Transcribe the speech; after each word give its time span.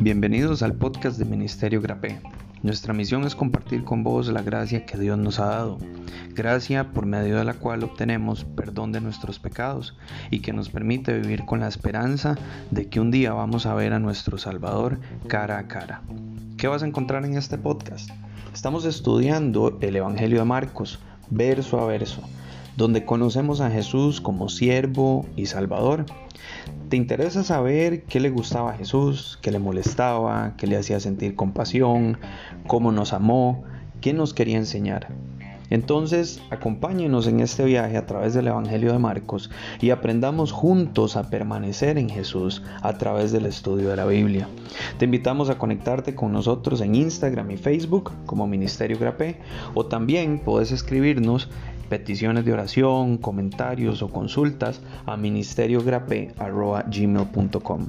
Bienvenidos 0.00 0.62
al 0.62 0.74
podcast 0.74 1.16
de 1.16 1.24
Ministerio 1.24 1.80
Grapé. 1.80 2.20
Nuestra 2.62 2.92
misión 2.92 3.24
es 3.24 3.36
compartir 3.36 3.84
con 3.84 4.02
vos 4.02 4.26
la 4.28 4.42
gracia 4.42 4.84
que 4.84 4.98
Dios 4.98 5.16
nos 5.16 5.38
ha 5.38 5.46
dado, 5.46 5.78
gracia 6.34 6.90
por 6.90 7.06
medio 7.06 7.36
de 7.36 7.44
la 7.44 7.54
cual 7.54 7.84
obtenemos 7.84 8.44
perdón 8.44 8.90
de 8.90 9.00
nuestros 9.00 9.38
pecados 9.38 9.96
y 10.30 10.40
que 10.40 10.52
nos 10.52 10.70
permite 10.70 11.16
vivir 11.18 11.44
con 11.44 11.60
la 11.60 11.68
esperanza 11.68 12.36
de 12.70 12.88
que 12.88 12.98
un 12.98 13.10
día 13.10 13.32
vamos 13.32 13.66
a 13.66 13.74
ver 13.74 13.92
a 13.92 14.00
nuestro 14.00 14.38
Salvador 14.38 14.98
cara 15.28 15.58
a 15.58 15.68
cara. 15.68 16.02
¿Qué 16.56 16.66
vas 16.66 16.82
a 16.82 16.86
encontrar 16.86 17.24
en 17.24 17.36
este 17.36 17.58
podcast? 17.58 18.10
Estamos 18.52 18.84
estudiando 18.84 19.78
el 19.80 19.96
Evangelio 19.96 20.40
de 20.40 20.44
Marcos, 20.44 20.98
verso 21.30 21.80
a 21.80 21.86
verso, 21.86 22.22
donde 22.76 23.04
conocemos 23.04 23.60
a 23.60 23.70
Jesús 23.70 24.20
como 24.20 24.48
siervo 24.48 25.26
y 25.36 25.46
Salvador 25.46 26.06
¿Te 26.88 26.96
interesa 26.96 27.42
saber 27.42 28.02
qué 28.02 28.20
le 28.20 28.30
gustaba 28.30 28.72
a 28.72 28.76
Jesús, 28.76 29.38
qué 29.40 29.50
le 29.50 29.58
molestaba, 29.58 30.54
qué 30.56 30.66
le 30.66 30.76
hacía 30.76 31.00
sentir 31.00 31.34
compasión, 31.34 32.18
cómo 32.66 32.92
nos 32.92 33.12
amó, 33.12 33.64
qué 34.00 34.12
nos 34.12 34.34
quería 34.34 34.58
enseñar? 34.58 35.08
Entonces, 35.70 36.42
acompáñenos 36.50 37.26
en 37.26 37.40
este 37.40 37.64
viaje 37.64 37.96
a 37.96 38.04
través 38.04 38.34
del 38.34 38.48
Evangelio 38.48 38.92
de 38.92 38.98
Marcos 38.98 39.48
y 39.80 39.88
aprendamos 39.88 40.52
juntos 40.52 41.16
a 41.16 41.30
permanecer 41.30 41.96
en 41.96 42.10
Jesús 42.10 42.62
a 42.82 42.98
través 42.98 43.32
del 43.32 43.46
estudio 43.46 43.88
de 43.88 43.96
la 43.96 44.04
Biblia. 44.04 44.48
Te 44.98 45.06
invitamos 45.06 45.48
a 45.48 45.56
conectarte 45.56 46.14
con 46.14 46.30
nosotros 46.30 46.82
en 46.82 46.94
Instagram 46.94 47.52
y 47.52 47.56
Facebook 47.56 48.12
como 48.26 48.46
Ministerio 48.46 48.98
Grapé 48.98 49.38
o 49.72 49.86
también 49.86 50.40
puedes 50.40 50.72
escribirnos 50.72 51.48
peticiones 51.88 52.44
de 52.44 52.52
oración, 52.52 53.18
comentarios 53.18 54.02
o 54.02 54.08
consultas 54.08 54.80
a 55.06 55.16
ministeriogrape.gmail.com. 55.16 57.88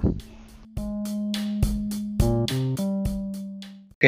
Ok, 3.96 4.06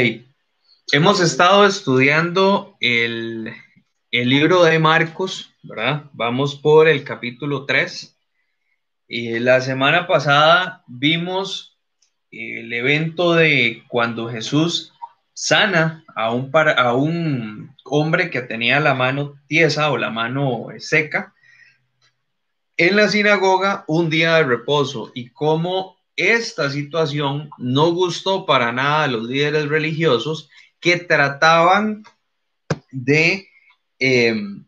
hemos 0.91 1.21
estado 1.21 1.65
estudiando 1.65 2.75
el, 2.79 3.53
el, 4.11 4.29
libro 4.29 4.63
de 4.63 4.79
Marcos, 4.79 5.53
¿verdad? 5.63 6.05
Vamos 6.13 6.55
por 6.55 6.87
el 6.87 7.03
capítulo 7.03 7.65
3. 7.65 8.17
y 9.07 9.39
la 9.39 9.61
semana 9.61 10.07
pasada 10.07 10.83
vimos 10.87 11.77
el 12.31 12.73
evento 12.73 13.33
de 13.33 13.83
cuando 13.87 14.29
Jesús 14.29 14.93
sana 15.33 16.03
a 16.15 16.33
un, 16.33 16.51
a 16.53 16.93
un 16.93 17.74
hombre 17.85 18.29
que 18.29 18.41
tenía 18.41 18.79
la 18.79 18.93
mano 18.93 19.35
tiesa 19.47 19.91
o 19.91 19.97
la 19.97 20.09
mano 20.09 20.67
seca 20.79 21.33
en 22.77 22.95
la 22.95 23.07
sinagoga 23.07 23.85
un 23.87 24.09
día 24.09 24.35
de 24.35 24.43
reposo. 24.43 25.11
Y 25.13 25.29
cómo 25.29 25.97
esta 26.15 26.69
situación 26.69 27.49
no 27.57 27.91
gustó 27.91 28.45
para 28.45 28.71
nada 28.71 29.03
a 29.03 29.07
los 29.07 29.23
líderes 29.23 29.67
religiosos 29.67 30.49
que 30.79 30.97
trataban 30.97 32.03
de, 32.91 33.47
em, 33.99 34.65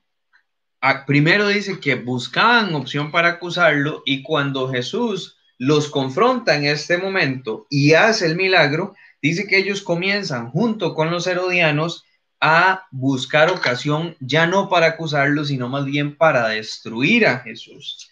primero 1.05 1.47
dice 1.47 1.79
que 1.79 1.95
buscaban 1.95 2.73
opción 2.75 3.11
para 3.11 3.29
acusarlo 3.29 4.03
y 4.05 4.23
cuando 4.23 4.69
Jesús 4.69 5.37
los 5.57 5.89
confronta 5.89 6.55
en 6.55 6.65
este 6.65 6.97
momento 6.97 7.65
y 7.69 7.93
hace 7.93 8.25
el 8.25 8.35
milagro, 8.35 8.93
dice 9.21 9.47
que 9.47 9.57
ellos 9.57 9.81
comienzan 9.81 10.49
junto 10.51 10.93
con 10.93 11.09
los 11.09 11.25
herodianos 11.25 12.05
a 12.39 12.87
buscar 12.91 13.49
ocasión 13.49 14.15
ya 14.19 14.47
no 14.47 14.69
para 14.69 14.87
acusarlo, 14.87 15.45
sino 15.45 15.69
más 15.69 15.85
bien 15.85 16.15
para 16.15 16.47
destruir 16.49 17.27
a 17.27 17.39
Jesús. 17.39 18.09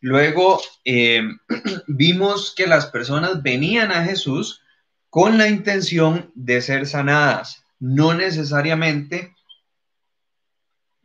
Luego 0.00 0.60
eh, 0.84 1.22
vimos 1.86 2.54
que 2.56 2.66
las 2.66 2.86
personas 2.86 3.42
venían 3.42 3.90
a 3.90 4.04
Jesús 4.04 4.60
con 5.08 5.38
la 5.38 5.48
intención 5.48 6.30
de 6.34 6.60
ser 6.60 6.86
sanadas, 6.86 7.64
no 7.78 8.14
necesariamente 8.14 9.34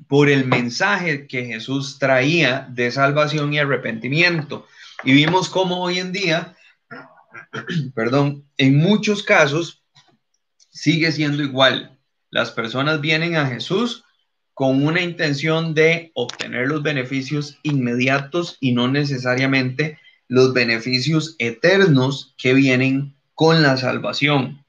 por 0.08 0.30
el 0.30 0.46
mensaje 0.46 1.28
que 1.28 1.46
Jesús 1.46 2.00
traía 2.00 2.68
de 2.72 2.92
salvación 2.92 3.53
y 3.53 3.59
arrepentimiento. 3.59 4.66
Y 5.03 5.14
vimos 5.14 5.50
cómo 5.50 5.81
hoy 5.81 6.00
en 6.00 6.12
día 6.12 6.56
perdón, 7.96 8.48
en 8.58 8.78
muchos 8.78 9.24
casos 9.24 9.84
sigue 10.69 11.12
siendo 11.12 11.44
igual. 11.44 11.99
Las 12.31 12.51
personas 12.51 13.01
vienen 13.01 13.35
a 13.35 13.47
Jesús 13.47 14.03
con 14.53 14.85
una 14.85 15.01
intención 15.01 15.73
de 15.73 16.12
obtener 16.13 16.67
los 16.67 16.84
beneficios 16.84 17.57
inmediatos 17.63 18.57
y 18.59 18.73
no 18.73 18.88
necesariamente 18.88 19.97
los 20.28 20.53
beneficios 20.53 21.35
eternos 21.39 22.35
que 22.38 22.53
vienen 22.53 23.16
con 23.34 23.63
la 23.63 23.78
salvación. 23.78 24.66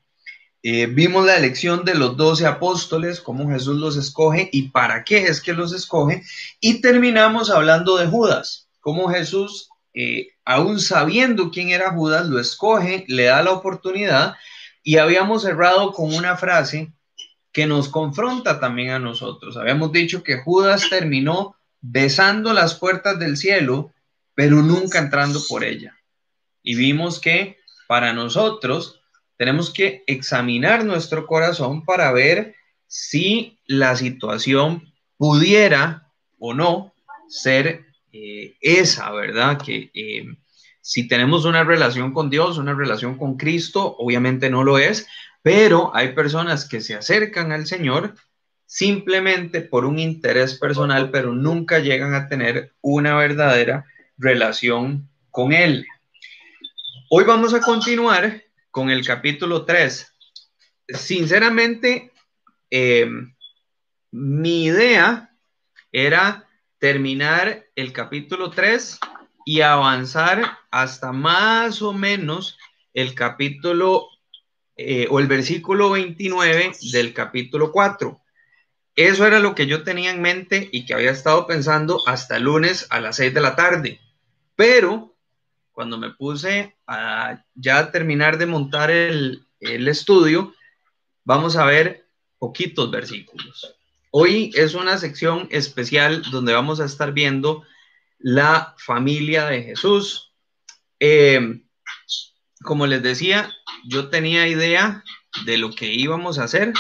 Eh, 0.62 0.87
vimos 0.87 1.26
la 1.26 1.37
elección 1.37 1.84
de 1.84 1.94
los 1.94 2.16
doce 2.16 2.47
apóstoles, 2.47 3.20
cómo 3.20 3.49
Jesús 3.50 3.81
los 3.81 3.97
escoge 3.97 4.49
y 4.53 4.69
para 4.69 5.04
qué 5.04 5.25
es 5.25 5.41
que 5.41 5.53
los 5.53 5.72
escoge. 5.72 6.22
Y 6.60 6.81
terminamos 6.81 7.50
hablando 7.50 7.97
de 7.97 8.06
Judas, 8.06 8.69
cómo 8.81 9.09
Jesús 9.09 9.70
eh, 9.93 10.28
aún 10.44 10.78
sabiendo 10.81 11.50
quién 11.50 11.70
era 11.70 11.93
Judas, 11.93 12.26
lo 12.26 12.38
escoge, 12.38 13.04
le 13.09 13.25
da 13.25 13.43
la 13.43 13.53
oportunidad 13.53 14.34
y 14.82 14.99
habíamos 14.99 15.43
cerrado 15.43 15.93
con 15.93 16.15
una 16.15 16.37
frase 16.37 16.93
que 17.53 17.66
nos 17.66 17.88
confronta 17.88 18.61
también 18.61 18.91
a 18.91 18.99
nosotros. 18.99 19.56
Habíamos 19.56 19.93
dicho 19.93 20.22
que 20.22 20.38
Judas 20.38 20.88
terminó 20.88 21.56
besando 21.81 22.53
las 22.53 22.75
puertas 22.75 23.19
del 23.19 23.37
cielo, 23.37 23.93
pero 24.34 24.62
nunca 24.62 24.99
entrando 24.99 25.41
por 25.49 25.65
ella. 25.65 25.97
Y 26.62 26.75
vimos 26.75 27.21
que 27.21 27.59
para 27.88 28.12
nosotros 28.12 29.00
tenemos 29.37 29.71
que 29.71 30.05
examinar 30.06 30.84
nuestro 30.84 31.27
corazón 31.27 31.84
para 31.84 32.12
ver 32.12 32.55
si 32.87 33.59
la 33.67 33.97
situación 33.97 34.93
pudiera 35.17 36.12
o 36.38 36.55
no 36.55 36.93
ser 37.28 37.87
eh, 38.12 38.56
esa, 38.61 39.11
¿verdad? 39.12 39.59
Que 39.59 39.91
eh, 39.94 40.27
si 40.81 41.09
tenemos 41.09 41.44
una 41.44 41.65
relación 41.65 42.12
con 42.12 42.31
Dios, 42.31 42.59
una 42.59 42.75
relación 42.75 43.17
con 43.17 43.37
Cristo, 43.37 43.97
obviamente 43.99 44.50
no 44.50 44.65
lo 44.65 44.78
es, 44.78 45.06
pero 45.43 45.95
hay 45.95 46.12
personas 46.12 46.69
que 46.69 46.81
se 46.81 46.95
acercan 46.95 47.53
al 47.53 47.67
Señor 47.67 48.15
simplemente 48.67 49.62
por 49.62 49.84
un 49.84 49.99
interés 49.99 50.59
personal, 50.59 51.11
pero 51.11 51.34
nunca 51.34 51.78
llegan 51.81 52.15
a 52.15 52.28
tener 52.28 52.75
una 52.81 53.17
verdadera 53.17 53.84
relación 54.17 55.09
con 55.31 55.53
Él. 55.53 55.87
Hoy 57.11 57.25
vamos 57.25 57.55
a 57.55 57.61
continuar 57.61 58.43
con 58.71 58.91
el 58.91 59.05
capítulo 59.05 59.65
3. 59.65 60.15
Sinceramente, 60.89 62.12
eh, 62.71 63.11
mi 64.12 64.65
idea 64.65 65.34
era 65.91 66.49
terminar 66.79 67.67
el 67.75 67.93
capítulo 67.93 68.50
3 68.50 69.00
y 69.45 69.62
avanzar 69.62 70.59
hasta 70.71 71.12
más 71.12 71.83
o 71.83 71.93
menos 71.93 72.59
el 72.95 73.15
capítulo 73.15 74.06
eh, 74.83 75.07
o 75.11 75.21
el 75.21 75.27
versículo 75.27 75.91
29 75.91 76.73
del 76.93 77.13
capítulo 77.13 77.71
4. 77.71 78.19
Eso 78.97 79.27
era 79.27 79.39
lo 79.39 79.55
que 79.55 79.67
yo 79.67 79.83
tenía 79.83 80.11
en 80.11 80.23
mente 80.23 80.69
y 80.73 80.87
que 80.87 80.95
había 80.95 81.11
estado 81.11 81.47
pensando 81.47 82.03
hasta 82.07 82.37
el 82.37 82.45
lunes 82.45 82.87
a 82.89 83.01
las 83.01 83.17
6 83.17 83.35
de 83.35 83.41
la 83.41 83.57
tarde. 83.57 84.01
Pero 84.57 85.15
cuando 85.73 85.99
me 85.99 86.11
puse 86.11 86.77
a 86.87 87.45
ya 87.55 87.91
terminar 87.91 88.39
de 88.39 88.47
montar 88.47 88.91
el, 88.91 89.47
el 89.61 89.87
estudio, 89.87 90.55
vamos 91.25 91.57
a 91.57 91.65
ver 91.67 92.07
poquitos 92.39 92.91
versículos. 92.91 93.77
Hoy 94.11 94.51
es 94.55 94.75
una 94.75 94.97
sección 94.97 95.47
especial 95.51 96.23
donde 96.31 96.55
vamos 96.55 96.81
a 96.81 96.87
estar 96.87 97.12
viendo 97.12 97.65
la 98.19 98.75
familia 98.79 99.47
de 99.47 99.62
Jesús. 99.62 100.33
Eh, 100.99 101.61
como 102.62 102.87
les 102.87 103.03
decía, 103.03 103.51
yo 103.85 104.09
tenía 104.09 104.49
idea 104.49 105.05
de 105.45 105.59
lo 105.59 105.71
que 105.71 105.93
íbamos 105.93 106.39
a 106.39 106.45
hacer, 106.45 106.73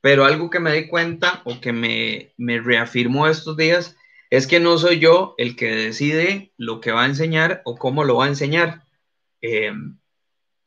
pero 0.00 0.24
algo 0.24 0.50
que 0.50 0.60
me 0.60 0.72
di 0.72 0.88
cuenta 0.88 1.42
o 1.44 1.60
que 1.60 1.72
me, 1.72 2.32
me 2.36 2.60
reafirmó 2.60 3.26
estos 3.26 3.56
días 3.56 3.96
es 4.30 4.46
que 4.46 4.60
no 4.60 4.78
soy 4.78 4.98
yo 4.98 5.34
el 5.38 5.56
que 5.56 5.74
decide 5.74 6.52
lo 6.56 6.80
que 6.80 6.92
va 6.92 7.04
a 7.04 7.06
enseñar 7.06 7.62
o 7.64 7.76
cómo 7.76 8.04
lo 8.04 8.16
va 8.16 8.26
a 8.26 8.28
enseñar, 8.28 8.82
eh, 9.40 9.72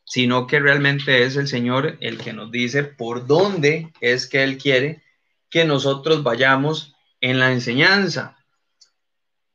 sino 0.05 0.47
que 0.47 0.59
realmente 0.59 1.23
es 1.23 1.35
el 1.35 1.47
Señor 1.47 1.97
el 1.99 2.17
que 2.17 2.33
nos 2.33 2.51
dice 2.51 2.83
por 2.83 3.27
dónde 3.27 3.91
es 4.01 4.27
que 4.27 4.43
Él 4.43 4.57
quiere 4.57 5.03
que 5.49 5.65
nosotros 5.65 6.23
vayamos 6.23 6.95
en 7.21 7.39
la 7.39 7.51
enseñanza. 7.51 8.37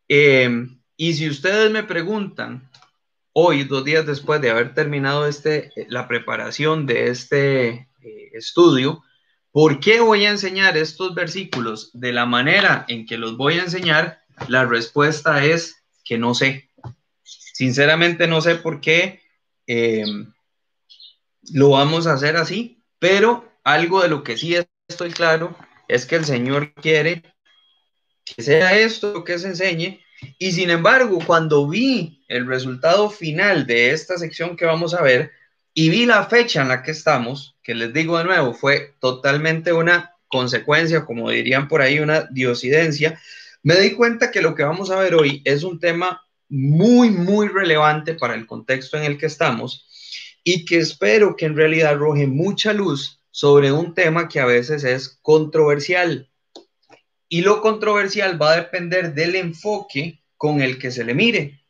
Eh, 0.09 0.69
y 0.97 1.15
si 1.15 1.29
ustedes 1.29 1.71
me 1.71 1.83
preguntan, 1.83 2.71
hoy, 3.35 3.65
dos 3.65 3.85
días 3.85 4.07
después 4.07 4.41
de 4.41 4.51
haber 4.51 4.75
terminado 4.75 5.27
este, 5.27 5.71
la 5.89 6.09
preparación 6.09 6.87
de 6.87 7.09
este 7.09 7.69
eh, 7.69 8.31
estudio, 8.33 9.03
¿por 9.51 9.81
qué 9.81 10.01
voy 10.01 10.25
a 10.25 10.31
enseñar 10.31 10.77
estos 10.77 11.15
versículos 11.15 11.91
de 11.93 12.13
la 12.13 12.27
manera 12.27 12.87
en 12.89 13.05
que 13.05 13.19
los 13.19 13.37
voy 13.37 13.59
a 13.59 13.65
enseñar? 13.65 14.23
La 14.49 14.65
respuesta 14.65 15.45
es 15.45 15.85
que 16.05 16.17
no 16.17 16.35
sé. 16.35 16.71
Sinceramente 17.23 18.27
no 18.27 18.41
sé 18.41 18.55
por 18.55 18.81
qué 18.81 19.21
eh, 19.67 20.05
lo 21.53 21.71
vamos 21.71 22.07
a 22.07 22.15
hacer 22.15 22.37
así, 22.37 22.83
pero 22.99 23.53
algo 23.65 24.01
de 24.01 24.09
lo 24.09 24.23
que 24.23 24.37
sí 24.37 24.57
estoy 24.89 25.11
claro 25.11 25.57
es 25.89 26.07
que 26.07 26.17
el 26.17 26.25
Señor 26.25 26.73
quiere 26.75 27.23
que 28.25 28.43
sea 28.43 28.79
esto 28.79 29.25
que 29.25 29.39
se 29.39 29.49
enseñe. 29.49 30.04
Y 30.39 30.53
sin 30.53 30.71
embargo, 30.71 31.19
cuando 31.27 31.69
vi 31.69 32.25
el 32.29 32.47
resultado 32.47 33.11
final 33.11 33.67
de 33.67 33.91
esta 33.91 34.17
sección 34.19 34.57
que 34.57 34.65
vamos 34.65 34.95
a 34.95 35.03
ver 35.03 35.33
y 35.73 35.91
vi 35.91 36.07
la 36.07 36.27
fecha 36.27 36.63
en 36.63 36.69
la 36.69 36.83
que 36.83 36.93
estamos, 36.93 37.57
que 37.63 37.75
les 37.75 37.93
digo 37.93 38.19
de 38.19 38.25
nuevo, 38.25 38.55
fue 38.55 38.95
totalmente 39.01 39.73
una 39.73 40.15
consecuencia, 40.29 41.05
como 41.05 41.31
dirían 41.31 41.69
por 41.69 41.83
ahí, 41.83 41.99
una 41.99 42.23
diosidencia, 42.31 43.21
me 43.63 43.77
di 43.77 43.93
cuenta 43.93 44.31
que 44.31 44.43
lo 44.43 44.55
que 44.55 44.63
vamos 44.63 44.91
a 44.91 44.99
ver 44.99 45.15
hoy 45.15 45.41
es 45.45 45.63
un 45.63 45.81
tema 45.81 46.23
muy, 46.49 47.11
muy 47.11 47.49
relevante 47.49 48.15
para 48.15 48.35
el 48.35 48.47
contexto 48.47 48.97
en 48.97 49.05
el 49.05 49.19
que 49.19 49.27
estamos 49.27 49.87
y 50.45 50.65
que 50.65 50.79
espero 50.79 51.35
que 51.37 51.47
en 51.47 51.57
realidad 51.57 51.93
arroje 51.93 52.27
mucha 52.27 52.73
luz 52.73 53.21
sobre 53.31 53.73
un 53.73 53.95
tema 53.95 54.29
que 54.29 54.39
a 54.39 54.45
veces 54.45 54.85
es 54.85 55.19
controversial. 55.23 56.31
Y 57.29 57.43
lo 57.43 57.61
controversial 57.61 58.41
va 58.41 58.53
a 58.53 58.57
depender 58.57 59.15
del 59.15 59.35
enfoque 59.37 60.23
con 60.37 60.61
el 60.61 60.79
que 60.79 60.91
se 60.91 61.05
le 61.05 61.15
mire. 61.15 61.65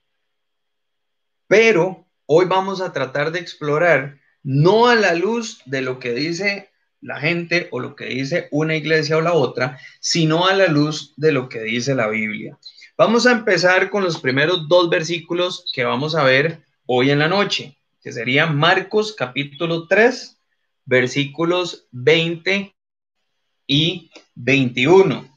Pero 1.47 2.07
hoy 2.27 2.47
vamos 2.47 2.81
a 2.81 2.93
tratar 2.93 3.31
de 3.31 3.41
explorar 3.41 4.19
no 4.43 4.89
a 4.89 4.95
la 4.95 5.15
luz 5.15 5.63
de 5.65 5.81
lo 5.81 5.99
que 5.99 6.13
dice 6.13 6.71
la 7.01 7.21
gente 7.21 7.69
o 7.71 7.81
lo 7.81 7.97
que 7.97 8.07
dice 8.07 8.49
una 8.51 8.77
iglesia 8.77 9.19
o 9.19 9.21
la 9.21 9.35
otra, 9.35 9.79
sino 10.01 10.47
a 10.47 10.55
la 10.55 10.69
luz 10.69 11.13
de 11.17 11.33
lo 11.33 11.49
que 11.49 11.61
dice 11.61 11.95
la 11.95 12.09
Biblia. 12.09 12.59
Vamos 12.97 13.27
a 13.27 13.33
empezar 13.33 13.91
con 13.91 14.05
los 14.05 14.21
primeros 14.21 14.69
dos 14.69 14.89
versículos 14.89 15.71
que 15.75 15.85
vamos 15.85 16.15
a 16.15 16.25
ver 16.25 16.65
hoy 16.87 17.11
en 17.11 17.19
la 17.19 17.29
noche, 17.29 17.77
que 18.03 18.13
serían 18.13 18.57
Marcos 18.57 19.15
capítulo 19.17 19.87
3, 19.87 20.39
versículos 20.87 21.87
20 21.91 22.75
y 23.67 24.11
21. 24.35 25.34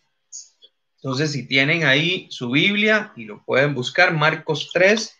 Entonces, 1.07 1.31
si 1.31 1.47
tienen 1.47 1.85
ahí 1.85 2.27
su 2.29 2.51
Biblia 2.51 3.13
y 3.15 3.23
lo 3.23 3.41
pueden 3.45 3.73
buscar, 3.73 4.13
Marcos 4.13 4.71
3, 4.73 5.17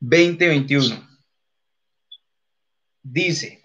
20, 0.00 0.48
21. 0.48 1.08
Dice, 3.04 3.62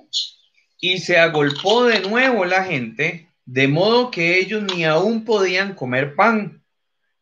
y 0.80 1.00
se 1.00 1.18
agolpó 1.18 1.86
de 1.86 2.02
nuevo 2.02 2.46
la 2.46 2.66
gente, 2.66 3.32
de 3.46 3.68
modo 3.68 4.12
que 4.12 4.38
ellos 4.38 4.62
ni 4.62 4.86
aún 4.86 5.26
podían 5.26 5.74
comer 5.74 6.14
pan. 6.14 6.64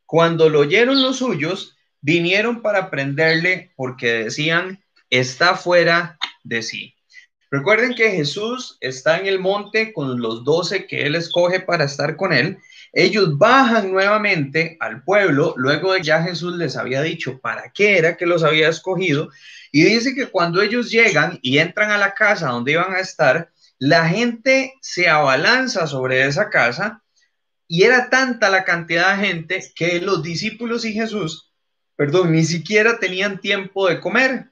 Cuando 0.05 0.49
lo 0.49 0.59
oyeron 0.59 1.01
los 1.01 1.19
suyos, 1.19 1.77
vinieron 2.01 2.61
para 2.61 2.89
prenderle 2.89 3.71
porque 3.77 4.25
decían, 4.25 4.83
está 5.09 5.55
fuera 5.55 6.17
de 6.43 6.63
sí. 6.63 6.95
Recuerden 7.49 7.95
que 7.95 8.11
Jesús 8.11 8.77
está 8.81 9.19
en 9.19 9.27
el 9.27 9.39
monte 9.39 9.93
con 9.93 10.19
los 10.19 10.43
doce 10.43 10.85
que 10.85 11.03
él 11.05 11.15
escoge 11.15 11.61
para 11.61 11.85
estar 11.85 12.17
con 12.17 12.33
él. 12.33 12.57
Ellos 12.97 13.37
bajan 13.37 13.91
nuevamente 13.91 14.77
al 14.79 15.03
pueblo, 15.03 15.53
luego 15.57 15.91
de 15.91 16.01
ya 16.01 16.23
Jesús 16.23 16.55
les 16.55 16.77
había 16.77 17.01
dicho 17.01 17.39
para 17.41 17.71
qué 17.73 17.97
era 17.97 18.15
que 18.15 18.25
los 18.25 18.41
había 18.41 18.69
escogido, 18.69 19.29
y 19.69 19.83
dice 19.83 20.15
que 20.15 20.27
cuando 20.27 20.61
ellos 20.61 20.89
llegan 20.89 21.37
y 21.41 21.57
entran 21.57 21.91
a 21.91 21.97
la 21.97 22.13
casa 22.13 22.47
donde 22.47 22.71
iban 22.71 22.95
a 22.95 23.01
estar, 23.01 23.51
la 23.79 24.07
gente 24.07 24.75
se 24.79 25.09
abalanza 25.09 25.87
sobre 25.87 26.25
esa 26.25 26.49
casa 26.49 27.03
y 27.67 27.83
era 27.83 28.09
tanta 28.09 28.49
la 28.49 28.63
cantidad 28.63 29.17
de 29.17 29.27
gente 29.27 29.73
que 29.75 29.99
los 29.99 30.23
discípulos 30.23 30.85
y 30.85 30.93
Jesús, 30.93 31.51
perdón, 31.97 32.31
ni 32.31 32.45
siquiera 32.45 32.97
tenían 32.97 33.41
tiempo 33.41 33.89
de 33.89 33.99
comer. 33.99 34.51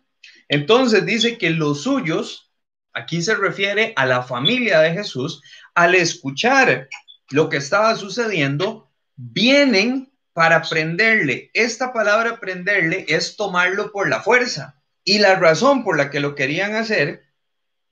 Entonces 0.49 1.05
dice 1.05 1.37
que 1.37 1.49
los 1.49 1.83
suyos, 1.83 2.51
aquí 2.91 3.21
se 3.21 3.35
refiere 3.35 3.93
a 3.95 4.05
la 4.05 4.21
familia 4.21 4.81
de 4.81 4.91
Jesús, 4.91 5.41
al 5.73 5.95
escuchar 5.95 6.89
lo 7.29 7.49
que 7.49 7.57
estaba 7.57 7.95
sucediendo, 7.95 8.89
vienen 9.15 10.11
para 10.33 10.63
prenderle. 10.63 11.51
Esta 11.53 11.93
palabra 11.93 12.39
prenderle 12.39 13.05
es 13.07 13.35
tomarlo 13.35 13.91
por 13.91 14.09
la 14.09 14.21
fuerza. 14.21 14.81
Y 15.03 15.19
la 15.19 15.35
razón 15.35 15.83
por 15.83 15.97
la 15.97 16.09
que 16.09 16.19
lo 16.19 16.35
querían 16.35 16.75
hacer 16.75 17.23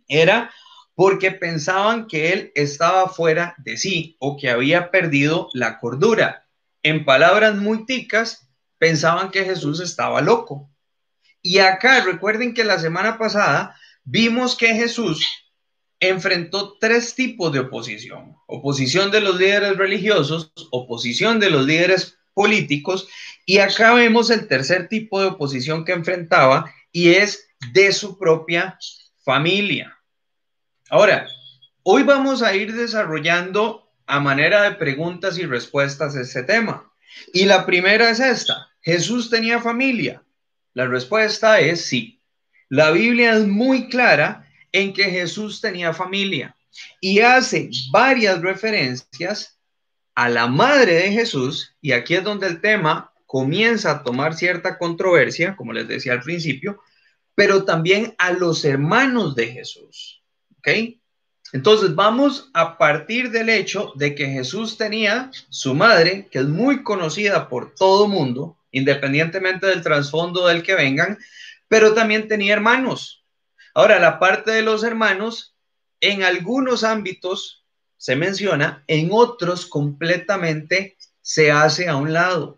era 0.07 0.51
porque 0.95 1.31
pensaban 1.31 2.07
que 2.07 2.33
él 2.33 2.51
estaba 2.55 3.07
fuera 3.09 3.55
de 3.57 3.77
sí 3.77 4.17
o 4.19 4.37
que 4.37 4.49
había 4.49 4.91
perdido 4.91 5.49
la 5.53 5.79
cordura. 5.79 6.47
En 6.83 7.05
palabras 7.05 7.55
muy 7.55 7.85
ticas, 7.85 8.49
pensaban 8.77 9.31
que 9.31 9.45
Jesús 9.45 9.79
estaba 9.79 10.21
loco. 10.21 10.69
Y 11.41 11.59
acá, 11.59 12.03
recuerden 12.03 12.53
que 12.53 12.63
la 12.63 12.79
semana 12.79 13.17
pasada 13.17 13.75
vimos 14.03 14.55
que 14.55 14.73
Jesús 14.73 15.25
enfrentó 16.01 16.77
tres 16.79 17.15
tipos 17.15 17.53
de 17.53 17.59
oposición. 17.59 18.35
Oposición 18.47 19.11
de 19.11 19.21
los 19.21 19.37
líderes 19.37 19.77
religiosos, 19.77 20.51
oposición 20.71 21.39
de 21.39 21.51
los 21.51 21.65
líderes 21.65 22.17
políticos, 22.33 23.07
y 23.45 23.59
acá 23.59 23.93
vemos 23.93 24.29
el 24.29 24.47
tercer 24.47 24.89
tipo 24.89 25.21
de 25.21 25.27
oposición 25.27 25.85
que 25.85 25.93
enfrentaba 25.93 26.73
y 26.91 27.09
es 27.09 27.47
de 27.71 27.93
su 27.93 28.17
propia 28.17 28.77
familia. 29.23 29.97
Ahora, 30.89 31.27
hoy 31.83 32.03
vamos 32.03 32.41
a 32.41 32.55
ir 32.55 32.73
desarrollando 32.73 33.89
a 34.07 34.19
manera 34.19 34.63
de 34.63 34.71
preguntas 34.71 35.37
y 35.37 35.45
respuestas 35.45 36.15
este 36.15 36.43
tema. 36.43 36.91
Y 37.33 37.45
la 37.45 37.65
primera 37.65 38.09
es 38.09 38.19
esta, 38.19 38.71
¿Jesús 38.81 39.29
tenía 39.29 39.61
familia? 39.61 40.23
La 40.73 40.87
respuesta 40.87 41.59
es 41.59 41.85
sí. 41.85 42.19
La 42.67 42.89
Biblia 42.89 43.35
es 43.35 43.45
muy 43.45 43.89
clara 43.89 44.50
en 44.71 44.93
que 44.93 45.05
Jesús 45.05 45.61
tenía 45.61 45.93
familia 45.93 46.55
y 46.99 47.19
hace 47.19 47.69
varias 47.91 48.41
referencias 48.41 49.59
a 50.15 50.29
la 50.29 50.47
madre 50.47 50.93
de 50.95 51.11
Jesús, 51.11 51.75
y 51.81 51.93
aquí 51.93 52.15
es 52.15 52.23
donde 52.23 52.47
el 52.47 52.61
tema 52.61 53.11
comienza 53.25 53.91
a 53.91 54.03
tomar 54.03 54.35
cierta 54.35 54.77
controversia, 54.77 55.55
como 55.55 55.73
les 55.73 55.87
decía 55.87 56.13
al 56.13 56.21
principio, 56.21 56.81
pero 57.33 57.63
también 57.63 58.13
a 58.17 58.31
los 58.31 58.65
hermanos 58.65 59.35
de 59.35 59.47
Jesús. 59.47 60.21
¿Ok? 60.57 60.67
Entonces 61.53 61.95
vamos 61.95 62.49
a 62.53 62.77
partir 62.77 63.29
del 63.31 63.49
hecho 63.49 63.91
de 63.95 64.15
que 64.15 64.27
Jesús 64.27 64.77
tenía 64.77 65.31
su 65.49 65.73
madre, 65.73 66.27
que 66.31 66.39
es 66.39 66.45
muy 66.45 66.83
conocida 66.83 67.49
por 67.49 67.75
todo 67.75 68.07
mundo, 68.07 68.57
independientemente 68.71 69.67
del 69.67 69.81
trasfondo 69.81 70.47
del 70.47 70.63
que 70.63 70.75
vengan, 70.75 71.17
pero 71.67 71.93
también 71.93 72.27
tenía 72.27 72.53
hermanos. 72.53 73.20
Ahora, 73.73 73.99
la 73.99 74.19
parte 74.19 74.51
de 74.51 74.61
los 74.61 74.83
hermanos, 74.83 75.55
en 75.99 76.23
algunos 76.23 76.83
ámbitos 76.83 77.65
se 77.97 78.15
menciona, 78.15 78.83
en 78.87 79.09
otros 79.11 79.65
completamente 79.65 80.97
se 81.21 81.51
hace 81.51 81.87
a 81.87 81.95
un 81.95 82.13
lado. 82.13 82.57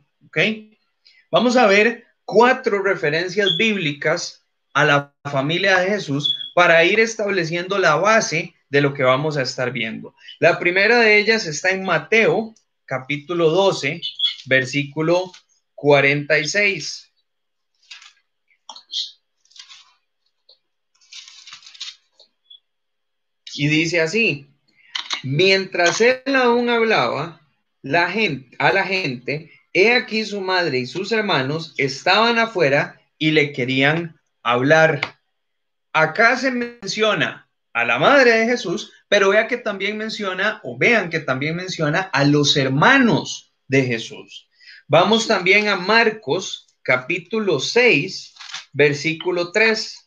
Vamos 1.29 1.57
a 1.57 1.67
ver 1.67 2.05
cuatro 2.25 2.81
referencias 2.81 3.57
bíblicas 3.57 4.43
a 4.73 4.85
la 4.85 5.13
familia 5.29 5.79
de 5.79 5.87
Jesús 5.87 6.35
para 6.55 6.83
ir 6.83 6.99
estableciendo 6.99 7.77
la 7.77 7.95
base 7.95 8.53
de 8.69 8.81
lo 8.81 8.93
que 8.93 9.03
vamos 9.03 9.37
a 9.37 9.43
estar 9.43 9.71
viendo. 9.71 10.15
La 10.39 10.57
primera 10.57 10.99
de 10.99 11.17
ellas 11.19 11.45
está 11.45 11.69
en 11.69 11.83
Mateo, 11.83 12.55
capítulo 12.85 13.49
12, 13.49 14.01
versículo 14.45 15.31
46. 15.75 17.02
Y 23.55 23.67
dice 23.67 24.01
así, 24.01 24.47
mientras 25.23 26.01
él 26.01 26.35
aún 26.35 26.69
hablaba 26.69 27.41
la 27.81 28.09
gente, 28.09 28.55
a 28.59 28.71
la 28.71 28.85
gente, 28.85 29.51
he 29.73 29.93
aquí 29.93 30.25
su 30.25 30.41
madre 30.41 30.79
y 30.79 30.85
sus 30.85 31.11
hermanos 31.11 31.73
estaban 31.77 32.39
afuera 32.39 33.01
y 33.17 33.31
le 33.31 33.51
querían 33.51 34.19
hablar. 34.41 35.19
Acá 35.91 36.37
se 36.37 36.51
menciona 36.51 37.49
a 37.73 37.85
la 37.85 37.99
madre 37.99 38.31
de 38.31 38.45
Jesús, 38.45 38.91
pero 39.07 39.29
vea 39.29 39.47
que 39.47 39.57
también 39.57 39.97
menciona, 39.97 40.59
o 40.63 40.77
vean 40.77 41.09
que 41.09 41.19
también 41.19 41.55
menciona 41.55 42.01
a 42.01 42.23
los 42.23 42.55
hermanos 42.55 43.53
de 43.67 43.83
Jesús. 43.83 44.47
Vamos 44.87 45.27
también 45.27 45.67
a 45.67 45.75
Marcos 45.75 46.67
capítulo 46.83 47.59
6, 47.59 48.33
versículo 48.73 49.51
3. 49.51 50.02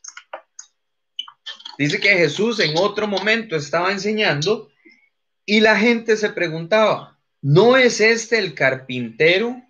Dice 1.78 2.00
que 2.00 2.16
Jesús 2.16 2.58
en 2.60 2.76
otro 2.76 3.06
momento 3.06 3.56
estaba 3.56 3.92
enseñando 3.92 4.70
y 5.44 5.60
la 5.60 5.78
gente 5.78 6.16
se 6.16 6.30
preguntaba, 6.30 7.18
¿no 7.42 7.76
es 7.76 8.00
este 8.00 8.38
el 8.38 8.54
carpintero, 8.54 9.62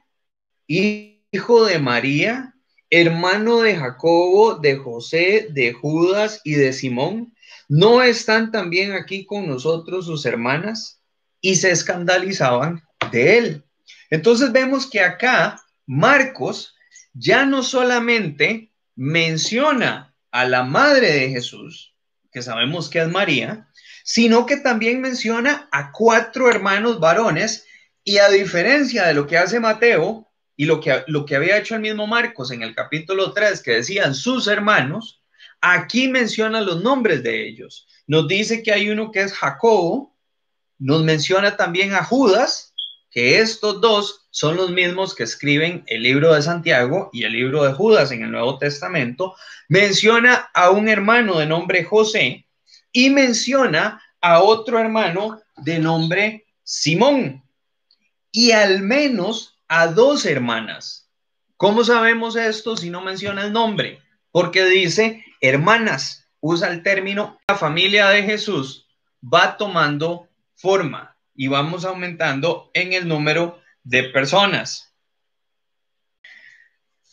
hijo 0.66 1.64
de 1.66 1.78
María, 1.78 2.54
hermano 2.90 3.60
de 3.60 3.76
Jacobo, 3.76 4.54
de 4.54 4.76
José, 4.76 5.48
de 5.50 5.72
Judas 5.72 6.40
y 6.44 6.54
de 6.54 6.72
Simón? 6.72 7.34
¿No 7.68 8.02
están 8.02 8.52
también 8.52 8.92
aquí 8.92 9.26
con 9.26 9.48
nosotros 9.48 10.06
sus 10.06 10.25
hermanas? 10.25 11.00
Y 11.40 11.56
se 11.56 11.70
escandalizaban 11.70 12.82
de 13.10 13.38
él. 13.38 13.64
Entonces 14.10 14.52
vemos 14.52 14.88
que 14.88 15.00
acá 15.00 15.60
Marcos 15.86 16.75
ya 17.12 17.44
no 17.44 17.62
solamente 17.62 18.72
menciona 18.94 20.14
a 20.30 20.44
la 20.44 20.62
madre 20.62 21.12
de 21.12 21.30
Jesús, 21.30 21.96
que 22.37 22.43
sabemos 22.43 22.90
que 22.90 23.00
es 23.00 23.09
María, 23.09 23.66
sino 24.05 24.45
que 24.45 24.59
también 24.59 25.00
menciona 25.00 25.71
a 25.73 25.90
cuatro 25.90 26.50
hermanos 26.50 27.00
varones 27.00 27.64
y 28.05 28.19
a 28.19 28.28
diferencia 28.28 29.07
de 29.07 29.14
lo 29.14 29.26
que 29.26 29.38
hace 29.38 29.59
Mateo 29.59 30.31
y 30.55 30.66
lo 30.66 30.78
que, 30.78 31.02
lo 31.07 31.25
que 31.25 31.35
había 31.35 31.57
hecho 31.57 31.76
el 31.76 31.81
mismo 31.81 32.07
Marcos 32.07 32.50
en 32.50 32.61
el 32.61 32.75
capítulo 32.75 33.33
3, 33.33 33.62
que 33.62 33.76
decían 33.76 34.14
sus 34.14 34.49
hermanos, 34.49 35.23
aquí 35.62 36.09
menciona 36.09 36.61
los 36.61 36.83
nombres 36.83 37.23
de 37.23 37.49
ellos. 37.49 37.88
Nos 38.07 38.28
dice 38.28 38.62
que 38.62 38.71
hay 38.71 38.90
uno 38.90 39.11
que 39.11 39.23
es 39.23 39.33
Jacobo, 39.33 40.14
nos 40.78 41.05
menciona 41.05 41.57
también 41.57 41.95
a 41.95 42.05
Judas, 42.05 42.75
que 43.16 43.38
estos 43.38 43.80
dos 43.80 44.26
son 44.28 44.58
los 44.58 44.73
mismos 44.73 45.14
que 45.14 45.23
escriben 45.23 45.85
el 45.87 46.02
libro 46.02 46.35
de 46.35 46.42
Santiago 46.42 47.08
y 47.14 47.25
el 47.25 47.32
libro 47.32 47.64
de 47.64 47.73
Judas 47.73 48.11
en 48.11 48.23
el 48.23 48.30
Nuevo 48.30 48.58
Testamento, 48.58 49.35
menciona 49.70 50.50
a 50.52 50.68
un 50.68 50.87
hermano 50.87 51.38
de 51.38 51.46
nombre 51.46 51.82
José 51.82 52.46
y 52.92 53.08
menciona 53.08 54.02
a 54.20 54.42
otro 54.42 54.78
hermano 54.78 55.40
de 55.56 55.78
nombre 55.78 56.44
Simón 56.62 57.42
y 58.30 58.50
al 58.50 58.82
menos 58.82 59.62
a 59.66 59.87
dos 59.87 60.26
hermanas. 60.26 61.08
¿Cómo 61.56 61.85
sabemos 61.85 62.37
esto 62.37 62.76
si 62.76 62.90
no 62.90 63.00
menciona 63.00 63.46
el 63.46 63.52
nombre? 63.54 63.99
Porque 64.30 64.66
dice 64.66 65.25
hermanas, 65.40 66.28
usa 66.40 66.70
el 66.70 66.82
término, 66.82 67.40
la 67.49 67.56
familia 67.56 68.08
de 68.08 68.25
Jesús 68.25 68.87
va 69.23 69.56
tomando 69.56 70.28
forma 70.54 71.15
y 71.37 71.49
vamos 71.49 71.85
aumentando 71.85 72.71
en 72.75 72.93
el 72.93 73.07
número 73.07 73.61
de 73.83 74.05
personas. 74.05 74.95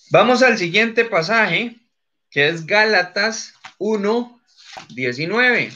Vamos 0.10 0.44
al 0.44 0.58
siguiente 0.58 1.06
pasaje, 1.06 1.76
que 2.30 2.48
es 2.48 2.66
Gálatas 2.66 3.54
1, 3.80 4.42
19. 4.90 5.72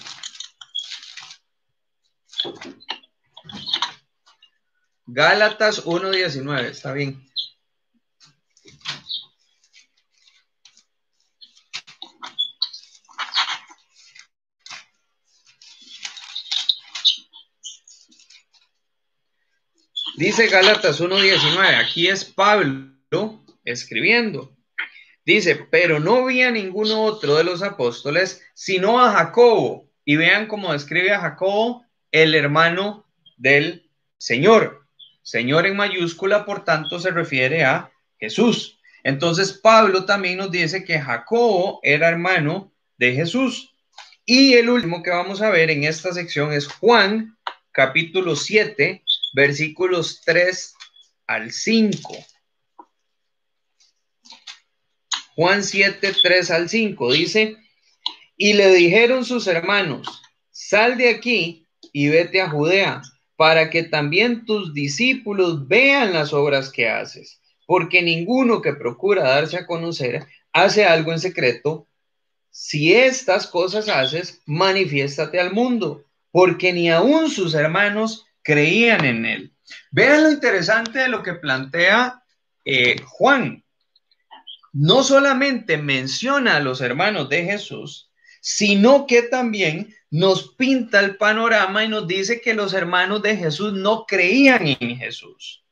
Gálatas 5.07 5.81
1, 5.85 6.11
19, 6.11 6.69
está 6.69 6.93
bien. 6.93 7.26
Dice 20.17 20.47
Gálatas 20.47 20.99
1.19, 20.99 21.75
aquí 21.75 22.07
es 22.07 22.25
Pablo 22.25 23.45
escribiendo. 23.63 24.51
Dice, 25.23 25.67
pero 25.69 25.99
no 25.99 26.25
vi 26.25 26.41
a 26.41 26.49
ninguno 26.49 27.03
otro 27.03 27.35
de 27.35 27.43
los 27.43 27.61
apóstoles, 27.61 28.43
sino 28.55 28.99
a 28.99 29.11
Jacobo. 29.11 29.91
Y 30.03 30.15
vean 30.15 30.47
cómo 30.47 30.73
describe 30.73 31.11
a 31.11 31.19
Jacobo, 31.19 31.85
el 32.11 32.33
hermano 32.33 33.05
del 33.37 33.91
Señor. 34.17 34.87
Señor 35.21 35.67
en 35.67 35.75
mayúscula, 35.75 36.45
por 36.45 36.65
tanto, 36.65 36.99
se 36.99 37.11
refiere 37.11 37.63
a 37.63 37.91
Jesús. 38.19 38.79
Entonces, 39.03 39.53
Pablo 39.53 40.05
también 40.05 40.39
nos 40.39 40.49
dice 40.49 40.83
que 40.83 40.99
Jacobo 40.99 41.79
era 41.83 42.09
hermano 42.09 42.73
de 42.97 43.13
Jesús. 43.13 43.71
Y 44.25 44.53
el 44.53 44.67
último 44.71 45.03
que 45.03 45.11
vamos 45.11 45.43
a 45.43 45.51
ver 45.51 45.69
en 45.69 45.83
esta 45.83 46.11
sección 46.11 46.53
es 46.53 46.67
Juan, 46.67 47.37
capítulo 47.71 48.35
7, 48.35 49.03
versículos 49.37 50.23
3 50.25 50.73
al 51.27 51.51
5. 51.51 52.17
Juan 55.35 55.63
7, 55.63 56.11
3 56.23 56.51
al 56.51 56.67
5 56.67 57.13
dice, 57.13 57.55
y 58.35 58.53
le 58.53 58.73
dijeron 58.73 59.23
sus 59.25 59.45
hermanos, 59.45 60.23
sal 60.49 60.97
de 60.97 61.09
aquí 61.09 61.67
y 61.93 62.07
vete 62.07 62.41
a 62.41 62.49
Judea, 62.49 63.03
para 63.35 63.69
que 63.69 63.83
también 63.83 64.43
tus 64.43 64.73
discípulos 64.73 65.67
vean 65.67 66.13
las 66.13 66.33
obras 66.33 66.71
que 66.71 66.89
haces, 66.89 67.39
porque 67.67 68.01
ninguno 68.01 68.63
que 68.63 68.73
procura 68.73 69.21
darse 69.21 69.57
a 69.57 69.67
conocer 69.67 70.25
hace 70.51 70.83
algo 70.83 71.11
en 71.11 71.19
secreto. 71.19 71.87
Si 72.49 72.91
estas 72.91 73.45
cosas 73.45 73.87
haces, 73.87 74.41
manifiéstate 74.47 75.39
al 75.39 75.53
mundo, 75.53 76.05
porque 76.31 76.73
ni 76.73 76.89
aun 76.89 77.29
sus 77.29 77.53
hermanos 77.53 78.26
creían 78.47 79.03
en 79.03 79.25
él. 79.25 79.53
Vean 79.91 80.23
lo 80.23 80.31
interesante 80.31 80.99
de 80.99 81.09
lo 81.09 81.21
que 81.21 81.33
plantea 81.33 82.23
eh, 82.63 82.95
Juan. 83.05 83.65
No 84.71 85.03
solamente 85.03 85.77
menciona 85.77 86.55
a 86.55 86.61
los 86.61 86.79
hermanos 86.79 87.27
de 87.27 87.43
Jesús, 87.43 88.09
sino 88.39 89.05
que 89.05 89.23
también 89.23 89.93
nos 90.09 90.55
pinta 90.55 91.01
el 91.01 91.17
panorama 91.17 91.83
y 91.83 91.89
nos 91.89 92.07
dice 92.07 92.39
que 92.39 92.53
los 92.53 92.73
hermanos 92.73 93.21
de 93.21 93.35
Jesús 93.35 93.73
no 93.73 94.05
creían 94.05 94.77
en 94.79 94.95
Jesús. 94.97 95.65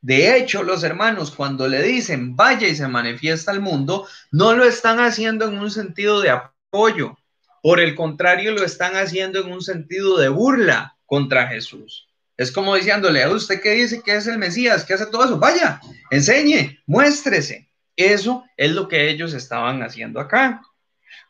De 0.00 0.36
hecho, 0.36 0.64
los 0.64 0.82
hermanos 0.82 1.30
cuando 1.30 1.68
le 1.68 1.82
dicen 1.84 2.34
vaya 2.34 2.66
y 2.66 2.74
se 2.74 2.88
manifiesta 2.88 3.52
al 3.52 3.60
mundo, 3.60 4.08
no 4.32 4.54
lo 4.54 4.64
están 4.64 4.98
haciendo 4.98 5.46
en 5.46 5.56
un 5.56 5.70
sentido 5.70 6.20
de 6.20 6.30
apoyo. 6.30 7.16
Por 7.62 7.78
el 7.78 7.94
contrario, 7.94 8.50
lo 8.50 8.64
están 8.64 8.96
haciendo 8.96 9.40
en 9.40 9.52
un 9.52 9.62
sentido 9.62 10.18
de 10.18 10.28
burla 10.30 10.95
contra 11.06 11.46
Jesús. 11.48 12.08
Es 12.36 12.52
como 12.52 12.74
diciéndole 12.74 13.22
a 13.22 13.30
usted 13.30 13.62
que 13.62 13.70
dice 13.70 14.02
que 14.02 14.14
es 14.14 14.26
el 14.26 14.38
Mesías, 14.38 14.84
que 14.84 14.94
hace 14.94 15.06
todo 15.06 15.24
eso, 15.24 15.38
vaya, 15.38 15.80
enseñe, 16.10 16.78
muéstrese. 16.86 17.70
Eso 17.96 18.44
es 18.56 18.72
lo 18.72 18.88
que 18.88 19.08
ellos 19.08 19.32
estaban 19.32 19.82
haciendo 19.82 20.20
acá. 20.20 20.60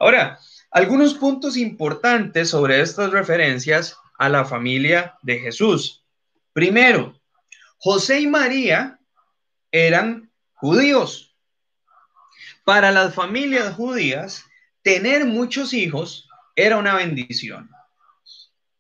Ahora, 0.00 0.38
algunos 0.73 1.14
puntos 1.14 1.56
importantes 1.56 2.50
sobre 2.50 2.80
estas 2.80 3.11
referencias 3.11 3.97
a 4.18 4.28
la 4.28 4.45
familia 4.45 5.14
de 5.23 5.38
Jesús. 5.38 6.04
Primero, 6.52 7.21
José 7.78 8.21
y 8.21 8.26
María 8.26 8.99
eran 9.71 10.30
judíos. 10.54 11.37
Para 12.64 12.90
las 12.90 13.14
familias 13.14 13.75
judías, 13.75 14.45
tener 14.83 15.25
muchos 15.25 15.73
hijos 15.73 16.28
era 16.56 16.78
una 16.78 16.95
bendición. 16.95 17.71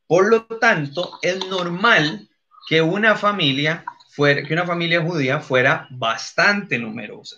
Por 0.06 0.28
lo 0.28 0.44
tanto, 0.46 1.18
es 1.22 1.44
normal 1.46 2.28
que 2.68 2.82
una 2.82 3.16
familia 3.16 3.84
fuera, 4.10 4.42
que 4.42 4.54
una 4.54 4.66
familia 4.66 5.02
judía 5.02 5.40
fuera 5.40 5.88
bastante 5.90 6.78
numerosa. 6.78 7.36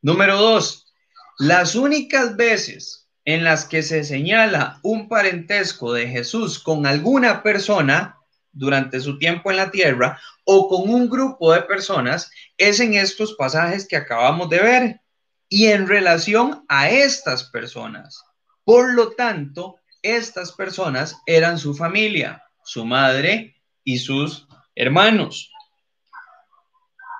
Número 0.00 0.36
dos, 0.36 0.92
las 1.38 1.74
únicas 1.74 2.36
veces 2.36 3.08
en 3.24 3.44
las 3.44 3.64
que 3.66 3.82
se 3.82 4.04
señala 4.04 4.80
un 4.82 5.08
parentesco 5.08 5.92
de 5.92 6.08
Jesús 6.08 6.58
con 6.58 6.86
alguna 6.86 7.42
persona 7.42 8.16
durante 8.52 9.00
su 9.00 9.18
tiempo 9.18 9.50
en 9.50 9.58
la 9.58 9.70
tierra 9.70 10.18
o 10.44 10.68
con 10.68 10.88
un 10.92 11.10
grupo 11.10 11.52
de 11.52 11.62
personas 11.62 12.30
es 12.56 12.80
en 12.80 12.94
estos 12.94 13.34
pasajes 13.34 13.86
que 13.86 13.96
acabamos 13.96 14.48
de 14.48 14.58
ver 14.60 15.00
y 15.48 15.66
en 15.66 15.86
relación 15.86 16.64
a 16.68 16.90
estas 16.90 17.44
personas. 17.44 18.24
Por 18.64 18.94
lo 18.94 19.12
tanto, 19.12 19.76
estas 20.16 20.52
personas 20.52 21.20
eran 21.26 21.58
su 21.58 21.74
familia, 21.74 22.44
su 22.64 22.84
madre 22.84 23.56
y 23.84 23.98
sus 23.98 24.46
hermanos. 24.74 25.50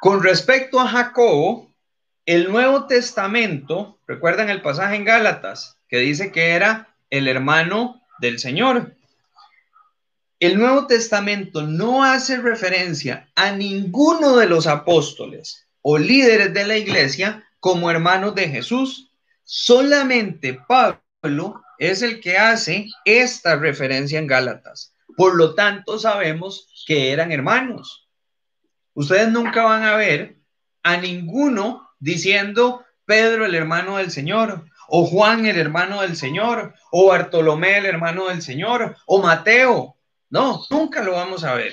Con 0.00 0.22
respecto 0.22 0.78
a 0.78 0.88
Jacobo, 0.88 1.74
el 2.24 2.50
Nuevo 2.50 2.86
Testamento, 2.86 3.98
recuerdan 4.06 4.50
el 4.50 4.62
pasaje 4.62 4.96
en 4.96 5.04
Gálatas, 5.04 5.78
que 5.88 5.98
dice 5.98 6.30
que 6.30 6.50
era 6.50 6.94
el 7.10 7.26
hermano 7.26 8.02
del 8.20 8.38
Señor. 8.38 8.94
El 10.38 10.58
Nuevo 10.58 10.86
Testamento 10.86 11.62
no 11.62 12.04
hace 12.04 12.36
referencia 12.36 13.30
a 13.34 13.50
ninguno 13.52 14.36
de 14.36 14.46
los 14.46 14.66
apóstoles 14.66 15.66
o 15.82 15.98
líderes 15.98 16.54
de 16.54 16.66
la 16.66 16.76
iglesia 16.76 17.48
como 17.58 17.90
hermanos 17.90 18.34
de 18.34 18.48
Jesús. 18.48 19.10
Solamente 19.42 20.60
Pablo 20.68 21.62
es 21.78 22.02
el 22.02 22.20
que 22.20 22.36
hace 22.38 22.86
esta 23.04 23.56
referencia 23.56 24.18
en 24.18 24.26
Gálatas. 24.26 24.94
Por 25.16 25.36
lo 25.36 25.54
tanto, 25.54 25.98
sabemos 25.98 26.68
que 26.86 27.12
eran 27.12 27.32
hermanos. 27.32 28.08
Ustedes 28.94 29.28
nunca 29.30 29.64
van 29.64 29.84
a 29.84 29.96
ver 29.96 30.36
a 30.82 30.96
ninguno 30.96 31.88
diciendo 31.98 32.84
Pedro 33.04 33.46
el 33.46 33.54
hermano 33.54 33.96
del 33.96 34.10
Señor, 34.10 34.64
o 34.88 35.06
Juan 35.06 35.46
el 35.46 35.58
hermano 35.58 36.02
del 36.02 36.16
Señor, 36.16 36.74
o 36.90 37.08
Bartolomé 37.08 37.78
el 37.78 37.86
hermano 37.86 38.28
del 38.28 38.42
Señor, 38.42 38.96
o 39.06 39.22
Mateo. 39.22 39.96
No, 40.30 40.64
nunca 40.70 41.02
lo 41.02 41.12
vamos 41.12 41.44
a 41.44 41.54
ver. 41.54 41.72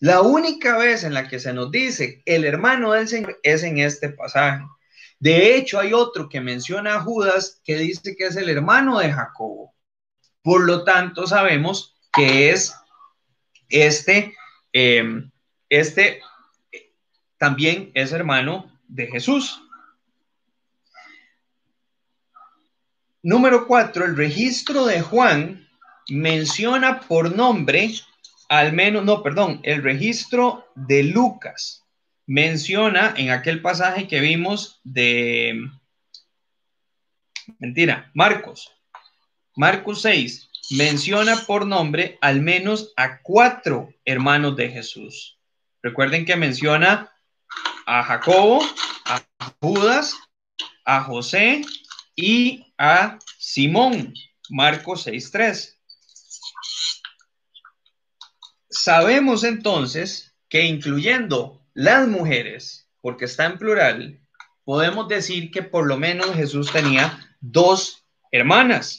La 0.00 0.20
única 0.20 0.76
vez 0.76 1.04
en 1.04 1.14
la 1.14 1.28
que 1.28 1.38
se 1.38 1.52
nos 1.52 1.70
dice 1.70 2.22
el 2.26 2.44
hermano 2.44 2.92
del 2.92 3.08
Señor 3.08 3.38
es 3.42 3.62
en 3.62 3.78
este 3.78 4.10
pasaje. 4.10 4.64
De 5.18 5.56
hecho, 5.56 5.80
hay 5.80 5.92
otro 5.92 6.28
que 6.28 6.40
menciona 6.40 6.96
a 6.96 7.00
Judas 7.00 7.60
que 7.64 7.76
dice 7.76 8.14
que 8.16 8.26
es 8.26 8.36
el 8.36 8.48
hermano 8.48 8.98
de 8.98 9.12
Jacobo. 9.12 9.74
Por 10.42 10.64
lo 10.64 10.84
tanto, 10.84 11.26
sabemos 11.26 11.96
que 12.12 12.50
es 12.50 12.74
este, 13.68 14.34
em, 14.72 15.30
este 15.68 16.20
también 17.38 17.90
es 17.94 18.12
hermano 18.12 18.70
de 18.88 19.06
Jesús. 19.06 19.60
Número 23.22 23.66
cuatro, 23.66 24.04
el 24.04 24.16
registro 24.16 24.86
de 24.86 25.00
Juan 25.00 25.68
menciona 26.08 27.00
por 27.00 27.34
nombre, 27.34 27.90
al 28.48 28.72
menos, 28.72 29.04
no, 29.04 29.22
perdón, 29.22 29.60
el 29.64 29.82
registro 29.82 30.68
de 30.76 31.02
Lucas 31.02 31.85
menciona 32.26 33.14
en 33.16 33.30
aquel 33.30 33.62
pasaje 33.62 34.08
que 34.08 34.20
vimos 34.20 34.80
de, 34.82 35.70
mentira, 37.58 38.10
Marcos, 38.14 38.72
Marcos 39.54 40.02
6, 40.02 40.50
menciona 40.70 41.36
por 41.46 41.66
nombre 41.66 42.18
al 42.20 42.40
menos 42.40 42.92
a 42.96 43.22
cuatro 43.22 43.94
hermanos 44.04 44.56
de 44.56 44.68
Jesús. 44.68 45.38
Recuerden 45.82 46.24
que 46.24 46.36
menciona 46.36 47.12
a 47.86 48.02
Jacobo, 48.02 48.60
a 49.04 49.22
Judas, 49.60 50.14
a 50.84 51.02
José 51.04 51.62
y 52.16 52.66
a 52.76 53.18
Simón. 53.38 54.14
Marcos 54.50 55.06
6.3. 55.06 55.74
Sabemos 58.68 59.44
entonces 59.44 60.34
que 60.48 60.64
incluyendo 60.64 61.65
las 61.76 62.08
mujeres, 62.08 62.88
porque 63.02 63.26
está 63.26 63.44
en 63.44 63.58
plural, 63.58 64.18
podemos 64.64 65.08
decir 65.08 65.50
que 65.50 65.62
por 65.62 65.86
lo 65.86 65.98
menos 65.98 66.34
Jesús 66.34 66.72
tenía 66.72 67.36
dos 67.38 68.02
hermanas, 68.32 68.98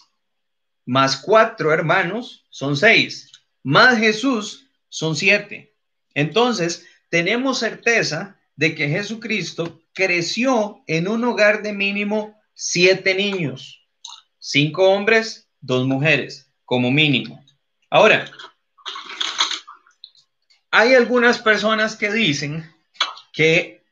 más 0.85 1.17
cuatro 1.17 1.73
hermanos 1.73 2.45
son 2.51 2.77
seis, 2.77 3.31
más 3.63 3.97
Jesús 3.97 4.69
son 4.89 5.15
siete. 5.15 5.73
Entonces, 6.13 6.85
tenemos 7.09 7.57
certeza 7.57 8.37
de 8.55 8.75
que 8.75 8.87
Jesucristo 8.87 9.81
creció 9.93 10.83
en 10.85 11.07
un 11.07 11.23
hogar 11.23 11.63
de 11.63 11.73
mínimo 11.73 12.39
siete 12.53 13.15
niños, 13.15 13.87
cinco 14.37 14.87
hombres, 14.91 15.49
dos 15.61 15.87
mujeres, 15.87 16.51
como 16.63 16.91
mínimo. 16.91 17.43
Ahora, 17.89 18.29
hay 20.71 20.95
algunas 20.95 21.39
personas 21.39 21.95
que 21.95 22.11
dicen 22.11 22.69
que 23.33 23.83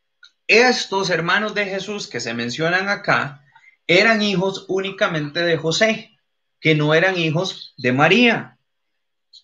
estos 0.47 1.09
hermanos 1.09 1.55
de 1.55 1.65
Jesús 1.65 2.07
que 2.07 2.19
se 2.19 2.33
mencionan 2.33 2.89
acá 2.89 3.43
eran 3.87 4.21
hijos 4.21 4.65
únicamente 4.67 5.41
de 5.41 5.57
José, 5.57 6.17
que 6.59 6.75
no 6.75 6.93
eran 6.93 7.17
hijos 7.17 7.73
de 7.77 7.93
María. 7.93 8.57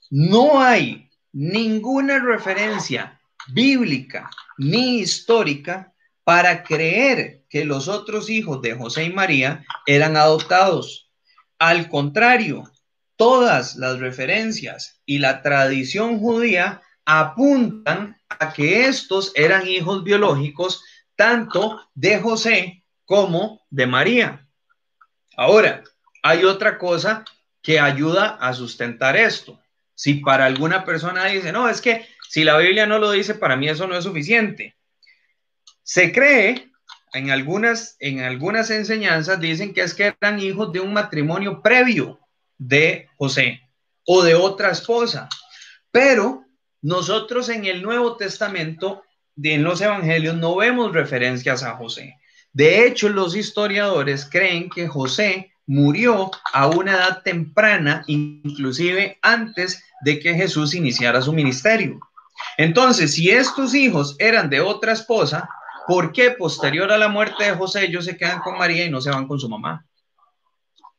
No 0.10 0.62
hay 0.62 1.10
ninguna 1.32 2.20
referencia 2.20 3.20
bíblica 3.48 4.30
ni 4.58 5.00
histórica 5.00 5.94
para 6.24 6.64
creer 6.64 7.44
que 7.50 7.66
los 7.66 7.88
otros 7.88 8.30
hijos 8.30 8.62
de 8.62 8.76
José 8.76 9.06
y 9.06 9.14
María 9.14 9.66
eran 9.86 10.18
adoptados. 10.18 11.10
Al 11.58 11.90
contrario, 11.90 12.64
todas 13.16 13.76
las 13.76 14.00
referencias 14.00 15.02
y 15.06 15.20
la 15.20 15.42
tradición 15.42 16.20
judía 16.20 16.82
apuntan 17.06 18.18
a 18.30 18.54
que 18.54 18.86
estos 18.86 19.32
eran 19.36 19.68
hijos 19.68 20.04
biológicos 20.04 20.84
tanto 21.16 21.82
de 21.94 22.20
José 22.20 22.84
como 23.06 23.62
de 23.70 23.88
María. 23.88 24.48
Ahora, 25.36 25.84
hay 26.24 26.44
otra 26.44 26.78
cosa 26.78 27.26
que 27.62 27.80
ayuda 27.80 28.38
a 28.40 28.54
sustentar 28.54 29.16
esto. 29.16 29.60
Si 29.96 30.16
para 30.16 30.46
alguna 30.46 30.84
persona 30.84 31.26
dice, 31.26 31.52
no, 31.52 31.70
es 31.70 31.82
que 31.82 32.08
si 32.30 32.44
la 32.44 32.58
Biblia 32.58 32.86
no 32.86 32.98
lo 32.98 33.12
dice, 33.12 33.36
para 33.36 33.56
mí 33.56 33.68
eso 33.68 33.88
no 33.88 33.98
es 33.98 34.04
suficiente. 34.04 34.76
Se 35.84 36.12
cree, 36.12 36.72
en 37.14 37.30
algunas, 37.30 37.98
en 38.00 38.22
algunas 38.22 38.70
enseñanzas 38.72 39.40
dicen 39.40 39.74
que 39.74 39.82
es 39.82 39.94
que 39.94 40.16
eran 40.20 40.40
hijos 40.40 40.72
de 40.72 40.80
un 40.80 40.94
matrimonio 40.94 41.62
previo 41.62 42.20
de 42.58 43.10
José 43.18 43.62
o 44.06 44.24
de 44.24 44.36
otra 44.36 44.72
esposa. 44.72 45.28
Pero 45.92 46.46
nosotros 46.82 47.50
en 47.50 47.66
el 47.66 47.82
Nuevo 47.82 48.18
Testamento, 48.18 49.04
en 49.42 49.64
los 49.64 49.82
Evangelios, 49.82 50.36
no 50.36 50.56
vemos 50.56 50.94
referencias 50.94 51.64
a 51.64 51.76
José. 51.76 52.18
De 52.54 52.86
hecho, 52.86 53.10
los 53.10 53.36
historiadores 53.36 54.28
creen 54.30 54.70
que 54.70 54.88
José 54.88 55.52
murió 55.66 56.32
a 56.54 56.68
una 56.68 56.94
edad 56.94 57.22
temprana, 57.24 58.04
inclusive 58.08 59.18
antes 59.22 59.84
de 60.04 60.20
que 60.20 60.34
Jesús 60.34 60.74
iniciara 60.74 61.22
su 61.22 61.32
ministerio. 61.32 62.00
Entonces, 62.58 63.14
si 63.14 63.30
estos 63.30 63.74
hijos 63.74 64.16
eran 64.20 64.50
de 64.50 64.60
otra 64.60 64.92
esposa, 64.92 65.48
¿por 65.88 66.12
qué 66.12 66.32
posterior 66.32 66.92
a 66.92 66.98
la 66.98 67.08
muerte 67.08 67.46
de 67.46 67.56
José 67.56 67.86
ellos 67.86 68.06
se 68.06 68.18
quedan 68.18 68.40
con 68.40 68.58
María 68.58 68.86
y 68.86 68.90
no 68.90 69.00
se 69.00 69.12
van 69.12 69.28
con 69.28 69.40
su 69.40 69.48
mamá? 69.48 69.86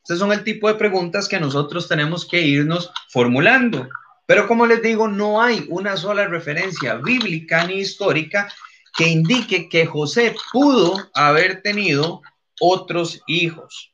Estos 0.03 0.19
son 0.19 0.33
el 0.33 0.43
tipo 0.43 0.67
de 0.67 0.75
preguntas 0.75 1.27
que 1.27 1.39
nosotros 1.39 1.87
tenemos 1.87 2.27
que 2.27 2.41
irnos 2.41 2.91
formulando. 3.09 3.87
Pero 4.33 4.47
como 4.47 4.65
les 4.65 4.81
digo, 4.81 5.07
no 5.07 5.43
hay 5.43 5.63
una 5.69 5.95
sola 5.95 6.25
referencia 6.25 6.95
bíblica 6.95 7.67
ni 7.67 7.75
histórica 7.75 8.51
que 8.97 9.07
indique 9.07 9.69
que 9.69 9.85
José 9.85 10.35
pudo 10.51 11.07
haber 11.13 11.61
tenido 11.61 12.23
otros 12.59 13.21
hijos. 13.27 13.93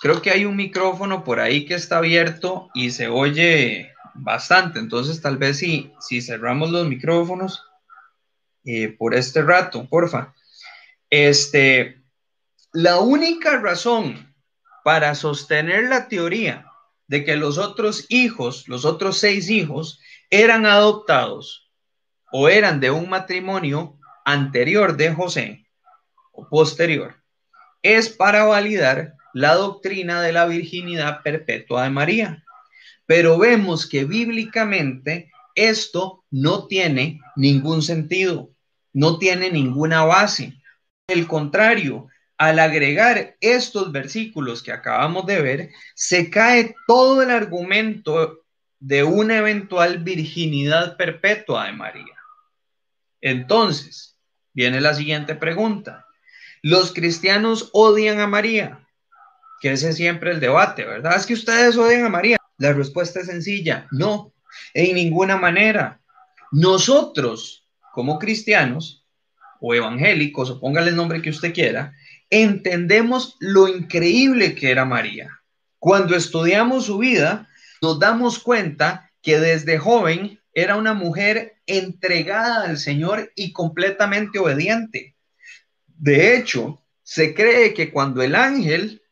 Creo 0.00 0.22
que 0.22 0.30
hay 0.30 0.44
un 0.44 0.54
micrófono 0.54 1.24
por 1.24 1.40
ahí 1.40 1.66
que 1.66 1.74
está 1.74 1.98
abierto 1.98 2.70
y 2.72 2.92
se 2.92 3.08
oye 3.08 3.92
bastante. 4.14 4.78
Entonces, 4.78 5.20
tal 5.20 5.38
vez 5.38 5.58
si, 5.58 5.92
si 5.98 6.22
cerramos 6.22 6.70
los 6.70 6.86
micrófonos 6.86 7.64
eh, 8.64 8.94
por 8.96 9.16
este 9.16 9.42
rato, 9.42 9.88
porfa. 9.88 10.36
Este, 11.10 12.00
la 12.72 13.00
única 13.00 13.58
razón 13.58 14.32
para 14.84 15.16
sostener 15.16 15.88
la 15.88 16.06
teoría 16.06 16.68
de 17.12 17.24
que 17.24 17.36
los 17.36 17.58
otros 17.58 18.06
hijos, 18.08 18.66
los 18.68 18.86
otros 18.86 19.18
seis 19.18 19.50
hijos, 19.50 20.00
eran 20.30 20.64
adoptados 20.64 21.70
o 22.32 22.48
eran 22.48 22.80
de 22.80 22.90
un 22.90 23.10
matrimonio 23.10 23.98
anterior 24.24 24.96
de 24.96 25.12
José 25.12 25.66
o 26.32 26.48
posterior, 26.48 27.22
es 27.82 28.08
para 28.08 28.44
validar 28.44 29.12
la 29.34 29.52
doctrina 29.56 30.22
de 30.22 30.32
la 30.32 30.46
virginidad 30.46 31.22
perpetua 31.22 31.82
de 31.82 31.90
María. 31.90 32.44
Pero 33.04 33.36
vemos 33.36 33.86
que 33.86 34.06
bíblicamente 34.06 35.30
esto 35.54 36.24
no 36.30 36.66
tiene 36.66 37.20
ningún 37.36 37.82
sentido, 37.82 38.52
no 38.94 39.18
tiene 39.18 39.50
ninguna 39.50 40.02
base. 40.04 40.54
El 41.06 41.26
contrario, 41.26 42.08
al 42.38 42.58
agregar 42.58 43.36
estos 43.40 43.92
versículos 43.92 44.62
que 44.62 44.72
acabamos 44.72 45.26
de 45.26 45.40
ver, 45.40 45.70
se 45.94 46.30
cae 46.30 46.74
todo 46.86 47.22
el 47.22 47.30
argumento 47.30 48.44
de 48.80 49.04
una 49.04 49.38
eventual 49.38 49.98
virginidad 49.98 50.96
perpetua 50.96 51.66
de 51.66 51.72
María. 51.72 52.16
Entonces, 53.20 54.16
viene 54.52 54.80
la 54.80 54.94
siguiente 54.94 55.36
pregunta. 55.36 56.06
¿Los 56.62 56.92
cristianos 56.92 57.70
odian 57.72 58.20
a 58.20 58.26
María? 58.26 58.86
Que 59.60 59.72
ese 59.72 59.90
es 59.90 59.96
siempre 59.96 60.32
el 60.32 60.40
debate, 60.40 60.84
¿verdad? 60.84 61.16
Es 61.16 61.26
que 61.26 61.34
ustedes 61.34 61.76
odian 61.76 62.04
a 62.04 62.08
María. 62.08 62.38
La 62.58 62.72
respuesta 62.72 63.20
es 63.20 63.26
sencilla, 63.26 63.86
no, 63.92 64.32
en 64.74 64.96
ninguna 64.96 65.36
manera. 65.36 66.00
Nosotros, 66.50 67.68
como 67.92 68.18
cristianos 68.18 69.06
o 69.60 69.74
evangélicos, 69.74 70.50
o 70.50 70.60
póngale 70.60 70.90
el 70.90 70.96
nombre 70.96 71.22
que 71.22 71.30
usted 71.30 71.54
quiera, 71.54 71.94
entendemos 72.32 73.36
lo 73.40 73.68
increíble 73.68 74.54
que 74.54 74.70
era 74.70 74.86
María. 74.86 75.42
Cuando 75.78 76.16
estudiamos 76.16 76.86
su 76.86 76.96
vida, 76.96 77.50
nos 77.82 77.98
damos 77.98 78.38
cuenta 78.38 79.10
que 79.20 79.38
desde 79.38 79.78
joven 79.78 80.40
era 80.54 80.76
una 80.76 80.94
mujer 80.94 81.60
entregada 81.66 82.64
al 82.64 82.78
Señor 82.78 83.30
y 83.36 83.52
completamente 83.52 84.38
obediente. 84.38 85.14
De 85.86 86.34
hecho, 86.34 86.82
se 87.02 87.34
cree 87.34 87.74
que 87.74 87.92
cuando 87.92 88.22
el 88.22 88.34
ángel 88.34 89.02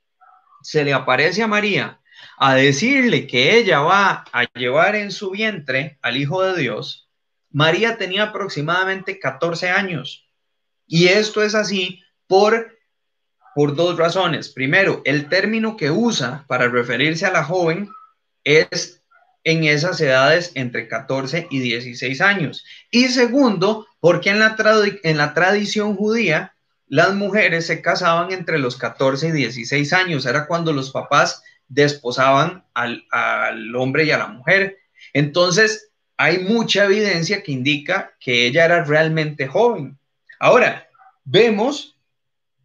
se 0.62 0.82
le 0.82 0.94
aparece 0.94 1.42
a 1.42 1.46
María 1.46 2.00
a 2.38 2.54
decirle 2.54 3.26
que 3.26 3.58
ella 3.58 3.80
va 3.80 4.24
a 4.32 4.44
llevar 4.54 4.96
en 4.96 5.12
su 5.12 5.30
vientre 5.30 5.98
al 6.00 6.16
Hijo 6.16 6.42
de 6.42 6.58
Dios, 6.58 7.10
María 7.50 7.98
tenía 7.98 8.24
aproximadamente 8.24 9.18
14 9.18 9.68
años. 9.68 10.26
Y 10.86 11.08
esto 11.08 11.42
es 11.42 11.54
así 11.54 12.02
por 12.26 12.79
por 13.54 13.74
dos 13.74 13.96
razones. 13.96 14.48
Primero, 14.48 15.02
el 15.04 15.28
término 15.28 15.76
que 15.76 15.90
usa 15.90 16.44
para 16.46 16.68
referirse 16.68 17.26
a 17.26 17.32
la 17.32 17.44
joven 17.44 17.88
es 18.44 19.02
en 19.44 19.64
esas 19.64 20.00
edades 20.00 20.52
entre 20.54 20.88
14 20.88 21.48
y 21.50 21.60
16 21.60 22.20
años. 22.20 22.64
Y 22.90 23.08
segundo, 23.08 23.86
porque 24.00 24.30
en 24.30 24.38
la, 24.38 25.34
tradición 25.34 25.96
judía 25.96 26.54
las 26.86 27.14
mujeres 27.14 27.66
se 27.66 27.80
casaban 27.80 28.32
entre 28.32 28.58
los 28.58 28.76
14 28.76 29.28
y 29.28 29.32
16 29.32 29.92
años. 29.92 30.26
Era 30.26 30.46
cuando 30.46 30.72
los 30.72 30.90
papás 30.90 31.42
desposaban 31.68 32.64
al 32.74 33.74
hombre 33.76 34.04
y 34.04 34.10
a 34.10 34.18
la 34.18 34.26
mujer. 34.28 34.78
Entonces, 35.12 35.90
hay 36.16 36.40
mucha 36.40 36.84
evidencia 36.84 37.42
que 37.42 37.52
indica 37.52 38.12
que 38.20 38.46
ella 38.46 38.66
era 38.66 38.84
realmente 38.84 39.46
joven. 39.46 39.98
Ahora, 40.38 40.86
vemos 41.24 41.96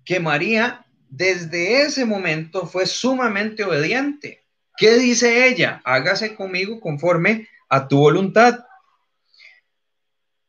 que 0.05 0.19
María 0.19 0.85
desde 1.09 1.81
ese 1.81 2.05
momento 2.05 2.67
fue 2.67 2.85
sumamente 2.85 3.63
obediente. 3.63 4.43
¿Qué 4.77 4.97
dice 4.97 5.47
ella? 5.47 5.81
Hágase 5.85 6.35
conmigo 6.35 6.79
conforme 6.79 7.47
a 7.69 7.87
tu 7.87 7.97
voluntad. 7.97 8.65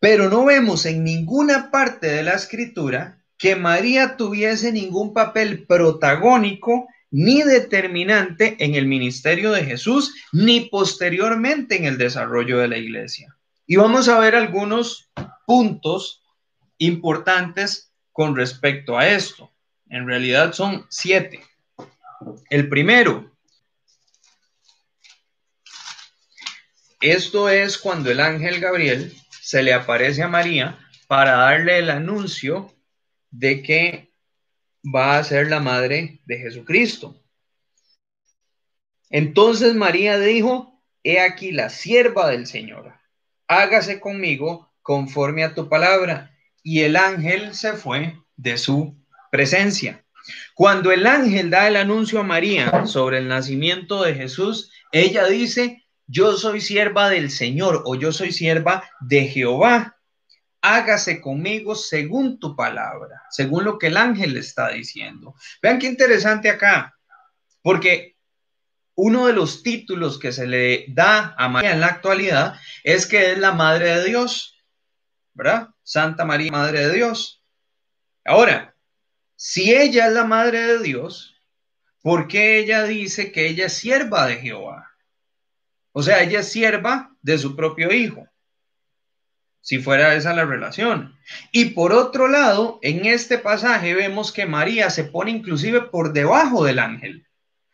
Pero 0.00 0.28
no 0.28 0.44
vemos 0.44 0.84
en 0.86 1.04
ninguna 1.04 1.70
parte 1.70 2.08
de 2.08 2.22
la 2.22 2.34
escritura 2.34 3.24
que 3.38 3.56
María 3.56 4.16
tuviese 4.16 4.72
ningún 4.72 5.12
papel 5.12 5.66
protagónico 5.66 6.88
ni 7.10 7.42
determinante 7.42 8.56
en 8.58 8.74
el 8.74 8.86
ministerio 8.86 9.52
de 9.52 9.64
Jesús, 9.64 10.14
ni 10.32 10.62
posteriormente 10.62 11.76
en 11.76 11.84
el 11.84 11.98
desarrollo 11.98 12.58
de 12.58 12.68
la 12.68 12.78
iglesia. 12.78 13.36
Y 13.66 13.76
vamos 13.76 14.08
a 14.08 14.18
ver 14.18 14.34
algunos 14.34 15.10
puntos 15.46 16.22
importantes 16.78 17.85
con 18.16 18.34
respecto 18.34 18.96
a 18.96 19.06
esto. 19.06 19.52
En 19.90 20.06
realidad 20.06 20.54
son 20.54 20.86
siete. 20.88 21.44
El 22.48 22.66
primero, 22.70 23.30
esto 27.02 27.50
es 27.50 27.76
cuando 27.76 28.10
el 28.10 28.20
ángel 28.20 28.58
Gabriel 28.58 29.14
se 29.42 29.62
le 29.62 29.74
aparece 29.74 30.22
a 30.22 30.28
María 30.28 30.78
para 31.08 31.32
darle 31.32 31.78
el 31.78 31.90
anuncio 31.90 32.74
de 33.30 33.62
que 33.62 34.14
va 34.82 35.18
a 35.18 35.24
ser 35.24 35.48
la 35.48 35.60
madre 35.60 36.22
de 36.24 36.38
Jesucristo. 36.38 37.22
Entonces 39.10 39.74
María 39.74 40.18
dijo, 40.18 40.82
he 41.02 41.20
aquí 41.20 41.52
la 41.52 41.68
sierva 41.68 42.30
del 42.30 42.46
Señor, 42.46 42.94
hágase 43.46 44.00
conmigo 44.00 44.72
conforme 44.80 45.44
a 45.44 45.52
tu 45.52 45.68
palabra. 45.68 46.35
Y 46.68 46.82
el 46.82 46.96
ángel 46.96 47.54
se 47.54 47.74
fue 47.74 48.20
de 48.36 48.58
su 48.58 48.96
presencia. 49.30 50.04
Cuando 50.52 50.90
el 50.90 51.06
ángel 51.06 51.48
da 51.48 51.68
el 51.68 51.76
anuncio 51.76 52.18
a 52.18 52.24
María 52.24 52.86
sobre 52.86 53.18
el 53.18 53.28
nacimiento 53.28 54.02
de 54.02 54.16
Jesús, 54.16 54.72
ella 54.90 55.28
dice, 55.28 55.84
yo 56.08 56.36
soy 56.36 56.60
sierva 56.60 57.08
del 57.08 57.30
Señor 57.30 57.84
o 57.86 57.94
yo 57.94 58.10
soy 58.10 58.32
sierva 58.32 58.82
de 58.98 59.28
Jehová. 59.28 59.96
Hágase 60.60 61.20
conmigo 61.20 61.76
según 61.76 62.40
tu 62.40 62.56
palabra, 62.56 63.22
según 63.30 63.62
lo 63.62 63.78
que 63.78 63.86
el 63.86 63.96
ángel 63.96 64.36
está 64.36 64.70
diciendo. 64.70 65.36
Vean 65.62 65.78
qué 65.78 65.86
interesante 65.86 66.50
acá, 66.50 66.98
porque 67.62 68.16
uno 68.96 69.28
de 69.28 69.34
los 69.34 69.62
títulos 69.62 70.18
que 70.18 70.32
se 70.32 70.48
le 70.48 70.86
da 70.88 71.32
a 71.38 71.48
María 71.48 71.74
en 71.74 71.80
la 71.80 71.86
actualidad 71.86 72.56
es 72.82 73.06
que 73.06 73.30
es 73.30 73.38
la 73.38 73.52
Madre 73.52 73.98
de 73.98 74.04
Dios, 74.06 74.60
¿verdad? 75.32 75.68
Santa 75.86 76.24
María, 76.24 76.50
Madre 76.50 76.88
de 76.88 76.94
Dios. 76.94 77.44
Ahora, 78.24 78.74
si 79.36 79.72
ella 79.72 80.08
es 80.08 80.12
la 80.12 80.24
Madre 80.24 80.66
de 80.66 80.78
Dios, 80.80 81.36
¿por 82.02 82.26
qué 82.26 82.58
ella 82.58 82.82
dice 82.82 83.30
que 83.30 83.46
ella 83.46 83.66
es 83.66 83.74
sierva 83.74 84.26
de 84.26 84.34
Jehová? 84.38 84.90
O 85.92 86.02
sea, 86.02 86.24
ella 86.24 86.40
es 86.40 86.50
sierva 86.50 87.14
de 87.22 87.38
su 87.38 87.54
propio 87.54 87.92
hijo, 87.92 88.26
si 89.60 89.78
fuera 89.78 90.16
esa 90.16 90.34
la 90.34 90.44
relación. 90.44 91.16
Y 91.52 91.66
por 91.66 91.92
otro 91.92 92.26
lado, 92.26 92.80
en 92.82 93.06
este 93.06 93.38
pasaje 93.38 93.94
vemos 93.94 94.32
que 94.32 94.44
María 94.44 94.90
se 94.90 95.04
pone 95.04 95.30
inclusive 95.30 95.82
por 95.82 96.12
debajo 96.12 96.64
del 96.64 96.80
ángel, 96.80 97.28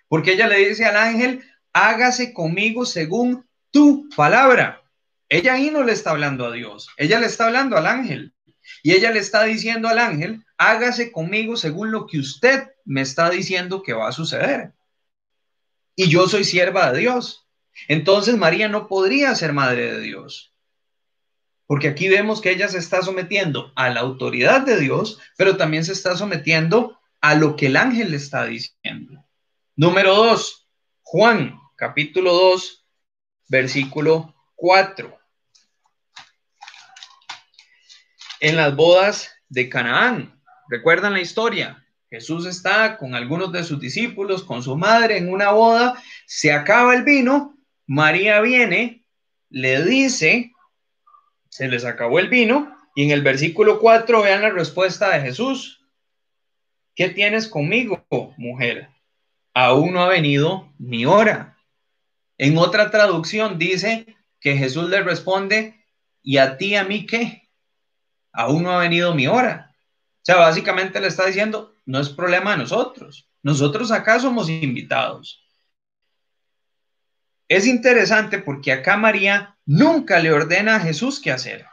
porque 0.07 0.33
ella 0.33 0.48
le 0.48 0.68
dice 0.68 0.85
al 0.85 0.98
ángel, 0.98 1.42
hágase 1.72 2.35
conmigo 2.35 2.85
según 2.85 3.48
tu 3.70 4.07
palabra. 4.14 4.82
Ella 5.33 5.55
ahí 5.55 5.71
no 5.71 5.83
le 5.83 5.92
está 5.92 6.11
hablando 6.11 6.45
a 6.45 6.53
Dios, 6.53 6.90
ella 6.99 7.18
le 7.18 7.25
está 7.25 7.47
hablando 7.47 7.79
al 7.79 7.87
ángel. 7.87 8.35
Y 8.83 8.92
ella 8.92 9.11
le 9.12 9.21
está 9.21 9.45
diciendo 9.45 9.88
al 9.88 9.99
ángel, 9.99 10.45
hágase 10.59 11.11
conmigo 11.11 11.57
según 11.57 11.90
lo 11.90 12.07
que 12.07 12.18
usted 12.18 12.68
me 12.85 13.01
está 13.01 13.31
diciendo 13.31 13.83
que 13.83 13.95
va 13.95 14.09
a 14.09 14.12
suceder. 14.12 14.75
Y 15.97 16.11
yo 16.11 16.29
soy 16.29 16.45
sierva 16.45 16.92
de 16.92 17.01
Dios. 17.01 17.49
Entonces 17.88 18.37
María 18.37 18.68
no 18.68 18.88
podría 18.88 19.35
ser 19.35 19.55
madre 19.55 19.92
de 19.92 20.01
Dios. 20.03 20.55
Porque 21.66 21.88
aquí 21.88 22.11
vemos 22.11 22.42
que 22.42 22.51
ella 22.51 22.68
se 22.68 22.77
está 22.77 23.01
sometiendo 23.01 23.73
a 23.75 23.88
la 23.88 24.01
autoridad 24.01 24.61
de 24.61 24.79
Dios, 24.79 25.18
pero 25.38 25.57
también 25.57 25.87
se 25.87 25.92
está 25.92 26.14
sometiendo 26.14 27.01
a 27.23 27.37
lo 27.37 27.57
que 27.57 27.68
el 27.68 27.79
ángel 27.79 28.11
le 28.11 28.18
está 28.18 28.45
diciendo. 28.45 29.25
Número 29.77 30.14
dos, 30.14 30.68
Juan, 31.01 31.59
capítulo 31.77 32.35
2, 32.35 32.85
versículo 33.49 34.35
4. 34.57 35.21
En 38.42 38.57
las 38.57 38.74
bodas 38.74 39.33
de 39.48 39.68
Canaán. 39.68 40.42
¿Recuerdan 40.68 41.12
la 41.12 41.20
historia? 41.20 41.87
Jesús 42.11 42.44
está 42.44 42.98
con 42.98 43.14
algunos 43.14 43.52
de 43.52 43.62
sus 43.62 43.78
discípulos, 43.78 44.42
con 44.42 44.64
su 44.64 44.76
madre 44.76 45.16
en 45.16 45.33
una 45.33 45.52
boda, 45.52 46.02
se 46.26 46.52
acaba 46.52 46.94
el 46.94 47.05
vino, 47.05 47.57
María 47.87 48.40
viene, 48.40 49.07
le 49.48 49.85
dice, 49.85 50.50
se 51.50 51.68
les 51.68 51.85
acabó 51.85 52.18
el 52.18 52.28
vino, 52.28 52.76
y 52.96 53.05
en 53.05 53.12
el 53.12 53.22
versículo 53.22 53.78
4 53.78 54.22
vean 54.22 54.42
la 54.42 54.50
respuesta 54.50 55.11
de 55.11 55.20
Jesús. 55.20 55.81
¿Qué 56.96 57.11
tienes 57.11 57.46
conmigo, 57.46 58.05
mujer? 58.37 58.88
Aún 59.55 59.92
no 59.92 60.02
ha 60.02 60.09
venido 60.09 60.72
mi 60.78 61.07
hora. 61.07 61.57
En 62.38 62.59
otra 62.59 62.90
traducción 62.90 63.57
dice 63.57 64.05
que 64.40 64.57
Jesús 64.57 64.90
le 64.90 65.00
responde, 65.00 65.76
¿y 66.22 66.38
a 66.38 66.57
ti, 66.57 66.74
a 66.74 66.83
mí 66.83 67.07
qué? 67.07 67.41
Aún 68.33 68.62
no 68.62 68.73
ha 68.73 68.79
venido 68.79 69.14
mi 69.14 69.27
hora. 69.27 69.75
O 70.23 70.25
sea, 70.25 70.37
básicamente 70.37 71.01
le 71.01 71.09
está 71.09 71.27
diciendo, 71.27 71.75
no 71.85 72.01
es 72.01 72.09
problema 72.09 72.53
de 72.53 72.59
nosotros. 72.59 73.29
Nosotros 73.42 73.90
acá 73.90 74.21
somos 74.21 74.49
invitados. 74.49 75.45
Es 77.49 77.66
interesante 77.66 78.38
porque 78.38 78.73
acá 78.73 78.97
María 78.97 79.57
nunca 79.66 80.21
le 80.21 80.33
ordena 80.33 80.77
a 80.77 80.81
Jesús 80.81 81.21
qué 81.21 81.33
hacer. 81.33 81.66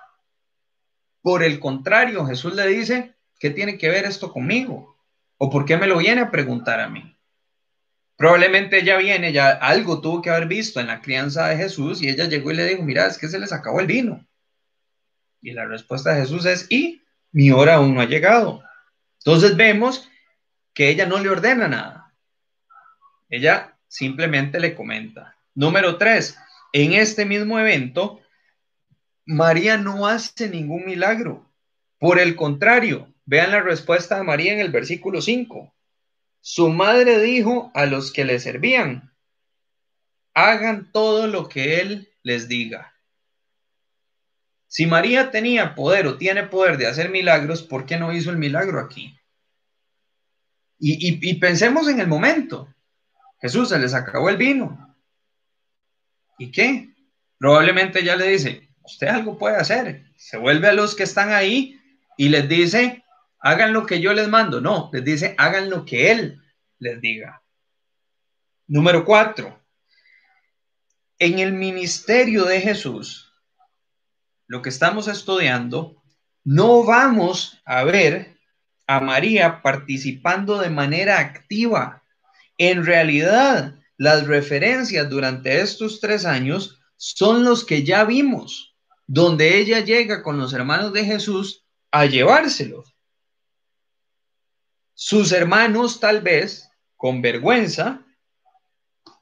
Por 1.21 1.43
el 1.43 1.59
contrario, 1.59 2.25
Jesús 2.25 2.53
le 2.55 2.67
dice, 2.67 3.15
¿qué 3.39 3.49
tiene 3.49 3.77
que 3.77 3.89
ver 3.89 4.05
esto 4.05 4.31
conmigo? 4.31 4.97
¿O 5.37 5.49
por 5.49 5.65
qué 5.65 5.77
me 5.77 5.87
lo 5.87 5.97
viene 5.97 6.21
a 6.21 6.31
preguntar 6.31 6.79
a 6.79 6.89
mí? 6.89 7.15
Probablemente 8.17 8.79
ella 8.79 8.97
viene, 8.97 9.31
ya 9.31 9.51
algo 9.51 10.01
tuvo 10.01 10.21
que 10.21 10.29
haber 10.29 10.47
visto 10.47 10.81
en 10.81 10.87
la 10.87 11.01
crianza 11.01 11.47
de 11.47 11.55
Jesús 11.55 12.01
y 12.01 12.09
ella 12.09 12.25
llegó 12.25 12.51
y 12.51 12.55
le 12.55 12.65
dijo, 12.65 12.83
mira, 12.83 13.07
es 13.07 13.17
que 13.17 13.29
se 13.29 13.39
les 13.39 13.53
acabó 13.53 13.79
el 13.79 13.87
vino. 13.87 14.27
Y 15.41 15.51
la 15.51 15.65
respuesta 15.65 16.13
de 16.13 16.21
Jesús 16.21 16.45
es, 16.45 16.67
y 16.69 17.01
mi 17.31 17.51
hora 17.51 17.75
aún 17.75 17.95
no 17.95 18.01
ha 18.01 18.05
llegado. 18.05 18.63
Entonces 19.19 19.55
vemos 19.55 20.09
que 20.73 20.89
ella 20.89 21.05
no 21.05 21.19
le 21.19 21.29
ordena 21.29 21.67
nada. 21.67 22.13
Ella 23.29 23.77
simplemente 23.87 24.59
le 24.59 24.75
comenta. 24.75 25.35
Número 25.53 25.97
tres, 25.97 26.37
en 26.73 26.93
este 26.93 27.25
mismo 27.25 27.59
evento, 27.59 28.21
María 29.25 29.77
no 29.77 30.07
hace 30.07 30.49
ningún 30.49 30.85
milagro. 30.85 31.45
Por 31.99 32.19
el 32.19 32.35
contrario, 32.35 33.13
vean 33.25 33.51
la 33.51 33.61
respuesta 33.61 34.17
de 34.17 34.23
María 34.23 34.53
en 34.53 34.59
el 34.59 34.71
versículo 34.71 35.21
5. 35.21 35.73
Su 36.41 36.69
madre 36.69 37.19
dijo 37.19 37.71
a 37.75 37.85
los 37.85 38.11
que 38.11 38.25
le 38.25 38.39
servían, 38.39 39.13
hagan 40.33 40.91
todo 40.91 41.27
lo 41.27 41.49
que 41.49 41.81
él 41.81 42.09
les 42.23 42.47
diga. 42.47 42.93
Si 44.69 44.85
María 44.85 45.31
tenía 45.31 45.73
poder 45.73 46.05
o 46.05 46.17
tiene 46.17 46.43
poder 46.43 46.77
de 46.77 46.85
hacer 46.85 47.09
milagros, 47.09 47.63
¿por 47.63 47.87
qué 47.87 47.97
no 47.97 48.13
hizo 48.13 48.29
el 48.29 48.37
milagro 48.37 48.79
aquí? 48.79 49.19
Y, 50.77 51.33
pensemos 51.39 51.87
en 51.89 51.99
el 51.99 52.07
momento. 52.07 52.73
Jesús 53.41 53.69
se 53.69 53.79
les 53.79 53.95
acabó 53.95 54.29
el 54.29 54.37
vino. 54.37 54.95
¿Y 56.37 56.51
qué? 56.51 56.93
Probablemente 57.39 58.03
ya 58.03 58.15
le 58.15 58.27
dice, 58.27 58.69
usted 58.83 59.07
algo 59.07 59.39
puede 59.39 59.57
hacer. 59.57 60.05
Se 60.15 60.37
vuelve 60.37 60.67
a 60.67 60.73
los 60.73 60.95
que 60.95 61.03
están 61.03 61.33
ahí 61.33 61.81
y 62.15 62.29
les 62.29 62.47
dice, 62.47 63.03
hagan 63.39 63.73
lo 63.73 63.87
que 63.87 63.99
yo 63.99 64.13
les 64.13 64.27
mando. 64.27 64.61
No, 64.61 64.91
les 64.93 65.03
dice, 65.03 65.33
hagan 65.39 65.71
lo 65.71 65.83
que 65.83 66.11
Él 66.11 66.43
les 66.77 67.01
diga. 67.01 67.41
Número 68.67 69.03
cuatro. 69.03 69.59
En 71.17 71.39
el 71.39 71.53
ministerio 71.53 72.45
de 72.45 72.61
Jesús, 72.61 73.28
lo 74.49 74.63
que 74.63 74.69
estamos 74.69 75.07
estudiando, 75.07 76.01
no 76.43 76.83
vamos 76.83 77.61
a 77.65 77.83
ver 77.83 78.35
a 78.87 78.99
María 78.99 79.61
participando 79.61 80.57
de 80.57 80.71
manera 80.71 81.19
activa. 81.19 82.01
En 82.57 82.83
realidad, 82.83 83.75
las 83.95 84.25
referencias 84.25 85.07
durante 85.07 85.61
estos 85.61 85.99
tres 86.01 86.25
años 86.25 86.79
son 86.97 87.45
los 87.45 87.63
que 87.63 87.83
ya 87.83 88.03
vimos, 88.05 88.75
donde 89.05 89.59
ella 89.59 89.81
llega 89.81 90.23
con 90.23 90.39
los 90.39 90.51
hermanos 90.51 90.93
de 90.93 91.05
Jesús 91.05 91.63
a 91.91 92.07
llevárselos. 92.07 92.95
Sus 94.95 95.31
hermanos 95.31 95.99
tal 95.99 96.21
vez, 96.21 96.71
con 96.97 97.21
vergüenza, 97.21 98.03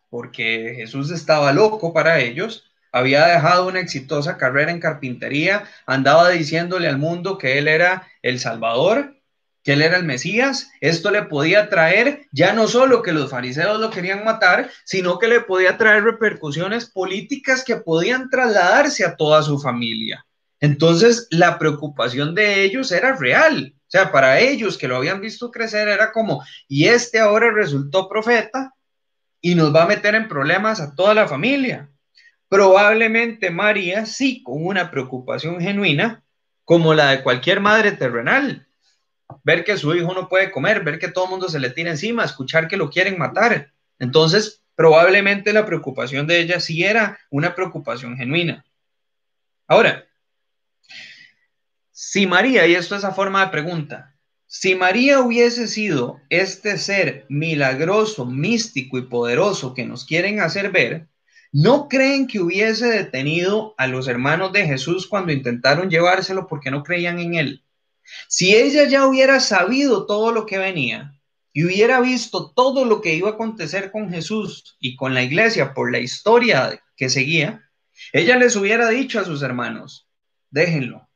porque 0.09 0.75
Jesús 0.77 1.11
estaba 1.11 1.51
loco 1.51 1.91
para 1.91 2.21
ellos, 2.21 2.63
había 2.91 3.25
dejado 3.27 3.67
una 3.67 3.79
exitosa 3.79 4.37
carrera 4.37 4.71
en 4.71 4.79
carpintería, 4.79 5.65
andaba 5.85 6.29
diciéndole 6.29 6.87
al 6.87 6.97
mundo 6.97 7.37
que 7.37 7.57
él 7.57 7.67
era 7.67 8.07
el 8.21 8.39
Salvador, 8.39 9.15
que 9.63 9.73
él 9.73 9.81
era 9.81 9.97
el 9.97 10.05
Mesías. 10.05 10.71
Esto 10.79 11.11
le 11.11 11.23
podía 11.23 11.69
traer 11.69 12.25
ya 12.31 12.53
no 12.53 12.67
solo 12.67 13.01
que 13.01 13.11
los 13.11 13.29
fariseos 13.29 13.79
lo 13.81 13.89
querían 13.89 14.23
matar, 14.23 14.69
sino 14.85 15.19
que 15.19 15.27
le 15.27 15.41
podía 15.41 15.77
traer 15.77 16.03
repercusiones 16.03 16.89
políticas 16.89 17.63
que 17.65 17.75
podían 17.75 18.29
trasladarse 18.29 19.03
a 19.03 19.15
toda 19.15 19.43
su 19.43 19.59
familia. 19.59 20.25
Entonces, 20.59 21.27
la 21.31 21.59
preocupación 21.59 22.33
de 22.33 22.63
ellos 22.63 22.91
era 22.91 23.15
real. 23.15 23.73
O 23.75 23.89
sea, 23.89 24.11
para 24.11 24.39
ellos 24.39 24.77
que 24.77 24.87
lo 24.87 24.97
habían 24.97 25.21
visto 25.21 25.51
crecer 25.51 25.87
era 25.87 26.11
como, 26.11 26.43
y 26.67 26.87
este 26.87 27.19
ahora 27.19 27.51
resultó 27.51 28.09
profeta 28.09 28.73
y 29.41 29.55
nos 29.55 29.73
va 29.73 29.83
a 29.83 29.87
meter 29.87 30.15
en 30.15 30.27
problemas 30.27 30.81
a 30.81 30.95
toda 30.95 31.13
la 31.13 31.27
familia. 31.27 31.89
Probablemente 32.49 33.49
María 33.49 34.05
sí, 34.05 34.41
con 34.43 34.65
una 34.65 34.89
preocupación 34.89 35.59
genuina, 35.59 36.23
como 36.63 36.93
la 36.93 37.11
de 37.11 37.23
cualquier 37.23 37.59
madre 37.59 37.91
terrenal. 37.91 38.67
Ver 39.43 39.63
que 39.63 39.77
su 39.77 39.93
hijo 39.95 40.13
no 40.13 40.29
puede 40.29 40.51
comer, 40.51 40.83
ver 40.83 40.99
que 40.99 41.09
todo 41.09 41.25
el 41.25 41.31
mundo 41.31 41.49
se 41.49 41.59
le 41.59 41.69
tira 41.69 41.91
encima, 41.91 42.23
escuchar 42.23 42.67
que 42.67 42.77
lo 42.77 42.89
quieren 42.89 43.17
matar. 43.17 43.71
Entonces, 43.99 44.63
probablemente 44.75 45.51
la 45.51 45.65
preocupación 45.65 46.27
de 46.27 46.39
ella 46.39 46.59
sí 46.59 46.83
era 46.83 47.19
una 47.29 47.55
preocupación 47.55 48.15
genuina. 48.15 48.65
Ahora, 49.67 50.05
si 51.91 52.27
María, 52.27 52.65
y 52.67 52.75
esto 52.75 52.95
es 52.95 53.03
a 53.03 53.11
forma 53.11 53.43
de 53.43 53.51
pregunta, 53.51 54.15
si 54.45 54.75
María 54.75 55.19
hubiese 55.19 55.67
sido 55.67 56.21
este 56.29 56.77
ser 56.77 57.25
milagroso, 57.27 58.25
místico 58.25 58.97
y 58.97 59.01
poderoso 59.01 59.73
que 59.73 59.83
nos 59.83 60.05
quieren 60.05 60.39
hacer 60.39 60.71
ver, 60.71 61.07
¿no 61.51 61.87
creen 61.87 62.27
que 62.27 62.39
hubiese 62.39 62.87
detenido 62.87 63.73
a 63.77 63.87
los 63.87 64.07
hermanos 64.07 64.51
de 64.53 64.65
Jesús 64.65 65.07
cuando 65.07 65.31
intentaron 65.31 65.89
llevárselo 65.89 66.47
porque 66.47 66.71
no 66.71 66.83
creían 66.83 67.19
en 67.19 67.35
él? 67.35 67.63
Si 68.27 68.55
ella 68.55 68.85
ya 68.85 69.07
hubiera 69.07 69.39
sabido 69.39 70.05
todo 70.05 70.31
lo 70.31 70.45
que 70.45 70.57
venía 70.57 71.13
y 71.53 71.65
hubiera 71.65 71.99
visto 71.99 72.51
todo 72.51 72.85
lo 72.85 73.01
que 73.01 73.15
iba 73.15 73.29
a 73.29 73.33
acontecer 73.33 73.91
con 73.91 74.09
Jesús 74.09 74.77
y 74.79 74.95
con 74.95 75.13
la 75.13 75.23
iglesia 75.23 75.73
por 75.73 75.91
la 75.91 75.99
historia 75.99 76.81
que 76.95 77.09
seguía, 77.09 77.69
ella 78.13 78.37
les 78.37 78.55
hubiera 78.55 78.89
dicho 78.89 79.19
a 79.19 79.25
sus 79.25 79.41
hermanos, 79.41 80.07
déjenlo, 80.49 81.07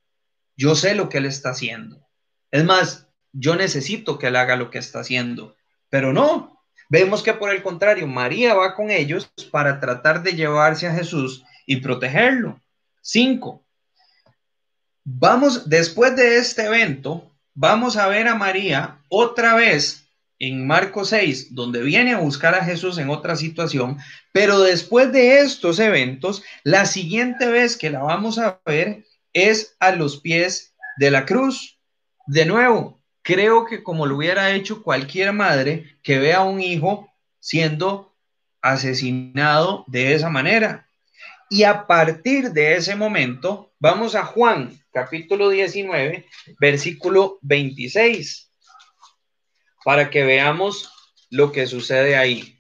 yo 0.57 0.75
sé 0.75 0.95
lo 0.95 1.09
que 1.09 1.19
él 1.19 1.25
está 1.25 1.51
haciendo. 1.51 2.07
Es 2.49 2.65
más, 2.65 3.07
yo 3.31 3.55
necesito 3.55 4.19
que 4.19 4.27
él 4.27 4.35
haga 4.35 4.55
lo 4.55 4.69
que 4.69 4.79
está 4.79 4.99
haciendo, 4.99 5.55
pero 5.89 6.13
no. 6.13 6.50
Vemos 6.91 7.23
que 7.23 7.33
por 7.33 7.51
el 7.51 7.63
contrario, 7.63 8.05
María 8.05 8.53
va 8.53 8.75
con 8.75 8.91
ellos 8.91 9.31
para 9.49 9.79
tratar 9.79 10.23
de 10.23 10.33
llevarse 10.33 10.87
a 10.87 10.93
Jesús 10.93 11.41
y 11.65 11.77
protegerlo. 11.77 12.59
Cinco. 12.99 13.63
Vamos, 15.05 15.69
después 15.69 16.17
de 16.17 16.35
este 16.35 16.65
evento, 16.65 17.31
vamos 17.53 17.95
a 17.95 18.09
ver 18.09 18.27
a 18.27 18.35
María 18.35 18.99
otra 19.07 19.55
vez 19.55 20.05
en 20.37 20.67
Marcos 20.67 21.07
6, 21.11 21.55
donde 21.55 21.81
viene 21.81 22.13
a 22.13 22.19
buscar 22.19 22.55
a 22.55 22.65
Jesús 22.65 22.97
en 22.97 23.09
otra 23.09 23.37
situación, 23.37 23.97
pero 24.33 24.59
después 24.59 25.13
de 25.13 25.39
estos 25.39 25.79
eventos, 25.79 26.43
la 26.65 26.85
siguiente 26.85 27.47
vez 27.47 27.77
que 27.77 27.89
la 27.89 28.03
vamos 28.03 28.37
a 28.37 28.59
ver 28.65 29.05
es 29.31 29.77
a 29.79 29.93
los 29.93 30.19
pies 30.19 30.75
de 30.97 31.09
la 31.09 31.25
cruz. 31.25 31.79
De 32.27 32.45
nuevo, 32.45 33.00
creo 33.21 33.65
que 33.65 33.83
como 33.83 34.05
lo 34.05 34.17
hubiera 34.17 34.51
hecho 34.51 34.83
cualquier 34.83 35.33
madre 35.33 35.97
que 36.03 36.19
vea 36.19 36.37
a 36.37 36.43
un 36.43 36.61
hijo 36.61 37.11
siendo 37.39 38.15
asesinado 38.61 39.83
de 39.87 40.13
esa 40.13 40.29
manera. 40.29 40.87
Y 41.49 41.63
a 41.63 41.85
partir 41.85 42.51
de 42.51 42.75
ese 42.75 42.95
momento, 42.95 43.73
vamos 43.79 44.15
a 44.15 44.23
Juan, 44.23 44.79
capítulo 44.93 45.49
19, 45.49 46.25
versículo 46.59 47.39
26, 47.41 48.51
para 49.83 50.09
que 50.09 50.23
veamos 50.23 50.89
lo 51.29 51.51
que 51.51 51.67
sucede 51.67 52.15
ahí. 52.15 52.57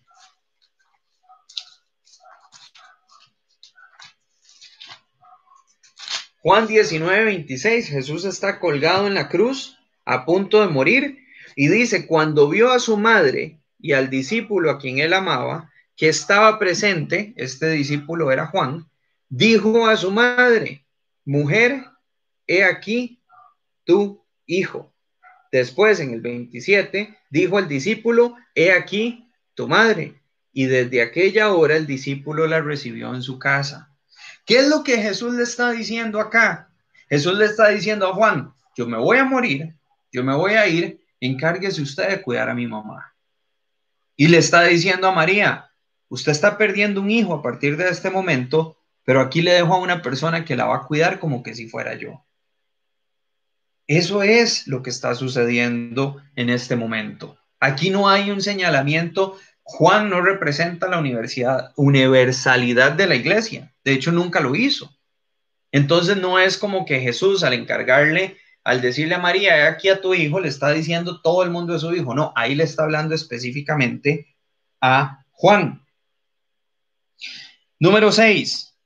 Juan 6.41 6.65
19, 6.65 7.23
26, 7.23 7.87
Jesús 7.87 8.25
está 8.25 8.59
colgado 8.59 9.05
en 9.05 9.13
la 9.13 9.29
cruz, 9.29 9.77
a 10.05 10.25
punto 10.25 10.61
de 10.61 10.67
morir, 10.67 11.19
y 11.55 11.67
dice, 11.67 12.07
cuando 12.07 12.49
vio 12.49 12.71
a 12.71 12.79
su 12.79 12.97
madre 12.97 13.59
y 13.79 13.93
al 13.93 14.09
discípulo 14.09 14.71
a 14.71 14.79
quien 14.79 14.99
él 14.99 15.13
amaba, 15.13 15.71
que 15.95 16.09
estaba 16.09 16.57
presente, 16.57 17.33
este 17.35 17.69
discípulo 17.69 18.31
era 18.31 18.47
Juan, 18.47 18.89
dijo 19.29 19.87
a 19.87 19.97
su 19.97 20.11
madre, 20.11 20.85
mujer, 21.25 21.85
he 22.47 22.63
aquí 22.63 23.21
tu 23.83 24.25
hijo. 24.45 24.93
Después, 25.51 25.99
en 25.99 26.13
el 26.13 26.21
27, 26.21 27.17
dijo 27.29 27.57
al 27.57 27.67
discípulo, 27.67 28.35
he 28.55 28.71
aquí 28.71 29.29
tu 29.53 29.67
madre. 29.67 30.21
Y 30.53 30.65
desde 30.65 31.01
aquella 31.01 31.53
hora 31.53 31.75
el 31.75 31.87
discípulo 31.87 32.47
la 32.47 32.61
recibió 32.61 33.13
en 33.13 33.21
su 33.21 33.37
casa. 33.39 33.95
¿Qué 34.45 34.59
es 34.59 34.67
lo 34.67 34.83
que 34.83 34.97
Jesús 34.97 35.33
le 35.35 35.43
está 35.43 35.71
diciendo 35.71 36.19
acá? 36.19 36.69
Jesús 37.09 37.37
le 37.37 37.45
está 37.45 37.69
diciendo 37.69 38.07
a 38.07 38.13
Juan, 38.13 38.53
yo 38.75 38.87
me 38.87 38.97
voy 38.97 39.17
a 39.17 39.25
morir, 39.25 39.75
yo 40.11 40.23
me 40.23 40.35
voy 40.35 40.53
a 40.53 40.67
ir, 40.67 41.01
encárguese 41.19 41.81
usted 41.81 42.09
de 42.09 42.21
cuidar 42.21 42.49
a 42.49 42.53
mi 42.53 42.67
mamá. 42.67 43.15
Y 44.15 44.27
le 44.27 44.37
está 44.37 44.63
diciendo 44.63 45.07
a 45.07 45.13
María, 45.13 45.71
usted 46.09 46.31
está 46.31 46.57
perdiendo 46.57 47.01
un 47.01 47.09
hijo 47.09 47.33
a 47.33 47.41
partir 47.41 47.77
de 47.77 47.89
este 47.89 48.09
momento, 48.09 48.77
pero 49.03 49.21
aquí 49.21 49.41
le 49.41 49.53
dejo 49.53 49.73
a 49.73 49.79
una 49.79 50.01
persona 50.01 50.45
que 50.45 50.55
la 50.55 50.65
va 50.65 50.77
a 50.77 50.83
cuidar 50.83 51.19
como 51.19 51.43
que 51.43 51.55
si 51.55 51.67
fuera 51.67 51.95
yo. 51.95 52.25
Eso 53.87 54.23
es 54.23 54.67
lo 54.67 54.83
que 54.83 54.89
está 54.89 55.15
sucediendo 55.15 56.21
en 56.35 56.49
este 56.49 56.75
momento. 56.75 57.37
Aquí 57.59 57.89
no 57.89 58.09
hay 58.09 58.31
un 58.31 58.41
señalamiento 58.41 59.37
Juan 59.63 60.09
no 60.09 60.21
representa 60.21 60.87
la 60.87 60.99
universidad, 60.99 61.71
universalidad 61.75 62.91
de 62.91 63.07
la 63.07 63.15
iglesia. 63.15 63.73
De 63.83 63.93
hecho, 63.93 64.11
nunca 64.11 64.39
lo 64.39 64.55
hizo. 64.55 64.93
Entonces 65.71 66.17
no 66.17 66.39
es 66.39 66.57
como 66.57 66.85
que 66.85 66.99
Jesús 66.99 67.43
al 67.43 67.53
encargarle, 67.53 68.37
al 68.63 68.81
decirle 68.81 69.15
a 69.15 69.19
María, 69.19 69.67
aquí 69.67 69.89
a 69.89 70.01
tu 70.01 70.13
hijo, 70.13 70.39
le 70.39 70.47
está 70.47 70.71
diciendo 70.71 71.21
todo 71.21 71.43
el 71.43 71.49
mundo 71.49 71.75
es 71.75 71.81
su 71.81 71.93
hijo. 71.93 72.13
No, 72.13 72.31
ahí 72.35 72.55
le 72.55 72.63
está 72.63 72.83
hablando 72.83 73.15
específicamente 73.15 74.35
a 74.79 75.25
Juan. 75.31 75.85
Número 77.79 78.11
6. 78.11 78.77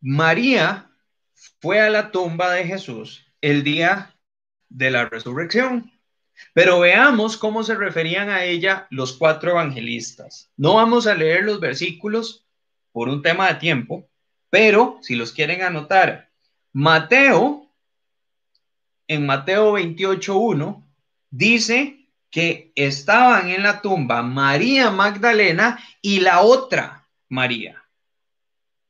María 0.00 0.90
fue 1.60 1.80
a 1.80 1.90
la 1.90 2.10
tumba 2.10 2.52
de 2.52 2.64
Jesús 2.64 3.24
el 3.40 3.62
día 3.62 4.16
de 4.68 4.90
la 4.90 5.06
resurrección. 5.06 5.92
Pero 6.54 6.80
veamos 6.80 7.36
cómo 7.36 7.64
se 7.64 7.74
referían 7.74 8.28
a 8.28 8.44
ella 8.44 8.86
los 8.90 9.16
cuatro 9.16 9.50
evangelistas. 9.50 10.52
No 10.56 10.74
vamos 10.74 11.06
a 11.06 11.14
leer 11.14 11.44
los 11.44 11.58
versículos 11.58 12.46
por 12.92 13.08
un 13.08 13.22
tema 13.22 13.48
de 13.48 13.58
tiempo, 13.58 14.08
pero 14.50 14.98
si 15.02 15.16
los 15.16 15.32
quieren 15.32 15.62
anotar, 15.62 16.27
Mateo, 16.72 17.70
en 19.06 19.26
Mateo 19.26 19.72
28.1, 19.78 20.84
dice 21.30 22.10
que 22.30 22.72
estaban 22.74 23.48
en 23.48 23.62
la 23.62 23.80
tumba 23.80 24.22
María 24.22 24.90
Magdalena 24.90 25.78
y 26.02 26.20
la 26.20 26.42
otra 26.42 27.08
María. 27.28 27.82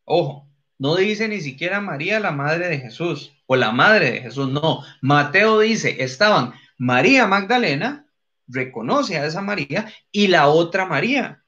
Ojo, 0.04 0.48
no 0.78 0.96
dice 0.96 1.28
ni 1.28 1.40
siquiera 1.40 1.80
María 1.80 2.20
la 2.20 2.32
madre 2.32 2.68
de 2.68 2.78
Jesús 2.78 3.32
o 3.46 3.56
la 3.56 3.72
madre 3.72 4.10
de 4.10 4.20
Jesús, 4.20 4.48
no. 4.48 4.84
Mateo 5.00 5.60
dice, 5.60 6.02
estaban 6.02 6.54
María 6.76 7.26
Magdalena 7.26 8.06
reconoce 8.46 9.18
a 9.18 9.26
esa 9.26 9.42
María 9.42 9.92
y 10.10 10.28
la 10.28 10.48
otra 10.48 10.86
María. 10.86 11.44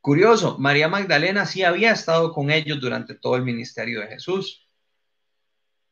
Curioso, 0.00 0.56
María 0.58 0.88
Magdalena 0.88 1.44
sí 1.44 1.62
había 1.62 1.92
estado 1.92 2.32
con 2.32 2.50
ellos 2.50 2.80
durante 2.80 3.14
todo 3.14 3.36
el 3.36 3.42
ministerio 3.42 4.00
de 4.00 4.08
Jesús. 4.08 4.66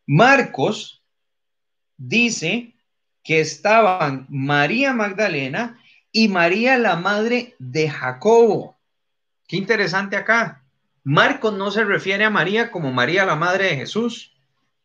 Marcos 0.08 1.04
dice 1.96 2.74
que 3.22 3.38
estaban 3.40 4.26
María 4.28 4.92
Magdalena 4.92 5.80
y 6.10 6.28
María 6.28 6.76
la 6.78 6.96
madre 6.96 7.54
de 7.60 7.88
Jacobo. 7.88 8.76
Qué 9.46 9.56
interesante 9.56 10.16
acá. 10.16 10.64
Marcos 11.04 11.54
no 11.54 11.70
se 11.70 11.84
refiere 11.84 12.24
a 12.24 12.30
María 12.30 12.72
como 12.72 12.92
María 12.92 13.24
la 13.24 13.36
madre 13.36 13.66
de 13.66 13.76
Jesús. 13.76 14.34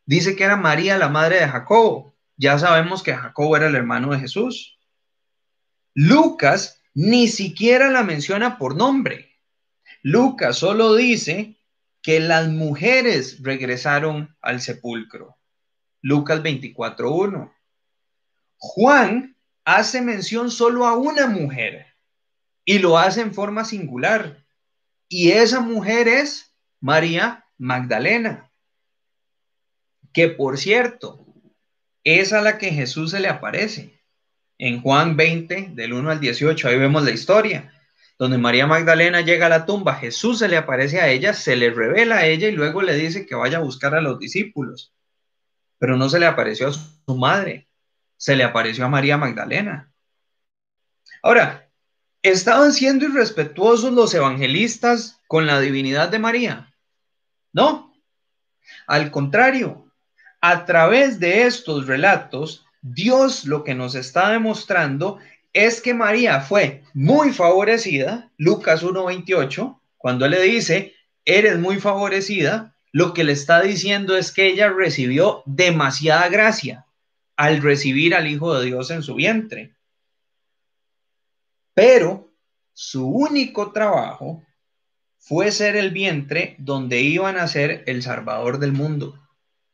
Dice 0.06 0.36
que 0.36 0.44
era 0.44 0.58
María 0.58 1.00
la 1.00 1.10
madre 1.10 1.40
de 1.40 1.48
Jacobo 1.48 2.14
ya 2.38 2.58
sabemos 2.58 3.04
que 3.04 3.16
Jacobo 3.16 3.56
era 3.56 3.68
el 3.68 3.76
hermano 3.76 4.12
de 4.12 4.20
Jesús. 4.20 4.78
Lucas 5.94 6.82
ni 6.94 7.28
siquiera 7.28 7.90
la 7.90 8.04
menciona 8.04 8.58
por 8.58 8.76
nombre. 8.76 9.32
Lucas 10.02 10.58
solo 10.58 10.96
dice 10.96 11.58
que 12.04 12.20
las 12.20 12.50
mujeres 12.50 13.42
regresaron 13.42 14.36
al 14.42 14.62
sepulcro. 14.62 15.38
Lucas 16.02 16.44
24.1. 16.44 17.52
Juan 18.58 19.38
hace 19.64 20.02
mención 20.02 20.52
solo 20.52 20.86
a 20.86 20.98
una 20.98 21.28
mujer 21.28 21.88
y 22.66 22.80
lo 22.80 22.98
hace 22.98 23.22
en 23.22 23.34
forma 23.34 23.64
singular. 23.64 24.46
Y 25.08 25.32
esa 25.32 25.62
mujer 25.62 26.10
es 26.10 26.54
María 26.82 27.46
Magdalena, 27.58 28.52
que 30.12 30.28
por 30.28 30.58
cierto, 30.58 31.26
es 32.04 32.34
a 32.34 32.42
la 32.42 32.58
que 32.58 32.72
Jesús 32.72 33.12
se 33.12 33.22
le 33.22 33.30
aparece. 33.30 34.02
En 34.58 34.82
Juan 34.82 35.16
20, 35.16 35.70
del 35.72 35.94
1 35.94 36.12
al 36.12 36.20
18, 36.20 36.68
ahí 36.68 36.78
vemos 36.78 37.04
la 37.04 37.12
historia, 37.12 37.73
donde 38.24 38.38
María 38.38 38.66
Magdalena 38.68 39.20
llega 39.20 39.48
a 39.48 39.50
la 39.50 39.66
tumba, 39.66 39.96
Jesús 39.96 40.40
se 40.40 40.48
le 40.48 40.56
aparece 40.56 41.02
a 41.02 41.10
ella, 41.10 41.34
se 41.34 41.58
le 41.58 41.72
revela 41.72 42.20
a 42.20 42.26
ella 42.26 42.48
y 42.48 42.54
luego 42.54 42.82
le 42.82 42.96
dice 42.96 43.26
que 43.26 43.36
vaya 43.36 43.58
a 43.58 43.62
buscar 43.62 43.96
a 43.96 44.00
los 44.00 44.18
discípulos. 44.18 44.94
Pero 45.78 45.98
no 45.98 46.08
se 46.08 46.22
le 46.22 46.26
apareció 46.26 46.70
a 46.70 46.72
su 46.72 47.18
madre, 47.18 47.68
se 48.16 48.38
le 48.38 48.46
apareció 48.46 48.86
a 48.86 48.88
María 48.88 49.18
Magdalena. 49.18 49.92
Ahora, 51.22 51.70
¿estaban 52.22 52.72
siendo 52.72 53.04
irrespetuosos 53.04 53.92
los 53.92 54.14
evangelistas 54.14 55.20
con 55.28 55.46
la 55.46 55.60
divinidad 55.60 56.08
de 56.08 56.20
María? 56.20 56.74
No. 57.52 57.94
Al 58.88 59.12
contrario, 59.12 59.92
a 60.40 60.64
través 60.64 61.20
de 61.20 61.46
estos 61.46 61.88
relatos, 61.88 62.66
Dios 62.82 63.44
lo 63.44 63.66
que 63.66 63.76
nos 63.76 63.96
está 63.96 64.30
demostrando 64.30 65.20
es 65.54 65.82
que 65.82 65.94
María 65.94 66.42
fue 66.42 66.84
muy 66.94 67.32
favorecida, 67.32 68.32
Lucas 68.38 68.84
1.28, 68.84 69.80
cuando 69.98 70.28
le 70.28 70.42
dice, 70.42 70.94
eres 71.26 71.60
muy 71.60 71.80
favorecida, 71.80 72.76
lo 72.92 73.14
que 73.14 73.24
le 73.24 73.34
está 73.34 73.62
diciendo 73.62 74.18
es 74.18 74.32
que 74.32 74.48
ella 74.48 74.70
recibió 74.70 75.44
demasiada 75.46 76.28
gracia 76.30 76.86
al 77.36 77.62
recibir 77.62 78.14
al 78.14 78.28
Hijo 78.28 78.54
de 78.56 78.66
Dios 78.66 78.92
en 78.92 79.02
su 79.04 79.16
vientre. 79.16 79.76
Pero 81.74 82.32
su 82.74 83.08
único 83.08 83.72
trabajo 83.72 84.44
fue 85.18 85.52
ser 85.52 85.76
el 85.76 85.92
vientre 85.92 86.56
donde 86.60 87.02
iban 87.02 87.38
a 87.38 87.48
ser 87.48 87.84
el 87.88 88.04
Salvador 88.04 88.60
del 88.60 88.74
mundo. 88.74 89.20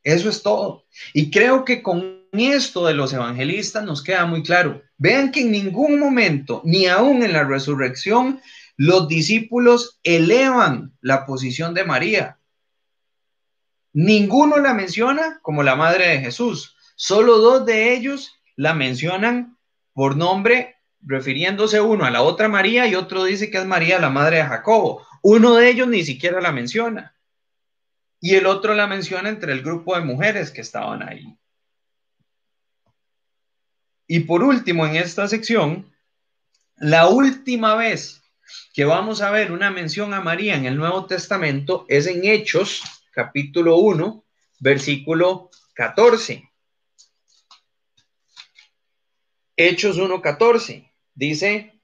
Eso 0.04 0.30
es 0.30 0.44
todo. 0.44 0.86
Y 1.14 1.32
creo 1.32 1.66
que 1.66 1.82
con 1.82 2.19
esto 2.34 2.86
de 2.86 2.94
los 2.94 3.14
evangelistas 3.14 3.84
nos 3.84 4.04
queda 4.04 4.26
muy 4.26 4.44
claro. 4.44 4.82
Vean 4.98 5.32
que 5.32 5.42
en 5.42 5.52
ningún 5.52 6.00
momento, 6.00 6.62
ni 6.66 6.88
aún 6.88 7.24
en 7.24 7.34
la 7.34 7.44
resurrección, 7.44 8.42
los 8.78 9.08
discípulos 9.08 10.00
elevan 10.04 10.94
la 11.02 11.26
posición 11.26 11.74
de 11.74 11.84
María. 11.84 12.38
Ninguno 13.94 14.58
la 14.58 14.74
menciona 14.74 15.40
como 15.42 15.64
la 15.64 15.76
madre 15.76 16.08
de 16.08 16.20
Jesús. 16.20 16.76
Solo 16.96 17.38
dos 17.38 17.66
de 17.66 17.94
ellos 17.94 18.34
la 18.56 18.74
mencionan 18.74 19.58
por 19.94 20.16
nombre, 20.16 20.76
refiriéndose 21.02 21.82
uno 21.82 22.06
a 22.06 22.12
la 22.12 22.22
otra 22.22 22.48
María 22.48 22.88
y 22.88 22.96
otro 22.96 23.24
dice 23.24 23.50
que 23.50 23.58
es 23.58 23.66
María, 23.66 24.00
la 24.00 24.10
madre 24.10 24.38
de 24.38 24.44
Jacobo. 24.44 25.06
Uno 25.22 25.56
de 25.56 25.70
ellos 25.70 25.88
ni 25.88 26.04
siquiera 26.04 26.40
la 26.40 26.52
menciona 26.52 27.16
y 28.22 28.36
el 28.36 28.46
otro 28.46 28.74
la 28.74 28.88
menciona 28.88 29.30
entre 29.30 29.54
el 29.54 29.62
grupo 29.62 29.96
de 29.96 30.02
mujeres 30.02 30.52
que 30.52 30.62
estaban 30.62 31.08
ahí. 31.08 31.39
Y 34.12 34.22
por 34.22 34.42
último, 34.42 34.88
en 34.88 34.96
esta 34.96 35.28
sección, 35.28 35.94
la 36.78 37.10
última 37.10 37.76
vez 37.76 38.24
que 38.74 38.84
vamos 38.84 39.22
a 39.22 39.30
ver 39.30 39.52
una 39.52 39.70
mención 39.70 40.16
a 40.16 40.20
María 40.20 40.56
en 40.56 40.66
el 40.66 40.78
Nuevo 40.78 41.06
Testamento 41.06 41.86
es 41.88 42.08
en 42.08 42.26
Hechos, 42.26 42.82
capítulo 43.12 43.78
1, 43.78 44.26
versículo 44.62 45.52
14. 45.76 46.50
Hechos 49.56 49.98
1, 49.98 50.22
14. 50.24 50.92
Dice, 51.14 51.80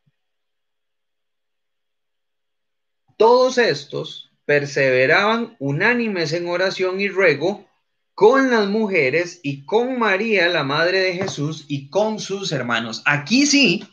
todos 3.17 3.59
estos 3.59 4.31
perseveraban 4.45 5.55
unánimes 5.59 6.33
en 6.33 6.49
oración 6.49 6.99
y 6.99 7.07
ruego 7.07 7.69
con 8.15 8.49
las 8.49 8.67
mujeres 8.67 9.41
y 9.43 9.65
con 9.65 9.99
María, 9.99 10.47
la 10.47 10.63
madre 10.63 10.99
de 10.99 11.13
Jesús, 11.13 11.65
y 11.67 11.89
con 11.89 12.19
sus 12.19 12.53
hermanos. 12.53 13.03
Aquí 13.05 13.45
sí, 13.45 13.85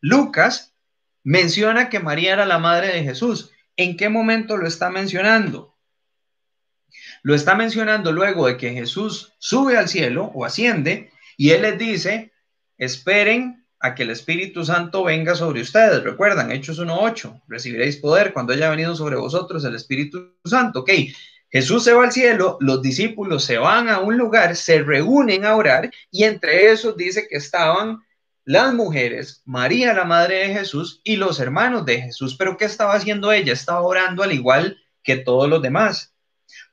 Lucas 0.00 0.74
menciona 1.24 1.88
que 1.88 1.98
María 1.98 2.34
era 2.34 2.44
la 2.44 2.58
madre 2.58 2.88
de 2.88 3.02
Jesús. 3.02 3.50
¿En 3.76 3.96
qué 3.96 4.10
momento 4.10 4.58
lo 4.58 4.66
está 4.66 4.90
mencionando? 4.90 5.74
Lo 7.22 7.34
está 7.34 7.54
mencionando 7.54 8.12
luego 8.12 8.46
de 8.46 8.58
que 8.58 8.74
Jesús 8.74 9.32
sube 9.38 9.78
al 9.78 9.88
cielo 9.88 10.30
o 10.34 10.44
asciende 10.44 11.10
y 11.38 11.50
él 11.50 11.62
les 11.62 11.78
dice, 11.78 12.32
esperen 12.76 13.66
a 13.80 13.94
que 13.94 14.02
el 14.02 14.10
Espíritu 14.10 14.64
Santo 14.64 15.02
venga 15.02 15.34
sobre 15.34 15.62
ustedes. 15.62 16.02
Recuerdan, 16.02 16.52
Hechos 16.52 16.78
1.8, 16.78 17.42
recibiréis 17.48 17.96
poder 17.96 18.32
cuando 18.34 18.52
haya 18.52 18.68
venido 18.68 18.94
sobre 18.94 19.16
vosotros 19.16 19.64
el 19.64 19.74
Espíritu 19.74 20.36
Santo. 20.44 20.80
Ok, 20.80 20.90
Jesús 21.52 21.84
se 21.84 21.92
va 21.92 22.04
al 22.04 22.12
cielo, 22.12 22.56
los 22.60 22.82
discípulos 22.82 23.44
se 23.44 23.58
van 23.58 23.88
a 23.88 24.00
un 24.00 24.16
lugar, 24.16 24.56
se 24.56 24.82
reúnen 24.82 25.44
a 25.44 25.54
orar 25.54 25.90
y 26.10 26.24
entre 26.24 26.72
esos 26.72 26.96
dice 26.96 27.28
que 27.28 27.36
estaban 27.36 28.00
las 28.44 28.74
mujeres, 28.74 29.42
María 29.44 29.92
la 29.92 30.04
madre 30.04 30.48
de 30.48 30.54
Jesús 30.54 31.00
y 31.04 31.16
los 31.16 31.38
hermanos 31.38 31.84
de 31.84 32.00
Jesús. 32.00 32.34
Pero 32.36 32.56
¿qué 32.56 32.64
estaba 32.64 32.94
haciendo 32.94 33.30
ella? 33.30 33.52
Estaba 33.52 33.82
orando 33.82 34.24
al 34.24 34.32
igual 34.32 34.78
que 35.04 35.16
todos 35.16 35.48
los 35.48 35.62
demás 35.62 36.12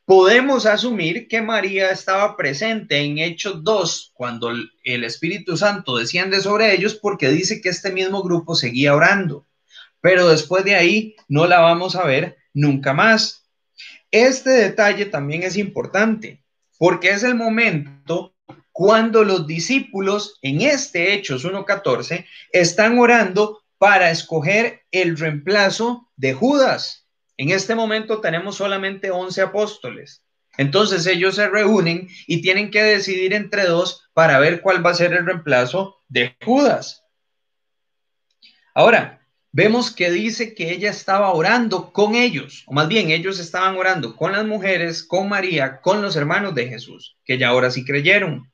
podemos 0.10 0.66
asumir 0.66 1.28
que 1.28 1.40
María 1.40 1.92
estaba 1.92 2.36
presente 2.36 2.98
en 2.98 3.20
Hechos 3.20 3.64
2 3.64 4.14
cuando 4.16 4.50
el 4.84 5.04
Espíritu 5.04 5.56
Santo 5.56 5.98
desciende 5.98 6.42
sobre 6.42 6.74
ellos 6.74 6.96
porque 6.96 7.30
dice 7.30 7.62
que 7.62 7.70
este 7.70 7.92
mismo 7.92 8.24
grupo 8.24 8.56
seguía 8.56 8.96
orando. 8.96 9.46
Pero 10.02 10.28
después 10.28 10.66
de 10.66 10.74
ahí 10.74 11.16
no 11.28 11.46
la 11.46 11.60
vamos 11.60 11.96
a 11.96 12.06
ver 12.06 12.38
nunca 12.56 12.92
más. 12.92 13.46
Este 14.12 14.50
detalle 14.50 15.06
también 15.06 15.44
es 15.44 15.58
importante 15.58 16.44
porque 16.78 17.10
es 17.10 17.24
el 17.24 17.36
momento 17.36 18.36
cuando 18.72 19.24
los 19.24 19.46
discípulos 19.46 20.40
en 20.42 20.62
este 20.62 21.14
Hechos 21.14 21.46
1.14 21.46 22.26
están 22.52 22.98
orando 22.98 23.62
para 23.78 24.10
escoger 24.10 24.84
el 24.92 25.18
reemplazo 25.18 26.10
de 26.16 26.34
Judas. 26.34 27.08
En 27.38 27.50
este 27.52 27.76
momento 27.76 28.22
tenemos 28.22 28.56
solamente 28.56 29.12
11 29.12 29.42
apóstoles. 29.42 30.24
Entonces 30.58 31.06
ellos 31.08 31.36
se 31.36 31.48
reúnen 31.48 32.10
y 32.28 32.42
tienen 32.42 32.72
que 32.72 32.84
decidir 32.84 33.34
entre 33.34 33.66
dos 33.66 34.10
para 34.14 34.40
ver 34.40 34.62
cuál 34.62 34.86
va 34.86 34.92
a 34.92 34.96
ser 34.96 35.14
el 35.14 35.26
reemplazo 35.26 35.98
de 36.08 36.36
Judas. 36.44 37.04
Ahora, 38.74 39.19
vemos 39.52 39.92
que 39.92 40.12
dice 40.12 40.54
que 40.54 40.72
ella 40.72 40.90
estaba 40.90 41.34
orando 41.34 41.92
con 41.92 42.16
ellos, 42.16 42.64
o 42.68 42.74
más 42.74 42.88
bien 42.88 43.10
ellos 43.10 43.40
estaban 43.40 43.76
orando 43.78 44.16
con 44.16 44.32
las 44.32 44.46
mujeres, 44.46 45.04
con 45.04 45.30
María, 45.30 45.82
con 45.82 46.02
los 46.02 46.16
hermanos 46.16 46.56
de 46.56 46.68
Jesús, 46.68 47.18
que 47.26 47.38
ya 47.38 47.50
ahora 47.50 47.72
sí 47.72 47.86
creyeron. 47.86 48.52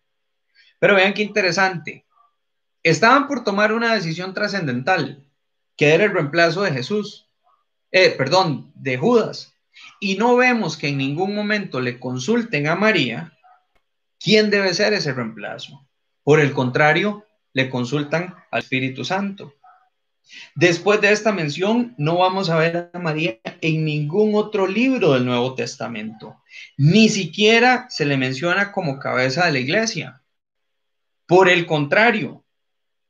Pero 0.80 0.96
vean 0.96 1.14
qué 1.14 1.24
interesante. 1.24 2.06
Estaban 2.84 3.28
por 3.28 3.44
tomar 3.44 3.74
una 3.74 3.94
decisión 3.94 4.34
trascendental, 4.34 5.26
que 5.76 5.94
era 5.94 6.06
el 6.06 6.14
reemplazo 6.14 6.62
de 6.62 6.72
Jesús. 6.72 7.28
Eh, 7.92 8.12
perdón, 8.12 8.72
de 8.76 8.98
Judas, 8.98 9.54
y 10.00 10.18
no 10.18 10.36
vemos 10.36 10.78
que 10.78 10.90
en 10.90 10.98
ningún 10.98 11.34
momento 11.34 11.80
le 11.80 12.00
consulten 12.00 12.68
a 12.68 12.76
María 12.76 13.34
quién 14.20 14.50
debe 14.50 14.74
ser 14.74 14.94
ese 14.94 15.14
reemplazo. 15.14 15.88
Por 16.24 16.40
el 16.40 16.54
contrario, 16.54 17.26
le 17.54 17.70
consultan 17.70 18.36
al 18.52 18.60
Espíritu 18.60 19.06
Santo. 19.06 19.54
Después 20.56 21.02
de 21.02 21.12
esta 21.12 21.32
mención, 21.32 21.94
no 21.98 22.18
vamos 22.18 22.50
a 22.50 22.58
ver 22.58 22.90
a 22.94 23.00
María 23.00 23.40
en 23.62 23.86
ningún 23.86 24.36
otro 24.36 24.68
libro 24.68 25.14
del 25.14 25.26
Nuevo 25.26 25.54
Testamento. 25.56 26.42
Ni 26.78 27.10
siquiera 27.10 27.88
se 27.90 28.06
le 28.06 28.18
menciona 28.18 28.72
como 28.72 29.00
cabeza 29.00 29.46
de 29.46 29.52
la 29.52 29.60
iglesia. 29.60 30.22
Por 31.28 31.50
el 31.50 31.66
contrario, 31.66 32.44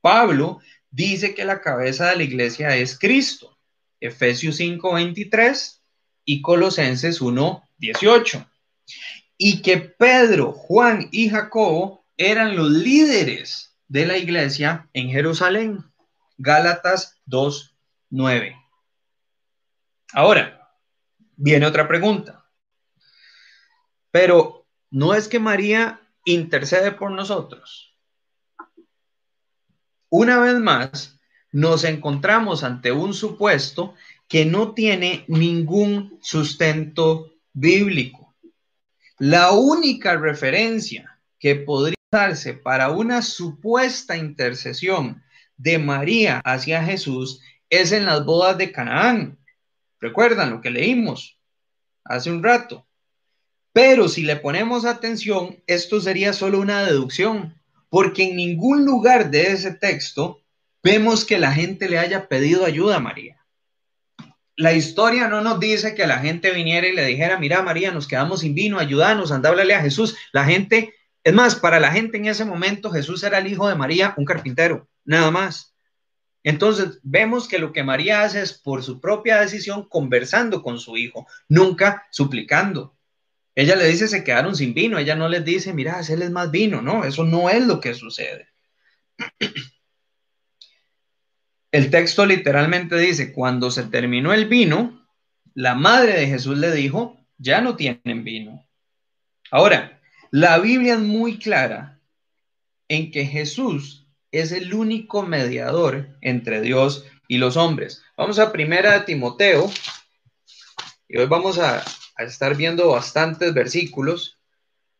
Pablo 0.01 0.60
dice 0.91 1.36
que 1.36 1.45
la 1.45 1.62
cabeza 1.62 2.10
de 2.10 2.17
la 2.17 2.23
iglesia 2.23 2.75
es 2.75 2.97
Cristo. 2.97 3.58
Efesios 3.99 4.60
5:23 4.60 5.82
y 6.26 6.41
Colosenses 6.41 7.22
1:18. 7.22 8.49
Y 9.38 9.61
que 9.61 9.78
Pedro, 9.78 10.53
Juan 10.53 11.07
y 11.11 11.30
Jacobo 11.30 12.05
eran 12.18 12.55
los 12.55 12.70
líderes 12.72 13.76
de 13.88 14.05
la 14.05 14.18
iglesia 14.18 14.89
en 14.93 15.09
Jerusalén. 15.09 15.84
Gálatas 16.38 17.22
2:9. 17.26 18.56
Ahora, 20.14 20.72
viene 21.36 21.66
otra 21.66 21.88
pregunta. 21.88 22.46
Pero, 24.12 24.66
¿no 24.90 25.14
es 25.14 25.28
que 25.28 25.40
María 25.40 26.02
intercede 26.24 26.92
por 26.92 27.12
nosotros? 27.12 27.98
Una 30.10 30.40
vez 30.40 30.56
más, 30.60 31.20
nos 31.52 31.84
encontramos 31.84 32.64
ante 32.64 32.92
un 32.92 33.14
supuesto 33.14 33.96
que 34.28 34.46
no 34.46 34.74
tiene 34.74 35.26
ningún 35.28 36.18
sustento 36.22 37.34
bíblico. 37.54 38.36
La 39.18 39.52
única 39.52 40.16
referencia 40.18 41.20
que 41.40 41.56
podría 41.56 41.96
darse 42.12 42.54
para 42.54 42.92
una 42.92 43.22
supuesta 43.22 44.16
intercesión 44.16 45.24
de 45.58 45.78
María 45.78 46.41
hacia 46.43 46.84
Jesús 46.84 47.41
es 47.70 47.91
en 47.91 48.06
las 48.06 48.26
bodas 48.26 48.58
de 48.58 48.72
Canaán. 48.72 49.38
Recuerdan 49.99 50.51
lo 50.51 50.62
que 50.62 50.70
leímos 50.70 51.39
hace 52.03 52.32
un 52.32 52.43
rato. 52.43 52.88
Pero 53.74 54.08
si 54.08 54.24
le 54.24 54.38
ponemos 54.38 54.86
atención, 54.86 55.62
esto 55.68 55.99
sería 55.99 56.32
solo 56.32 56.60
una 56.60 56.86
deducción, 56.86 57.60
porque 57.89 58.24
en 58.24 58.38
ningún 58.38 58.86
lugar 58.86 59.32
de 59.32 59.51
ese 59.51 59.74
texto 59.74 60.41
vemos 60.82 61.26
que 61.26 61.39
la 61.39 61.51
gente 61.51 61.89
le 61.89 61.97
haya 61.97 62.30
pedido 62.30 62.66
ayuda 62.66 62.97
a 62.97 63.01
María. 63.01 63.45
La 64.56 64.72
historia 64.72 65.28
no 65.28 65.41
nos 65.41 65.60
dice 65.60 65.95
que 65.95 66.08
la 66.08 66.20
gente 66.20 66.51
viniera 66.51 66.88
y 66.88 66.95
le 66.95 67.06
dijera, 67.06 67.38
mira 67.38 67.62
María, 67.62 67.91
nos 67.91 68.08
quedamos 68.08 68.39
sin 68.39 68.56
vino, 68.56 68.80
ayúdanos, 68.80 69.32
anda 69.32 69.49
a 69.51 69.82
Jesús. 69.82 70.16
La 70.32 70.45
gente, 70.45 70.93
es 71.24 71.34
más, 71.34 71.56
para 71.56 71.82
la 71.82 71.91
gente 71.91 72.18
en 72.18 72.28
ese 72.28 72.45
momento 72.45 72.91
Jesús 72.91 73.24
era 73.24 73.39
el 73.39 73.47
hijo 73.47 73.68
de 73.68 73.76
María, 73.76 74.14
un 74.16 74.24
carpintero, 74.24 74.88
nada 75.06 75.32
más. 75.32 75.76
Entonces, 76.43 76.99
vemos 77.01 77.47
que 77.47 77.58
lo 77.58 77.74
que 77.74 77.84
María 77.84 78.22
hace 78.22 78.41
es 78.41 78.53
por 78.53 78.84
su 78.84 78.99
propia 78.99 79.39
decisión 79.39 79.88
conversando 79.89 80.62
con 80.62 80.80
su 80.80 80.97
hijo, 80.97 81.26
nunca 81.49 82.06
suplicando. 82.12 82.95
Ella 83.56 83.76
le 83.76 83.88
dice, 83.88 84.08
se 84.08 84.24
quedaron 84.24 84.56
sin 84.56 84.74
vino, 84.74 84.99
ella 84.99 85.16
no 85.16 85.30
les 85.30 85.43
dice, 85.45 85.74
mira, 85.74 85.99
es 85.99 86.30
más 86.30 86.51
vino, 86.51 86.82
no, 86.82 87.06
eso 87.06 87.24
no 87.24 87.49
es 87.49 87.66
lo 87.66 87.80
que 87.80 87.93
sucede. 87.93 88.49
El 91.72 91.89
texto 91.89 92.26
literalmente 92.26 92.97
dice, 92.97 93.34
cuando 93.34 93.72
se 93.72 93.84
terminó 93.84 94.34
el 94.34 94.45
vino, 94.47 95.06
la 95.56 95.76
madre 95.76 96.14
de 96.14 96.28
Jesús 96.28 96.58
le 96.58 96.72
dijo, 96.72 97.18
ya 97.38 97.60
no 97.60 97.76
tienen 97.76 98.24
vino. 98.24 98.66
Ahora, 99.51 99.99
la 100.32 100.58
Biblia 100.60 100.93
es 100.93 101.01
muy 101.01 101.38
clara 101.38 101.99
en 102.88 103.12
que 103.12 103.26
Jesús 103.26 104.05
es 104.40 104.52
el 104.52 104.74
único 104.74 105.24
mediador 105.24 106.10
entre 106.22 106.62
Dios 106.62 107.06
y 107.28 107.38
los 107.38 107.56
hombres. 107.56 108.04
Vamos 108.18 108.38
a 108.40 108.52
primera 108.52 109.06
Timoteo 109.06 109.72
y 111.08 111.18
hoy 111.18 111.26
vamos 111.28 111.58
a, 111.58 111.84
a 112.16 112.24
estar 112.24 112.56
viendo 112.56 112.90
bastantes 112.90 113.54
versículos. 113.54 114.38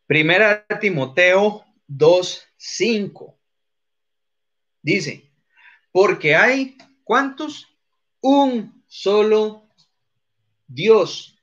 Primera 0.08 0.66
de 0.70 0.76
Timoteo 0.78 1.66
2.5 1.90 3.36
dice, 4.82 5.30
porque 5.92 6.36
hay, 6.36 6.78
¿cuántos? 7.04 7.68
Un 8.22 8.84
solo 8.88 9.68
Dios 10.68 11.38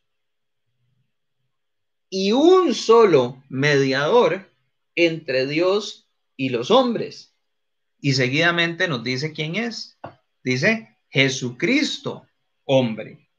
y 2.09 2.32
un 2.32 2.74
solo 2.74 3.43
mediador 3.49 4.51
entre 4.95 5.47
Dios 5.47 6.09
y 6.36 6.49
los 6.49 6.70
hombres 6.70 7.31
y 8.03 8.14
seguidamente 8.14 8.88
nos 8.88 9.03
dice 9.05 9.32
quién 9.32 9.55
es. 9.55 9.96
Dice 10.42 10.98
Jesucristo, 11.09 12.26
hombre. 12.64 13.30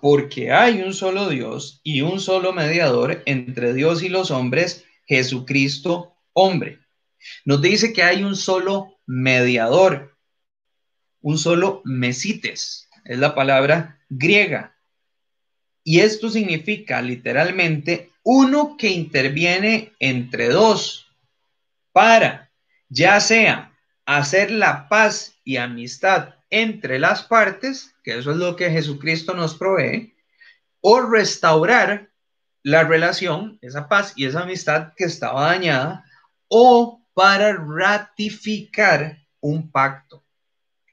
Porque 0.00 0.50
hay 0.50 0.80
un 0.80 0.94
solo 0.94 1.28
Dios 1.28 1.80
y 1.84 2.00
un 2.00 2.20
solo 2.20 2.54
mediador 2.54 3.22
entre 3.26 3.74
Dios 3.74 4.02
y 4.02 4.08
los 4.08 4.30
hombres, 4.30 4.84
Jesucristo, 5.06 6.16
hombre. 6.32 6.80
Nos 7.44 7.60
dice 7.60 7.92
que 7.92 8.02
hay 8.02 8.24
un 8.24 8.34
solo 8.34 8.98
mediador, 9.04 10.16
un 11.20 11.36
solo 11.36 11.82
mesites, 11.84 12.88
es 13.04 13.18
la 13.18 13.34
palabra 13.34 14.00
griega. 14.08 14.74
Y 15.84 16.00
esto 16.00 16.30
significa 16.30 17.02
literalmente 17.02 18.10
uno 18.22 18.76
que 18.78 18.88
interviene 18.88 19.92
entre 19.98 20.48
dos 20.48 21.14
para 21.92 22.45
ya 22.88 23.20
sea 23.20 23.72
hacer 24.04 24.50
la 24.50 24.88
paz 24.88 25.34
y 25.44 25.56
amistad 25.56 26.34
entre 26.50 26.98
las 26.98 27.22
partes, 27.22 27.94
que 28.04 28.18
eso 28.18 28.30
es 28.30 28.36
lo 28.36 28.56
que 28.56 28.70
Jesucristo 28.70 29.34
nos 29.34 29.56
provee, 29.56 30.14
o 30.80 31.00
restaurar 31.00 32.10
la 32.62 32.84
relación, 32.84 33.58
esa 33.62 33.88
paz 33.88 34.12
y 34.16 34.26
esa 34.26 34.42
amistad 34.42 34.92
que 34.96 35.04
estaba 35.04 35.46
dañada, 35.46 36.04
o 36.48 37.02
para 37.14 37.54
ratificar 37.54 39.18
un 39.40 39.70
pacto. 39.70 40.25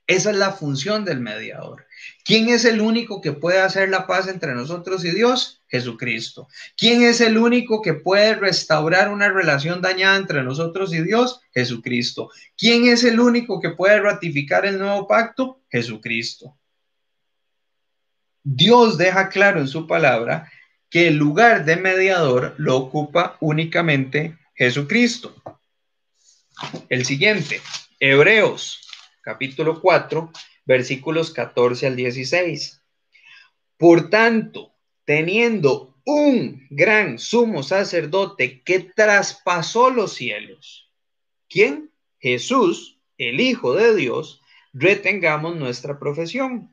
Esa 0.06 0.32
es 0.32 0.38
la 0.38 0.52
función 0.52 1.06
del 1.06 1.22
mediador. 1.22 1.86
¿Quién 2.26 2.50
es 2.50 2.66
el 2.66 2.82
único 2.82 3.22
que 3.22 3.32
puede 3.32 3.60
hacer 3.60 3.90
la 3.90 4.06
paz 4.06 4.28
entre 4.28 4.54
nosotros 4.54 5.06
y 5.06 5.12
Dios? 5.12 5.62
Jesucristo. 5.70 6.50
¿Quién 6.78 7.04
es 7.04 7.22
el 7.22 7.38
único 7.38 7.82
que 7.82 7.94
puede 7.94 8.36
restaurar 8.36 9.10
una 9.12 9.30
relación 9.30 9.82
dañada 9.82 10.18
entre 10.18 10.44
nosotros 10.44 10.94
y 10.94 11.02
Dios? 11.02 11.40
Jesucristo. 11.54 12.30
¿Quién 12.58 12.86
es 12.86 13.04
el 13.06 13.20
único 13.20 13.62
que 13.62 13.70
puede 13.70 14.00
ratificar 14.02 14.66
el 14.66 14.78
nuevo 14.78 15.08
pacto? 15.08 15.62
Jesucristo. 15.70 16.58
Dios 18.44 18.98
deja 18.98 19.30
claro 19.30 19.62
en 19.62 19.70
su 19.70 19.88
palabra 19.88 20.52
que 20.90 21.08
el 21.08 21.16
lugar 21.16 21.64
de 21.64 21.78
mediador 21.78 22.56
lo 22.58 22.76
ocupa 22.76 23.38
únicamente 23.40 24.38
Jesucristo. 24.54 25.34
El 26.90 27.06
siguiente, 27.06 27.62
Hebreos 28.00 28.83
capítulo 29.24 29.80
4, 29.80 30.32
versículos 30.66 31.32
14 31.32 31.88
al 31.88 31.96
16. 31.96 32.82
Por 33.78 34.10
tanto, 34.10 34.74
teniendo 35.06 35.96
un 36.06 36.68
gran 36.70 37.18
sumo 37.18 37.64
sacerdote 37.64 38.62
que 38.64 38.82
traspasó 38.82 39.90
los 39.90 40.14
cielos. 40.14 40.92
¿Quién? 41.50 41.92
Jesús, 42.20 43.00
el 43.18 43.40
Hijo 43.40 43.74
de 43.74 43.96
Dios, 43.96 44.42
retengamos 44.74 45.56
nuestra 45.56 45.98
profesión. 45.98 46.70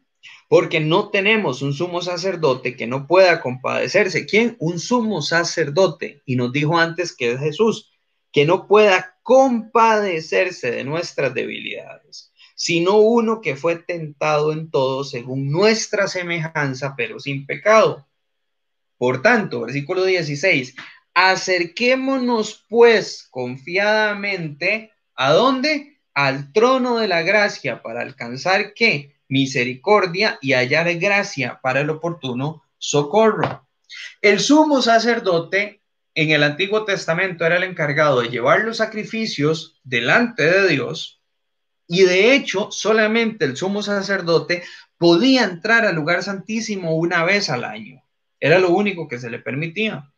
Porque 0.48 0.80
no 0.80 1.10
tenemos 1.10 1.62
un 1.62 1.72
sumo 1.72 2.02
sacerdote 2.02 2.76
que 2.76 2.86
no 2.88 3.06
pueda 3.06 3.40
compadecerse. 3.40 4.26
¿Quién? 4.26 4.56
Un 4.58 4.80
sumo 4.80 5.22
sacerdote. 5.22 6.22
Y 6.26 6.34
nos 6.34 6.52
dijo 6.52 6.76
antes 6.76 7.16
que 7.16 7.32
es 7.32 7.40
Jesús, 7.40 7.92
que 8.32 8.44
no 8.44 8.66
pueda 8.66 9.18
compadecerse 9.22 10.72
de 10.72 10.84
nuestras 10.84 11.32
debilidades 11.32 12.30
sino 12.60 12.98
uno 12.98 13.40
que 13.40 13.56
fue 13.56 13.76
tentado 13.76 14.52
en 14.52 14.70
todo 14.70 15.02
según 15.02 15.50
nuestra 15.50 16.08
semejanza, 16.08 16.92
pero 16.94 17.18
sin 17.18 17.46
pecado. 17.46 18.06
Por 18.98 19.22
tanto, 19.22 19.62
versículo 19.62 20.04
16, 20.04 20.74
acerquémonos 21.14 22.66
pues 22.68 23.26
confiadamente, 23.30 24.92
¿a 25.14 25.32
dónde? 25.32 26.00
Al 26.12 26.52
trono 26.52 26.98
de 26.98 27.08
la 27.08 27.22
gracia 27.22 27.80
para 27.80 28.02
alcanzar 28.02 28.74
qué? 28.74 29.16
Misericordia 29.26 30.38
y 30.42 30.52
hallar 30.52 30.92
gracia 30.96 31.60
para 31.62 31.80
el 31.80 31.88
oportuno 31.88 32.62
socorro. 32.76 33.66
El 34.20 34.38
sumo 34.38 34.82
sacerdote 34.82 35.80
en 36.14 36.30
el 36.32 36.42
Antiguo 36.42 36.84
Testamento 36.84 37.46
era 37.46 37.56
el 37.56 37.64
encargado 37.64 38.20
de 38.20 38.28
llevar 38.28 38.64
los 38.64 38.76
sacrificios 38.76 39.80
delante 39.82 40.42
de 40.42 40.68
Dios 40.68 41.19
y 41.92 42.04
de 42.04 42.34
hecho, 42.34 42.68
solamente 42.70 43.44
el 43.44 43.56
sumo 43.56 43.82
sacerdote 43.82 44.62
podía 44.96 45.42
entrar 45.42 45.84
al 45.84 45.96
lugar 45.96 46.22
santísimo 46.22 46.94
una 46.94 47.24
vez 47.24 47.50
al 47.50 47.64
año. 47.64 48.00
Era 48.38 48.60
lo 48.60 48.70
único 48.70 49.08
que 49.08 49.18
se 49.18 49.28
le 49.28 49.40
permitía. 49.40 50.08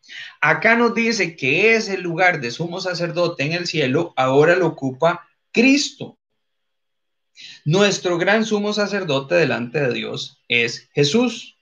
Acá 0.43 0.77
nos 0.77 0.95
dice 0.95 1.35
que 1.35 1.75
ese 1.75 1.97
lugar 1.97 2.43
de 2.43 2.51
sumo 2.51 2.79
sacerdote 2.83 3.45
en 3.45 3.53
el 3.53 3.66
cielo 3.66 4.12
ahora 4.16 4.55
lo 4.55 4.66
ocupa 4.66 5.27
Cristo. 5.51 6.18
Nuestro 7.64 8.18
gran 8.18 8.45
sumo 8.45 8.75
sacerdote 8.75 9.35
delante 9.37 9.81
de 9.81 9.95
Dios 9.95 10.43
es 10.49 10.91
Jesús. 10.93 11.57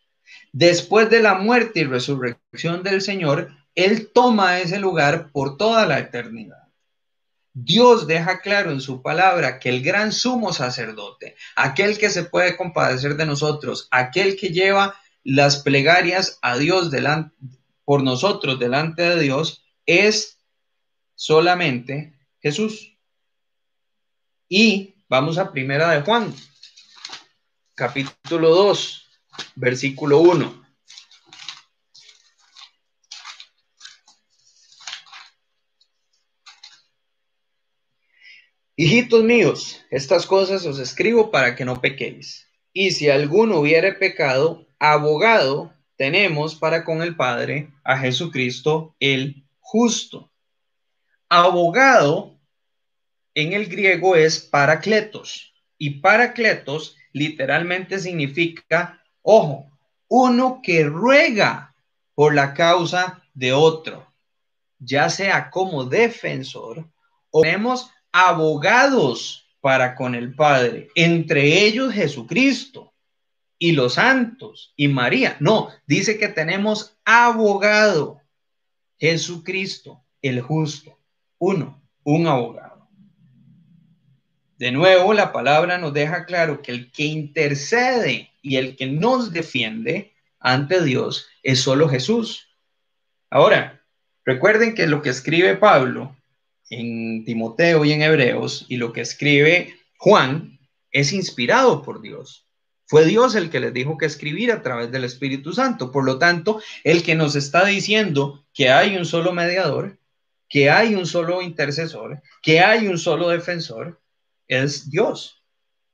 Después 0.50 1.08
de 1.08 1.22
la 1.22 1.34
muerte 1.34 1.80
y 1.80 1.84
resurrección 1.84 2.82
del 2.82 3.00
Señor, 3.00 3.52
Él 3.76 4.10
toma 4.12 4.58
ese 4.58 4.80
lugar 4.80 5.30
por 5.30 5.56
toda 5.56 5.86
la 5.86 6.00
eternidad. 6.00 6.69
Dios 7.52 8.06
deja 8.06 8.40
claro 8.40 8.70
en 8.70 8.80
su 8.80 9.02
palabra 9.02 9.58
que 9.58 9.68
el 9.68 9.82
gran 9.82 10.12
sumo 10.12 10.52
sacerdote, 10.52 11.36
aquel 11.56 11.98
que 11.98 12.10
se 12.10 12.24
puede 12.24 12.56
compadecer 12.56 13.16
de 13.16 13.26
nosotros, 13.26 13.88
aquel 13.90 14.36
que 14.36 14.50
lleva 14.50 14.98
las 15.24 15.58
plegarias 15.62 16.38
a 16.42 16.56
Dios 16.56 16.90
delante, 16.90 17.34
por 17.84 18.02
nosotros 18.02 18.58
delante 18.58 19.02
de 19.02 19.20
Dios, 19.20 19.64
es 19.84 20.38
solamente 21.16 22.14
Jesús. 22.40 22.96
Y 24.48 24.94
vamos 25.08 25.38
a 25.38 25.52
primera 25.52 25.90
de 25.90 26.02
Juan, 26.02 26.34
capítulo 27.74 28.50
2, 28.50 29.08
versículo 29.56 30.18
1. 30.18 30.69
Hijitos 38.82 39.22
míos, 39.22 39.84
estas 39.90 40.24
cosas 40.24 40.64
os 40.64 40.78
escribo 40.78 41.30
para 41.30 41.54
que 41.54 41.66
no 41.66 41.82
pequéis. 41.82 42.48
Y 42.72 42.92
si 42.92 43.10
alguno 43.10 43.58
hubiere 43.58 43.92
pecado, 43.92 44.66
abogado 44.78 45.74
tenemos 45.96 46.54
para 46.54 46.82
con 46.82 47.02
el 47.02 47.14
Padre 47.14 47.68
a 47.84 47.98
Jesucristo 47.98 48.96
el 48.98 49.44
justo. 49.58 50.30
Abogado 51.28 52.38
en 53.34 53.52
el 53.52 53.66
griego 53.66 54.16
es 54.16 54.40
paracletos 54.40 55.52
y 55.76 56.00
paracletos 56.00 56.96
literalmente 57.12 57.98
significa, 57.98 59.02
ojo, 59.20 59.70
uno 60.08 60.60
que 60.62 60.84
ruega 60.84 61.74
por 62.14 62.34
la 62.34 62.54
causa 62.54 63.22
de 63.34 63.52
otro, 63.52 64.10
ya 64.78 65.10
sea 65.10 65.50
como 65.50 65.84
defensor 65.84 66.88
o 67.30 67.42
tenemos 67.42 67.90
abogados 68.12 69.46
para 69.60 69.94
con 69.94 70.14
el 70.14 70.34
Padre, 70.34 70.88
entre 70.94 71.64
ellos 71.64 71.92
Jesucristo 71.92 72.92
y 73.58 73.72
los 73.72 73.94
santos 73.94 74.72
y 74.76 74.88
María. 74.88 75.36
No, 75.40 75.68
dice 75.86 76.18
que 76.18 76.28
tenemos 76.28 76.96
abogado, 77.04 78.20
Jesucristo, 78.98 80.02
el 80.22 80.40
justo. 80.40 80.98
Uno, 81.38 81.82
un 82.04 82.26
abogado. 82.26 82.88
De 84.58 84.72
nuevo, 84.72 85.14
la 85.14 85.32
palabra 85.32 85.78
nos 85.78 85.94
deja 85.94 86.26
claro 86.26 86.60
que 86.60 86.72
el 86.72 86.90
que 86.92 87.04
intercede 87.04 88.30
y 88.42 88.56
el 88.56 88.76
que 88.76 88.86
nos 88.86 89.32
defiende 89.32 90.12
ante 90.38 90.82
Dios 90.82 91.28
es 91.42 91.60
solo 91.60 91.88
Jesús. 91.88 92.48
Ahora, 93.30 93.82
recuerden 94.24 94.74
que 94.74 94.86
lo 94.86 95.02
que 95.02 95.10
escribe 95.10 95.56
Pablo 95.56 96.16
en 96.70 97.24
Timoteo 97.24 97.84
y 97.84 97.92
en 97.92 98.02
Hebreos 98.02 98.64
y 98.68 98.76
lo 98.76 98.92
que 98.92 99.02
escribe 99.02 99.74
Juan 99.98 100.58
es 100.90 101.12
inspirado 101.12 101.82
por 101.82 102.00
Dios. 102.00 102.46
Fue 102.86 103.04
Dios 103.04 103.34
el 103.34 103.50
que 103.50 103.60
les 103.60 103.72
dijo 103.72 103.98
que 103.98 104.06
escribir 104.06 104.50
a 104.50 104.62
través 104.62 104.90
del 104.90 105.04
Espíritu 105.04 105.52
Santo. 105.52 105.92
Por 105.92 106.04
lo 106.04 106.18
tanto, 106.18 106.60
el 106.82 107.02
que 107.02 107.14
nos 107.14 107.36
está 107.36 107.64
diciendo 107.64 108.44
que 108.52 108.70
hay 108.70 108.96
un 108.96 109.04
solo 109.04 109.32
mediador, 109.32 109.98
que 110.48 110.70
hay 110.70 110.96
un 110.96 111.06
solo 111.06 111.42
intercesor, 111.42 112.20
que 112.42 112.60
hay 112.60 112.88
un 112.88 112.98
solo 112.98 113.28
defensor, 113.28 114.00
es 114.48 114.90
Dios. 114.90 115.44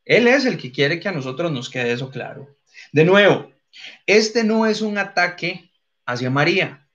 Él 0.07 0.27
es 0.27 0.47
el 0.47 0.57
que 0.57 0.73
quiere 0.73 0.99
que 0.99 1.09
a 1.09 1.13
nosotros 1.13 1.53
nos 1.53 1.69
quede 1.69 1.93
eso 1.93 2.11
claro. 2.11 2.57
De 2.93 3.05
nuevo, 3.05 3.53
este 4.07 4.45
no 4.45 4.65
es 4.65 4.81
un 4.81 4.97
ataque 4.97 5.71
hacia 6.07 6.31
María. 6.31 6.89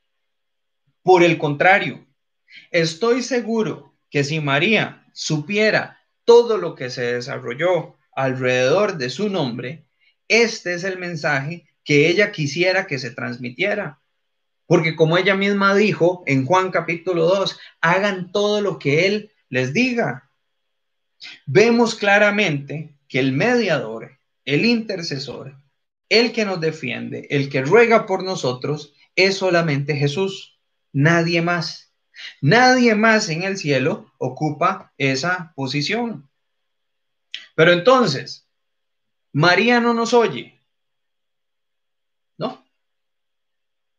Por 1.03 1.21
el 1.21 1.37
contrario, 1.37 2.07
Estoy 2.71 3.23
seguro 3.23 3.93
que 4.09 4.23
si 4.23 4.39
María 4.39 5.07
supiera 5.13 5.99
todo 6.25 6.57
lo 6.57 6.75
que 6.75 6.89
se 6.89 7.13
desarrolló 7.13 7.97
alrededor 8.13 8.97
de 8.97 9.09
su 9.09 9.29
nombre, 9.29 9.85
este 10.27 10.73
es 10.73 10.83
el 10.83 10.97
mensaje 10.97 11.67
que 11.83 12.07
ella 12.07 12.31
quisiera 12.31 12.87
que 12.87 12.99
se 12.99 13.11
transmitiera. 13.11 13.99
Porque 14.65 14.95
como 14.95 15.17
ella 15.17 15.35
misma 15.35 15.75
dijo 15.75 16.23
en 16.27 16.45
Juan 16.45 16.71
capítulo 16.71 17.25
2, 17.25 17.59
hagan 17.81 18.31
todo 18.31 18.61
lo 18.61 18.79
que 18.79 19.05
Él 19.07 19.31
les 19.49 19.73
diga. 19.73 20.29
Vemos 21.45 21.95
claramente 21.95 22.95
que 23.07 23.19
el 23.19 23.33
mediador, 23.33 24.17
el 24.45 24.65
intercesor, 24.65 25.57
el 26.07 26.31
que 26.31 26.45
nos 26.45 26.61
defiende, 26.61 27.27
el 27.29 27.49
que 27.49 27.61
ruega 27.61 28.05
por 28.05 28.23
nosotros, 28.23 28.93
es 29.15 29.35
solamente 29.35 29.95
Jesús, 29.95 30.57
nadie 30.93 31.41
más. 31.41 31.90
Nadie 32.41 32.95
más 32.95 33.29
en 33.29 33.43
el 33.43 33.57
cielo 33.57 34.11
ocupa 34.17 34.93
esa 34.97 35.53
posición. 35.55 36.29
Pero 37.55 37.71
entonces, 37.71 38.47
María 39.31 39.79
no 39.79 39.93
nos 39.93 40.13
oye. 40.13 40.59
¿No? 42.37 42.65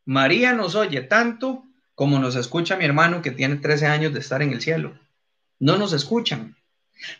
María 0.05 0.53
nos 0.53 0.75
oye 0.75 1.03
tanto 1.03 1.65
como 1.95 2.19
nos 2.19 2.37
escucha 2.37 2.77
mi 2.77 2.85
hermano 2.85 3.23
que 3.23 3.31
tiene 3.31 3.57
13 3.57 3.87
años 3.87 4.13
de 4.13 4.21
estar 4.21 4.43
en 4.43 4.53
el 4.53 4.61
cielo. 4.61 4.99
No 5.59 5.77
nos 5.79 5.93
escuchan. 5.93 6.57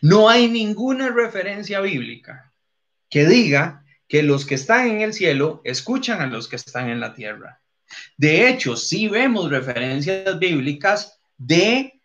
No 0.01 0.29
hay 0.29 0.49
ninguna 0.49 1.09
referencia 1.09 1.79
bíblica 1.81 2.53
que 3.09 3.25
diga 3.25 3.85
que 4.07 4.23
los 4.23 4.45
que 4.45 4.55
están 4.55 4.87
en 4.87 5.01
el 5.01 5.13
cielo 5.13 5.61
escuchan 5.63 6.21
a 6.21 6.27
los 6.27 6.47
que 6.47 6.55
están 6.55 6.89
en 6.89 6.99
la 6.99 7.13
tierra. 7.13 7.61
De 8.17 8.49
hecho, 8.49 8.75
sí 8.75 9.07
vemos 9.07 9.49
referencias 9.49 10.37
bíblicas 10.37 11.19
de 11.37 12.01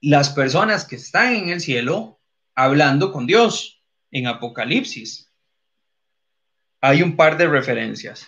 las 0.00 0.30
personas 0.30 0.84
que 0.84 0.96
están 0.96 1.34
en 1.34 1.48
el 1.48 1.60
cielo 1.60 2.20
hablando 2.54 3.12
con 3.12 3.26
Dios 3.26 3.82
en 4.10 4.26
Apocalipsis. 4.26 5.32
Hay 6.80 7.02
un 7.02 7.16
par 7.16 7.36
de 7.36 7.48
referencias 7.48 8.26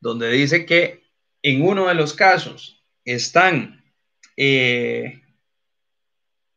donde 0.00 0.30
dice 0.30 0.66
que 0.66 1.04
en 1.42 1.62
uno 1.62 1.86
de 1.86 1.94
los 1.94 2.12
casos 2.12 2.84
están 3.04 3.82
eh, 4.36 5.22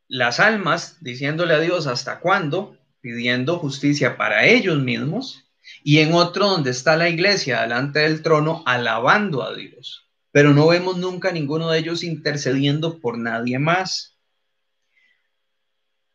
las 0.08 0.40
almas 0.40 0.98
diciéndole 1.02 1.54
a 1.54 1.60
Dios 1.60 1.88
hasta 1.88 2.20
cuándo, 2.20 2.78
pidiendo 3.00 3.58
justicia 3.60 4.18
para 4.18 4.46
ellos 4.46 4.80
mismos, 4.80 5.51
y 5.84 6.00
en 6.00 6.14
otro 6.14 6.48
donde 6.48 6.72
está 6.72 6.96
la 6.96 7.10
iglesia 7.10 7.62
delante 7.62 8.00
del 8.00 8.22
trono 8.22 8.64
alabando 8.66 9.44
a 9.44 9.56
Dios. 9.56 10.08
Pero 10.32 10.54
no 10.54 10.68
vemos 10.68 10.98
nunca 10.98 11.32
ninguno 11.32 11.70
de 11.70 11.80
ellos 11.80 12.04
intercediendo 12.04 13.00
por 13.00 13.18
nadie 13.18 13.60
más. 13.60 14.18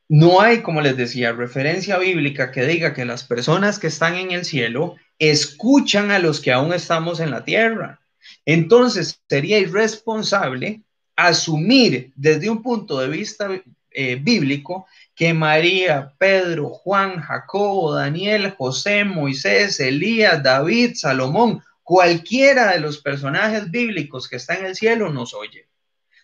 No 0.09 0.40
hay, 0.40 0.62
como 0.62 0.80
les 0.80 0.96
decía, 0.96 1.32
referencia 1.32 1.98
bíblica 1.98 2.52
que 2.52 2.64
diga 2.64 2.94
que 2.94 3.04
las 3.04 3.24
personas 3.24 3.78
que 3.78 3.88
están 3.88 4.14
en 4.14 4.30
el 4.30 4.44
cielo 4.44 4.96
escuchan 5.18 6.11
a 6.11 6.18
los 6.18 6.40
que 6.40 6.52
aún 6.52 6.72
estamos 6.72 7.18
en 7.20 7.30
la 7.30 7.44
tierra. 7.44 8.00
Entonces 8.44 9.20
sería 9.28 9.59
irresponsable 9.59 10.82
asumir 11.16 12.12
desde 12.14 12.50
un 12.50 12.62
punto 12.62 13.00
de 13.00 13.09
vista 13.09 13.48
eh, 13.90 14.16
bíblico 14.16 14.86
que 15.17 15.33
María, 15.33 16.12
Pedro, 16.19 16.69
Juan, 16.69 17.21
Jacobo, 17.23 17.95
Daniel, 17.95 18.51
José, 18.51 19.03
Moisés, 19.03 19.81
Elías, 19.81 20.43
David, 20.43 20.93
Salomón, 20.95 21.62
cualquiera 21.83 22.73
de 22.73 22.81
los 22.81 22.99
personajes 22.99 23.71
bíblicos 23.71 24.29
que 24.29 24.37
está 24.37 24.55
en 24.57 24.67
el 24.67 24.77
cielo 24.77 25.11
nos 25.11 25.33
oye. 25.33 25.69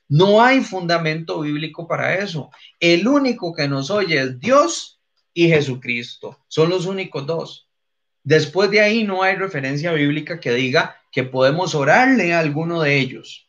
No 0.08 0.42
hay 0.42 0.60
fundamento 0.60 1.40
bíblico 1.40 1.88
para 1.88 2.16
eso. 2.18 2.50
El 2.78 3.08
único 3.08 3.54
que 3.54 3.66
nos 3.66 3.90
oye 3.90 4.20
es 4.20 4.38
Dios 4.38 5.00
y 5.32 5.48
Jesucristo. 5.48 6.38
Son 6.48 6.68
los 6.68 6.84
únicos 6.84 7.26
dos. 7.26 7.70
Después 8.22 8.70
de 8.70 8.82
ahí 8.82 9.04
no 9.04 9.22
hay 9.22 9.36
referencia 9.36 9.90
bíblica 9.92 10.38
que 10.38 10.52
diga 10.52 11.00
que 11.10 11.22
podemos 11.22 11.74
orarle 11.74 12.34
a 12.34 12.40
alguno 12.40 12.82
de 12.82 12.98
ellos. 12.98 13.48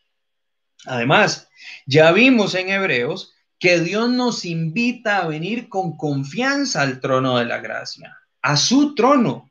Además, 0.85 1.49
ya 1.85 2.13
vimos 2.13 2.55
en 2.55 2.69
Hebreos 2.69 3.33
que 3.63 3.79
Dios 3.79 4.09
nos 4.09 4.43
invita 4.43 5.19
a 5.19 5.27
venir 5.29 5.69
con 5.69 5.95
confianza 5.95 6.81
al 6.81 6.99
trono 6.99 7.37
de 7.37 7.45
la 7.45 7.59
gracia, 7.59 8.17
a 8.41 8.57
su 8.57 8.93
trono, 8.93 9.49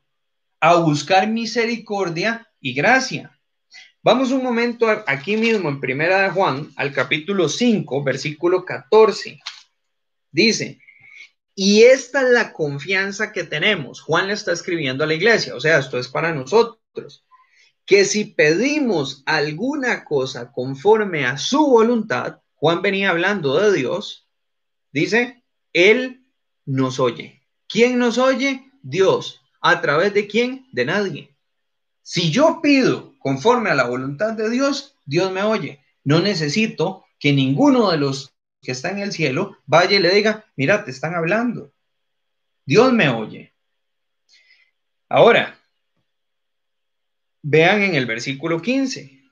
a 0.59 0.75
buscar 0.75 1.27
misericordia 1.27 2.47
y 2.59 2.75
gracia. 2.75 3.35
Vamos 4.03 4.29
un 4.29 4.43
momento 4.43 4.85
aquí 5.07 5.35
mismo 5.35 5.67
en 5.67 5.79
Primera 5.79 6.21
de 6.21 6.29
Juan, 6.29 6.69
al 6.75 6.93
capítulo 6.93 7.49
5, 7.49 8.03
versículo 8.03 8.63
14. 8.63 9.41
Dice, 10.31 10.79
y 11.55 11.81
esta 11.81 12.21
es 12.21 12.29
la 12.29 12.53
confianza 12.53 13.31
que 13.31 13.45
tenemos. 13.45 13.99
Juan 13.99 14.27
le 14.27 14.33
está 14.33 14.51
escribiendo 14.51 15.03
a 15.03 15.07
la 15.07 15.15
iglesia, 15.15 15.55
o 15.55 15.59
sea, 15.59 15.79
esto 15.79 15.97
es 15.97 16.07
para 16.07 16.31
nosotros, 16.35 17.25
que 17.83 18.05
si 18.05 18.25
pedimos 18.25 19.23
alguna 19.25 20.03
cosa 20.03 20.51
conforme 20.51 21.25
a 21.25 21.39
su 21.39 21.65
voluntad, 21.65 22.42
Juan 22.63 22.81
venía 22.81 23.09
hablando 23.09 23.59
de 23.59 23.77
Dios, 23.77 24.25
dice, 24.93 25.43
Él 25.73 26.25
nos 26.65 26.97
oye. 26.97 27.41
¿Quién 27.67 27.99
nos 27.99 28.17
oye? 28.17 28.71
Dios. 28.81 29.41
¿A 29.59 29.81
través 29.81 30.13
de 30.13 30.27
quién? 30.27 30.65
De 30.71 30.85
nadie. 30.85 31.35
Si 32.03 32.31
yo 32.31 32.61
pido 32.61 33.19
conforme 33.19 33.69
a 33.69 33.75
la 33.75 33.83
voluntad 33.83 34.31
de 34.31 34.49
Dios, 34.49 34.95
Dios 35.03 35.29
me 35.33 35.43
oye. 35.43 35.83
No 36.05 36.21
necesito 36.21 37.03
que 37.19 37.33
ninguno 37.33 37.91
de 37.91 37.97
los 37.97 38.33
que 38.61 38.71
está 38.71 38.91
en 38.91 38.99
el 38.99 39.11
cielo 39.11 39.57
vaya 39.65 39.97
y 39.97 40.01
le 40.01 40.15
diga, 40.15 40.45
mira, 40.55 40.85
te 40.85 40.91
están 40.91 41.15
hablando. 41.15 41.73
Dios 42.63 42.93
me 42.93 43.09
oye. 43.09 43.53
Ahora, 45.09 45.59
vean 47.41 47.81
en 47.81 47.95
el 47.95 48.05
versículo 48.05 48.61
15. 48.61 49.22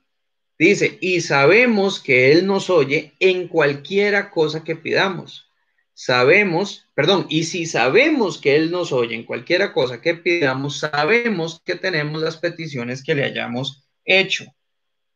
Dice, 0.62 1.00
y 1.02 1.22
sabemos 1.22 2.00
que 2.00 2.32
Él 2.32 2.46
nos 2.46 2.70
oye 2.70 3.16
en 3.20 3.48
cualquiera 3.48 4.30
cosa 4.30 4.64
que 4.64 4.76
pidamos. 4.76 5.50
Sabemos, 5.96 6.86
perdón, 6.94 7.26
y 7.30 7.46
si 7.46 7.66
sabemos 7.66 8.38
que 8.38 8.56
Él 8.56 8.70
nos 8.70 8.92
oye 8.92 9.16
en 9.16 9.24
cualquiera 9.24 9.74
cosa 9.74 10.02
que 10.02 10.14
pidamos, 10.14 10.78
sabemos 10.78 11.64
que 11.66 11.74
tenemos 11.74 12.22
las 12.22 12.38
peticiones 12.38 13.04
que 13.04 13.16
le 13.16 13.24
hayamos 13.24 13.88
hecho. 14.06 14.46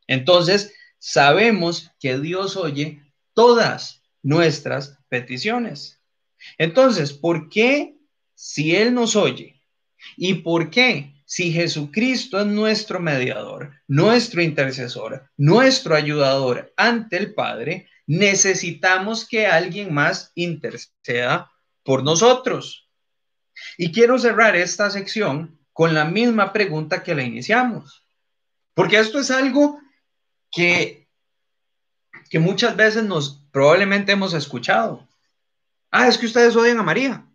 Entonces, 0.07 0.73
sabemos 0.97 1.91
que 1.99 2.17
Dios 2.17 2.57
oye 2.57 3.03
todas 3.35 4.01
nuestras 4.23 4.97
peticiones. 5.09 6.01
Entonces, 6.57 7.13
¿por 7.13 7.49
qué 7.49 7.99
si 8.33 8.75
Él 8.75 8.95
nos 8.95 9.15
oye? 9.15 9.61
¿Y 10.17 10.33
por 10.41 10.71
qué 10.71 11.13
si 11.25 11.51
Jesucristo 11.51 12.39
es 12.39 12.45
nuestro 12.45 12.99
mediador, 12.99 13.71
nuestro 13.87 14.41
intercesor, 14.41 15.29
nuestro 15.37 15.95
ayudador 15.95 16.73
ante 16.77 17.17
el 17.17 17.33
Padre, 17.33 17.89
necesitamos 18.05 19.27
que 19.27 19.47
alguien 19.47 19.93
más 19.93 20.31
interceda 20.35 21.51
por 21.83 22.03
nosotros. 22.03 22.89
Y 23.77 23.91
quiero 23.91 24.19
cerrar 24.19 24.55
esta 24.55 24.89
sección 24.91 25.59
con 25.73 25.93
la 25.93 26.05
misma 26.05 26.53
pregunta 26.53 27.03
que 27.03 27.15
la 27.15 27.23
iniciamos. 27.23 28.05
Porque 28.73 28.99
esto 28.99 29.19
es 29.19 29.31
algo 29.31 29.79
que, 30.51 31.07
que 32.29 32.39
muchas 32.39 32.75
veces 32.75 33.03
nos 33.03 33.45
probablemente 33.51 34.11
hemos 34.11 34.33
escuchado. 34.33 35.07
Ah, 35.89 36.07
es 36.07 36.17
que 36.17 36.25
ustedes 36.25 36.55
odian 36.55 36.79
a 36.79 36.83
María. 36.83 37.25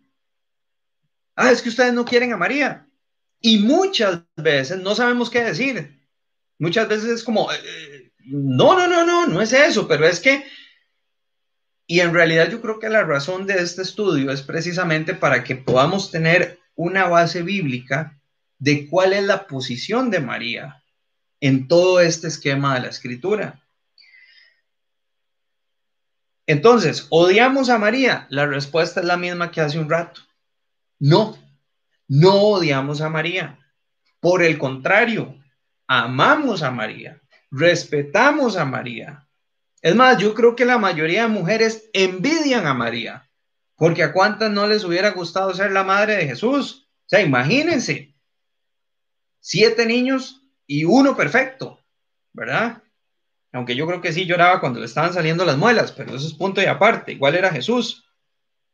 Ah, 1.35 1.51
es 1.51 1.61
que 1.61 1.69
ustedes 1.69 1.93
no 1.93 2.05
quieren 2.05 2.31
a 2.31 2.37
María. 2.37 2.87
Y 3.41 3.57
muchas 3.59 4.21
veces 4.37 4.79
no 4.79 4.95
sabemos 4.95 5.29
qué 5.29 5.43
decir. 5.43 5.99
Muchas 6.59 6.87
veces 6.87 7.09
es 7.09 7.23
como, 7.23 7.51
eh, 7.51 8.11
no, 8.19 8.77
no, 8.77 8.87
no, 8.87 9.05
no, 9.05 9.27
no 9.27 9.41
es 9.41 9.51
eso, 9.51 9.87
pero 9.87 10.07
es 10.07 10.19
que, 10.19 10.45
y 11.87 11.99
en 11.99 12.13
realidad 12.13 12.49
yo 12.49 12.61
creo 12.61 12.79
que 12.79 12.89
la 12.89 13.03
razón 13.03 13.47
de 13.47 13.55
este 13.55 13.81
estudio 13.81 14.31
es 14.31 14.43
precisamente 14.43 15.15
para 15.15 15.43
que 15.43 15.55
podamos 15.55 16.11
tener 16.11 16.59
una 16.75 17.07
base 17.07 17.41
bíblica 17.41 18.21
de 18.59 18.87
cuál 18.87 19.13
es 19.13 19.23
la 19.23 19.47
posición 19.47 20.11
de 20.11 20.19
María 20.19 20.83
en 21.39 21.67
todo 21.67 21.99
este 21.99 22.27
esquema 22.27 22.75
de 22.75 22.81
la 22.81 22.87
escritura. 22.89 23.67
Entonces, 26.45 27.07
¿odiamos 27.09 27.69
a 27.69 27.79
María? 27.79 28.27
La 28.29 28.45
respuesta 28.45 28.99
es 28.99 29.05
la 29.05 29.17
misma 29.17 29.51
que 29.51 29.61
hace 29.61 29.79
un 29.79 29.89
rato. 29.89 30.21
No, 30.99 31.37
no 32.11 32.33
odiamos 32.33 32.99
a 32.99 33.07
María. 33.07 33.57
Por 34.19 34.43
el 34.43 34.57
contrario, 34.57 35.41
amamos 35.87 36.61
a 36.61 36.69
María, 36.69 37.21
respetamos 37.49 38.57
a 38.57 38.65
María. 38.65 39.29
Es 39.81 39.95
más, 39.95 40.17
yo 40.17 40.33
creo 40.33 40.53
que 40.57 40.65
la 40.65 40.77
mayoría 40.77 41.21
de 41.21 41.29
mujeres 41.29 41.89
envidian 41.93 42.67
a 42.67 42.73
María, 42.73 43.29
porque 43.77 44.03
a 44.03 44.11
cuántas 44.11 44.51
no 44.51 44.67
les 44.67 44.83
hubiera 44.83 45.11
gustado 45.11 45.53
ser 45.53 45.71
la 45.71 45.85
madre 45.85 46.17
de 46.17 46.27
Jesús. 46.27 46.89
O 47.05 47.07
sea, 47.07 47.21
imagínense, 47.21 48.13
siete 49.39 49.85
niños 49.85 50.41
y 50.67 50.83
uno 50.83 51.15
perfecto, 51.15 51.79
¿verdad? 52.33 52.83
Aunque 53.53 53.73
yo 53.73 53.87
creo 53.87 54.01
que 54.01 54.11
sí 54.11 54.25
lloraba 54.25 54.59
cuando 54.59 54.81
le 54.81 54.85
estaban 54.85 55.13
saliendo 55.13 55.45
las 55.45 55.57
muelas, 55.57 55.93
pero 55.93 56.13
eso 56.13 56.27
es 56.27 56.33
punto 56.33 56.61
y 56.61 56.65
aparte. 56.65 57.13
Igual 57.13 57.35
era 57.35 57.51
Jesús. 57.51 58.03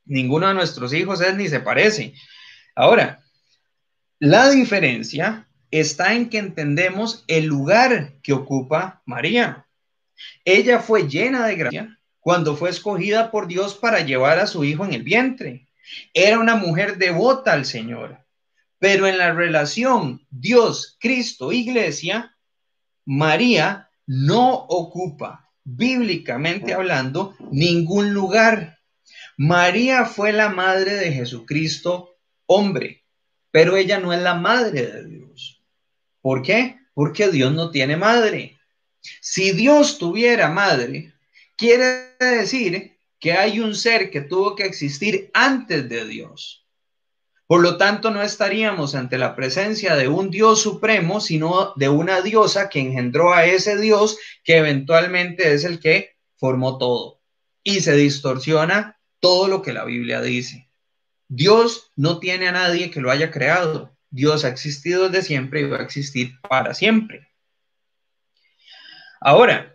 Ninguno 0.05 0.47
de 0.47 0.55
nuestros 0.55 0.91
hijos 0.91 1.21
es 1.21 1.35
ni 1.35 1.47
se 1.47 1.59
parece. 1.59 2.15
Ahora, 2.75 3.23
la 4.19 4.49
diferencia 4.49 5.47
está 5.69 6.13
en 6.13 6.29
que 6.29 6.39
entendemos 6.39 7.23
el 7.27 7.45
lugar 7.45 8.13
que 8.23 8.33
ocupa 8.33 9.03
María. 9.05 9.67
Ella 10.43 10.79
fue 10.79 11.07
llena 11.07 11.45
de 11.45 11.55
gracia 11.55 11.99
cuando 12.19 12.55
fue 12.55 12.71
escogida 12.71 13.29
por 13.29 13.47
Dios 13.47 13.75
para 13.75 14.01
llevar 14.01 14.39
a 14.39 14.47
su 14.47 14.63
hijo 14.63 14.85
en 14.85 14.93
el 14.93 15.03
vientre. 15.03 15.67
Era 16.13 16.39
una 16.39 16.55
mujer 16.55 16.97
devota 16.97 17.53
al 17.53 17.65
Señor. 17.65 18.25
Pero 18.79 19.07
en 19.07 19.17
la 19.17 19.33
relación 19.33 20.25
Dios, 20.29 20.97
Cristo, 20.99 21.51
Iglesia, 21.51 22.35
María 23.05 23.89
no 24.05 24.51
ocupa, 24.53 25.49
bíblicamente 25.63 26.73
hablando, 26.73 27.35
ningún 27.51 28.13
lugar. 28.13 28.79
María 29.37 30.05
fue 30.05 30.33
la 30.33 30.49
madre 30.49 30.95
de 30.95 31.11
Jesucristo, 31.11 32.15
hombre, 32.45 33.03
pero 33.51 33.77
ella 33.77 33.99
no 33.99 34.13
es 34.13 34.21
la 34.21 34.35
madre 34.35 34.87
de 34.87 35.05
Dios. 35.05 35.63
¿Por 36.21 36.41
qué? 36.41 36.77
Porque 36.93 37.29
Dios 37.29 37.53
no 37.53 37.71
tiene 37.71 37.97
madre. 37.97 38.59
Si 39.21 39.51
Dios 39.51 39.97
tuviera 39.97 40.49
madre, 40.49 41.13
quiere 41.55 42.15
decir 42.19 42.97
que 43.19 43.33
hay 43.33 43.59
un 43.59 43.75
ser 43.75 44.09
que 44.09 44.21
tuvo 44.21 44.55
que 44.55 44.65
existir 44.65 45.31
antes 45.33 45.87
de 45.89 46.05
Dios. 46.05 46.67
Por 47.47 47.61
lo 47.61 47.77
tanto, 47.77 48.11
no 48.11 48.21
estaríamos 48.21 48.93
ante 48.93 49.17
la 49.17 49.35
presencia 49.35 49.95
de 49.95 50.09
un 50.09 50.29
Dios 50.29 50.61
supremo, 50.61 51.21
sino 51.21 51.73
de 51.77 51.87
una 51.87 52.21
diosa 52.21 52.67
que 52.67 52.81
engendró 52.81 53.33
a 53.33 53.45
ese 53.45 53.77
Dios 53.77 54.17
que 54.43 54.57
eventualmente 54.57 55.53
es 55.53 55.63
el 55.63 55.79
que 55.79 56.17
formó 56.35 56.77
todo. 56.77 57.21
Y 57.63 57.79
se 57.79 57.95
distorsiona 57.95 58.99
todo 59.21 59.47
lo 59.47 59.61
que 59.61 59.71
la 59.71 59.85
Biblia 59.85 60.21
dice. 60.21 60.66
Dios 61.27 61.91
no 61.95 62.19
tiene 62.19 62.47
a 62.47 62.51
nadie 62.51 62.91
que 62.91 63.01
lo 63.01 63.11
haya 63.11 63.31
creado. 63.31 63.95
Dios 64.09 64.45
ha 64.45 64.49
existido 64.49 65.09
desde 65.09 65.27
siempre 65.27 65.61
y 65.61 65.65
va 65.65 65.77
a 65.77 65.83
existir 65.83 66.39
para 66.41 66.73
siempre. 66.73 67.27
Ahora, 69.19 69.73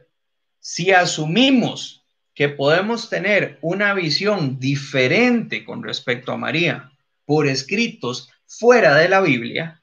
si 0.61 0.93
asumimos 0.93 2.05
que 2.35 2.49
podemos 2.49 3.11
tener 3.11 3.59
una 3.61 3.93
visión 3.95 4.59
diferente 4.59 5.65
con 5.65 5.83
respecto 5.83 6.33
a 6.33 6.39
María, 6.39 6.93
por 7.27 7.47
escritos 7.47 8.31
fuera 8.47 8.95
de 8.97 9.09
la 9.09 9.21
Biblia, 9.21 9.83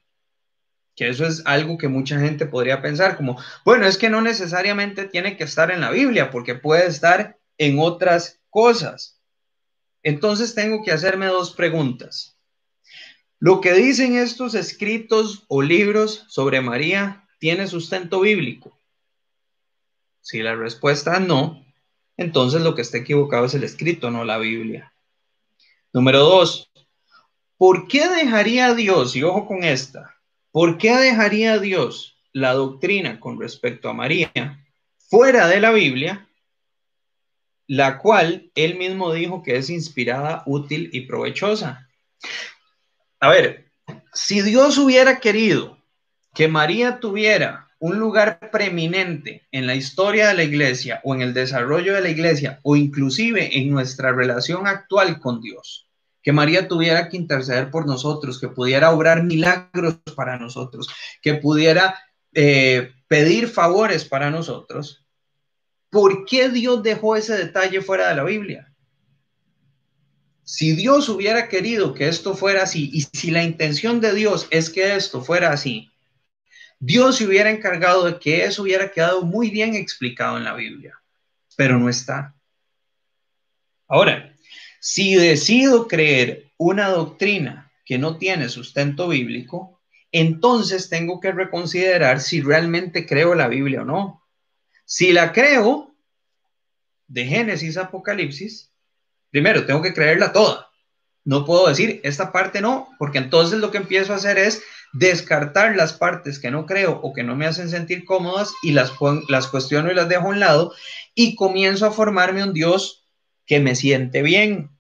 que 0.95 1.09
eso 1.09 1.25
es 1.25 1.43
algo 1.45 1.77
que 1.77 1.87
mucha 1.87 2.19
gente 2.19 2.45
podría 2.45 2.81
pensar 2.81 3.15
como, 3.15 3.37
bueno, 3.63 3.85
es 3.85 3.97
que 3.97 4.09
no 4.09 4.21
necesariamente 4.21 5.05
tiene 5.05 5.37
que 5.37 5.43
estar 5.43 5.71
en 5.71 5.81
la 5.81 5.91
Biblia, 5.91 6.31
porque 6.31 6.55
puede 6.55 6.87
estar 6.87 7.37
en 7.57 7.79
otras 7.79 8.39
cosas. 8.49 9.18
Entonces 10.03 10.55
tengo 10.55 10.83
que 10.83 10.91
hacerme 10.91 11.27
dos 11.27 11.51
preguntas. 11.51 12.37
¿Lo 13.39 13.61
que 13.61 13.73
dicen 13.73 14.15
estos 14.15 14.53
escritos 14.53 15.45
o 15.47 15.61
libros 15.61 16.25
sobre 16.27 16.61
María 16.61 17.27
tiene 17.39 17.67
sustento 17.67 18.19
bíblico? 18.21 18.77
Si 20.21 20.41
la 20.41 20.55
respuesta 20.55 21.17
es 21.17 21.21
no, 21.21 21.65
entonces 22.17 22.61
lo 22.61 22.75
que 22.75 22.81
está 22.81 22.97
equivocado 22.97 23.45
es 23.45 23.53
el 23.53 23.63
escrito, 23.63 24.11
no 24.11 24.25
la 24.25 24.37
Biblia. 24.37 24.93
Número 25.93 26.19
dos, 26.19 26.69
¿Por 27.59 27.89
qué 27.89 28.07
dejaría 28.07 28.73
Dios, 28.73 29.17
y 29.17 29.23
ojo 29.23 29.45
con 29.45 29.65
esta, 29.65 30.15
por 30.49 30.77
qué 30.77 30.95
dejaría 30.95 31.59
Dios 31.59 32.17
la 32.31 32.53
doctrina 32.53 33.19
con 33.19 33.37
respecto 33.37 33.89
a 33.89 33.93
María 33.93 34.63
fuera 34.97 35.45
de 35.49 35.59
la 35.59 35.71
Biblia, 35.71 36.28
la 37.69 37.99
cual 37.99 38.49
él 38.55 38.79
mismo 38.79 39.13
dijo 39.13 39.43
que 39.43 39.55
es 39.55 39.69
inspirada, 39.69 40.41
útil 40.47 40.89
y 40.91 41.01
provechosa? 41.01 41.87
A 43.19 43.29
ver, 43.29 43.71
si 44.11 44.41
Dios 44.41 44.79
hubiera 44.79 45.19
querido 45.19 45.77
que 46.33 46.47
María 46.47 46.99
tuviera 46.99 47.67
un 47.77 47.99
lugar 47.99 48.49
preeminente 48.51 49.47
en 49.51 49.67
la 49.67 49.75
historia 49.75 50.29
de 50.29 50.33
la 50.33 50.43
iglesia 50.43 50.99
o 51.03 51.13
en 51.13 51.21
el 51.21 51.35
desarrollo 51.35 51.93
de 51.93 52.01
la 52.01 52.09
iglesia 52.09 52.59
o 52.63 52.75
inclusive 52.75 53.55
en 53.59 53.69
nuestra 53.69 54.11
relación 54.13 54.65
actual 54.65 55.19
con 55.19 55.39
Dios, 55.39 55.87
que 56.23 56.33
María 56.33 56.67
tuviera 56.67 57.07
que 57.07 57.17
interceder 57.17 57.69
por 57.69 57.85
nosotros, 57.85 58.39
que 58.39 58.47
pudiera 58.47 58.89
obrar 58.89 59.23
milagros 59.23 59.99
para 60.15 60.39
nosotros, 60.39 60.89
que 61.21 61.35
pudiera 61.35 61.99
eh, 62.33 62.93
pedir 63.07 63.47
favores 63.47 64.05
para 64.05 64.31
nosotros. 64.31 65.05
¿Por 65.89 66.25
qué 66.25 66.49
Dios 66.49 66.83
dejó 66.83 67.15
ese 67.15 67.35
detalle 67.35 67.81
fuera 67.81 68.09
de 68.09 68.15
la 68.15 68.23
Biblia? 68.23 68.73
Si 70.43 70.75
Dios 70.75 71.09
hubiera 71.09 71.47
querido 71.47 71.93
que 71.93 72.07
esto 72.07 72.35
fuera 72.35 72.63
así 72.63 72.89
y 72.93 73.01
si 73.01 73.31
la 73.31 73.43
intención 73.43 74.01
de 74.01 74.13
Dios 74.13 74.47
es 74.49 74.69
que 74.69 74.95
esto 74.95 75.21
fuera 75.21 75.51
así, 75.51 75.91
Dios 76.79 77.17
se 77.17 77.25
hubiera 77.25 77.49
encargado 77.49 78.05
de 78.05 78.19
que 78.19 78.45
eso 78.45 78.63
hubiera 78.63 78.91
quedado 78.91 79.21
muy 79.23 79.49
bien 79.49 79.75
explicado 79.75 80.37
en 80.37 80.45
la 80.45 80.55
Biblia, 80.55 80.99
pero 81.55 81.77
no 81.77 81.89
está. 81.89 82.33
Ahora, 83.87 84.33
si 84.79 85.15
decido 85.15 85.87
creer 85.87 86.51
una 86.57 86.89
doctrina 86.89 87.71
que 87.85 87.97
no 87.97 88.17
tiene 88.17 88.49
sustento 88.49 89.09
bíblico, 89.09 89.81
entonces 90.11 90.89
tengo 90.89 91.19
que 91.19 91.31
reconsiderar 91.31 92.21
si 92.21 92.41
realmente 92.41 93.05
creo 93.05 93.35
la 93.35 93.47
Biblia 93.47 93.81
o 93.81 93.85
no. 93.85 94.23
Si 94.89 95.11
la 95.11 95.33
creo, 95.33 95.95
de 97.07 97.23
Génesis 97.23 97.77
a 97.77 97.83
Apocalipsis, 97.83 98.71
primero 99.29 99.67
tengo 99.67 99.83
que 99.83 99.93
creerla 99.93 100.33
toda. 100.33 100.67
No 101.23 101.45
puedo 101.45 101.67
decir 101.67 102.01
esta 102.03 102.31
parte 102.31 102.59
no, 102.59 102.89
porque 102.97 103.19
entonces 103.19 103.59
lo 103.59 103.69
que 103.69 103.77
empiezo 103.77 104.13
a 104.13 104.15
hacer 104.15 104.39
es 104.39 104.63
descartar 104.91 105.75
las 105.75 105.93
partes 105.93 106.39
que 106.39 106.49
no 106.49 106.65
creo 106.65 106.99
o 107.03 107.13
que 107.13 107.21
no 107.21 107.35
me 107.35 107.45
hacen 107.45 107.69
sentir 107.69 108.03
cómodas 108.03 108.51
y 108.63 108.71
las, 108.71 108.93
las 109.27 109.45
cuestiono 109.45 109.91
y 109.91 109.93
las 109.93 110.09
dejo 110.09 110.25
a 110.25 110.29
un 110.29 110.39
lado 110.39 110.73
y 111.13 111.35
comienzo 111.35 111.85
a 111.85 111.91
formarme 111.91 112.43
un 112.43 112.53
Dios 112.53 113.05
que 113.45 113.59
me 113.59 113.75
siente 113.75 114.23
bien. 114.23 114.71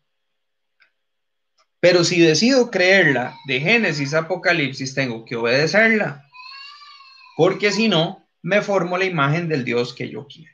Pero 1.79 2.03
si 2.03 2.19
decido 2.19 2.71
creerla 2.71 3.35
de 3.45 3.59
Génesis 3.59 4.15
a 4.15 4.21
Apocalipsis, 4.21 4.95
tengo 4.95 5.23
que 5.23 5.35
obedecerla. 5.35 6.25
Porque 7.37 7.71
si 7.71 7.89
no, 7.89 8.27
me 8.41 8.61
formo 8.61 8.97
la 8.97 9.05
imagen 9.05 9.47
del 9.47 9.63
Dios 9.63 9.93
que 9.93 10.09
yo 10.09 10.27
quiero. 10.27 10.53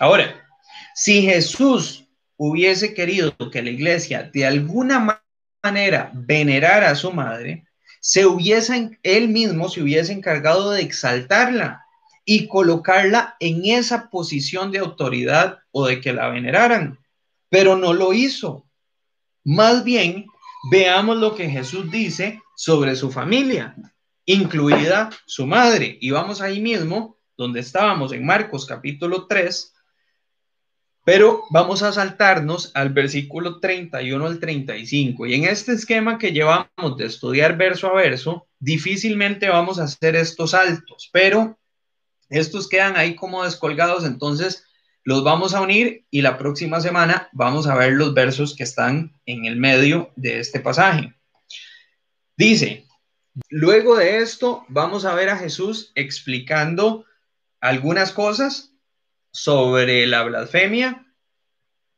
Ahora, 0.00 0.46
si 0.94 1.22
Jesús 1.22 2.04
hubiese 2.36 2.94
querido 2.94 3.34
que 3.50 3.62
la 3.62 3.70
iglesia 3.70 4.30
de 4.32 4.46
alguna 4.46 5.22
manera 5.62 6.10
venerara 6.14 6.90
a 6.90 6.94
su 6.94 7.12
madre, 7.12 7.66
se 8.00 8.26
hubiese, 8.26 8.98
él 9.02 9.28
mismo 9.28 9.68
se 9.68 9.82
hubiese 9.82 10.12
encargado 10.12 10.70
de 10.70 10.82
exaltarla 10.82 11.84
y 12.24 12.46
colocarla 12.48 13.36
en 13.40 13.64
esa 13.64 14.10
posición 14.10 14.70
de 14.70 14.78
autoridad 14.78 15.58
o 15.72 15.86
de 15.86 16.00
que 16.00 16.12
la 16.12 16.28
veneraran 16.28 16.98
pero 17.48 17.76
no 17.76 17.92
lo 17.92 18.12
hizo. 18.12 18.66
Más 19.44 19.84
bien, 19.84 20.26
veamos 20.70 21.16
lo 21.16 21.34
que 21.34 21.48
Jesús 21.48 21.90
dice 21.90 22.42
sobre 22.56 22.96
su 22.96 23.10
familia. 23.10 23.74
Incluida 24.26 25.10
su 25.24 25.46
madre. 25.46 25.96
Y 26.00 26.10
vamos 26.10 26.40
ahí 26.40 26.60
mismo, 26.60 27.18
donde 27.36 27.60
estábamos 27.60 28.12
en 28.12 28.26
Marcos 28.26 28.66
capítulo 28.66 29.26
3, 29.26 29.72
pero 31.04 31.44
vamos 31.50 31.82
a 31.82 31.92
saltarnos 31.92 32.72
al 32.74 32.90
versículo 32.90 33.60
31 33.60 34.26
al 34.26 34.40
35. 34.40 35.26
Y 35.26 35.34
en 35.34 35.44
este 35.44 35.72
esquema 35.72 36.18
que 36.18 36.32
llevamos 36.32 36.96
de 36.98 37.06
estudiar 37.06 37.56
verso 37.56 37.86
a 37.86 37.94
verso, 37.94 38.48
difícilmente 38.58 39.48
vamos 39.48 39.78
a 39.78 39.84
hacer 39.84 40.16
estos 40.16 40.50
saltos, 40.50 41.08
pero 41.12 41.58
estos 42.28 42.68
quedan 42.68 42.96
ahí 42.96 43.14
como 43.14 43.44
descolgados, 43.44 44.04
entonces 44.04 44.64
los 45.04 45.22
vamos 45.22 45.54
a 45.54 45.60
unir 45.60 46.04
y 46.10 46.22
la 46.22 46.36
próxima 46.36 46.80
semana 46.80 47.28
vamos 47.32 47.68
a 47.68 47.76
ver 47.76 47.92
los 47.92 48.12
versos 48.12 48.56
que 48.56 48.64
están 48.64 49.14
en 49.26 49.44
el 49.44 49.54
medio 49.54 50.10
de 50.16 50.40
este 50.40 50.58
pasaje. 50.58 51.14
Dice, 52.36 52.85
luego 53.48 53.96
de 53.96 54.18
esto 54.18 54.64
vamos 54.68 55.04
a 55.04 55.14
ver 55.14 55.28
a 55.28 55.36
Jesús 55.36 55.92
explicando 55.94 57.04
algunas 57.60 58.12
cosas 58.12 58.72
sobre 59.30 60.06
la 60.06 60.22
blasfemia 60.22 61.06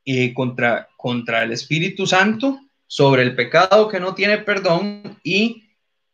eh, 0.04 0.34
contra, 0.34 0.88
contra 0.96 1.42
el 1.42 1.52
Espíritu 1.52 2.06
Santo, 2.06 2.60
sobre 2.86 3.22
el 3.22 3.36
pecado 3.36 3.88
que 3.88 4.00
no 4.00 4.14
tiene 4.14 4.38
perdón 4.38 5.18
y 5.22 5.64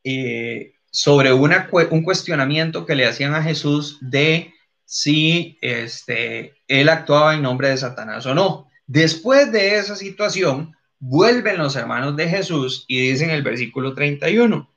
eh, 0.02 0.74
sobre 0.90 1.32
un 1.32 2.02
cuestionamiento 2.02 2.84
que 2.84 2.94
le 2.94 3.06
hacían 3.06 3.34
a 3.34 3.42
Jesús 3.42 3.98
de 4.00 4.52
si 4.84 5.58
este, 5.60 6.54
él 6.68 6.88
actuaba 6.88 7.34
en 7.34 7.42
nombre 7.42 7.68
de 7.68 7.76
Satanás 7.76 8.26
o 8.26 8.34
no. 8.34 8.68
Después 8.86 9.50
de 9.50 9.76
esa 9.76 9.96
situación, 9.96 10.76
vuelven 10.98 11.58
los 11.58 11.74
hermanos 11.76 12.16
de 12.16 12.28
Jesús 12.28 12.84
y 12.86 13.10
dicen 13.10 13.30
el 13.30 13.42
versículo 13.42 13.94
31, 13.94 14.73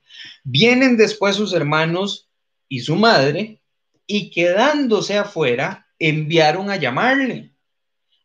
vienen 0.49 0.95
después 0.95 1.35
sus 1.35 1.51
hermanos 1.51 2.29
y 2.69 2.79
su 2.79 2.95
madre 2.95 3.61
y 4.05 4.29
quedándose 4.29 5.17
afuera, 5.17 5.87
enviaron 5.99 6.69
a 6.69 6.77
llamarle. 6.77 7.51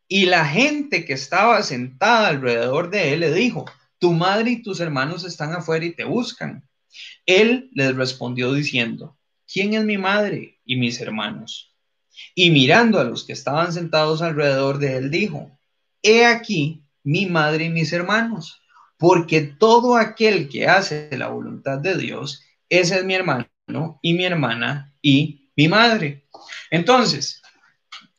Y 0.06 0.26
la 0.26 0.46
gente 0.46 1.04
que 1.04 1.14
estaba 1.14 1.60
sentada 1.64 2.28
alrededor 2.28 2.90
de 2.90 3.12
él 3.12 3.20
le 3.20 3.32
dijo, 3.32 3.64
tu 3.98 4.12
madre 4.12 4.52
y 4.52 4.62
tus 4.62 4.78
hermanos 4.78 5.24
están 5.24 5.52
afuera 5.52 5.84
y 5.84 5.96
te 5.96 6.04
buscan. 6.04 6.64
Él 7.26 7.70
les 7.72 7.96
respondió 7.96 8.52
diciendo, 8.52 9.18
¿quién 9.52 9.74
es 9.74 9.84
mi 9.84 9.98
madre 9.98 10.60
y 10.64 10.76
mis 10.76 11.00
hermanos? 11.00 11.74
Y 12.36 12.52
mirando 12.52 13.00
a 13.00 13.04
los 13.04 13.24
que 13.24 13.32
estaban 13.32 13.72
sentados 13.72 14.22
alrededor 14.22 14.78
de 14.78 14.96
él, 14.96 15.10
dijo, 15.10 15.58
he 16.02 16.24
aquí 16.24 16.84
mi 17.02 17.26
madre 17.26 17.64
y 17.64 17.70
mis 17.70 17.92
hermanos, 17.92 18.61
porque 19.02 19.40
todo 19.40 19.96
aquel 19.96 20.48
que 20.48 20.68
hace 20.68 21.10
la 21.18 21.26
voluntad 21.26 21.78
de 21.78 21.96
Dios, 21.96 22.44
ese 22.68 22.98
es 22.98 23.04
mi 23.04 23.16
hermano 23.16 23.48
y 24.00 24.14
mi 24.14 24.24
hermana 24.24 24.94
y 25.02 25.50
mi 25.56 25.66
madre. 25.66 26.28
Entonces, 26.70 27.42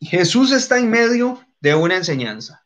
Jesús 0.02 0.52
está 0.52 0.78
en 0.80 0.90
medio 0.90 1.42
de 1.62 1.74
una 1.74 1.96
enseñanza. 1.96 2.66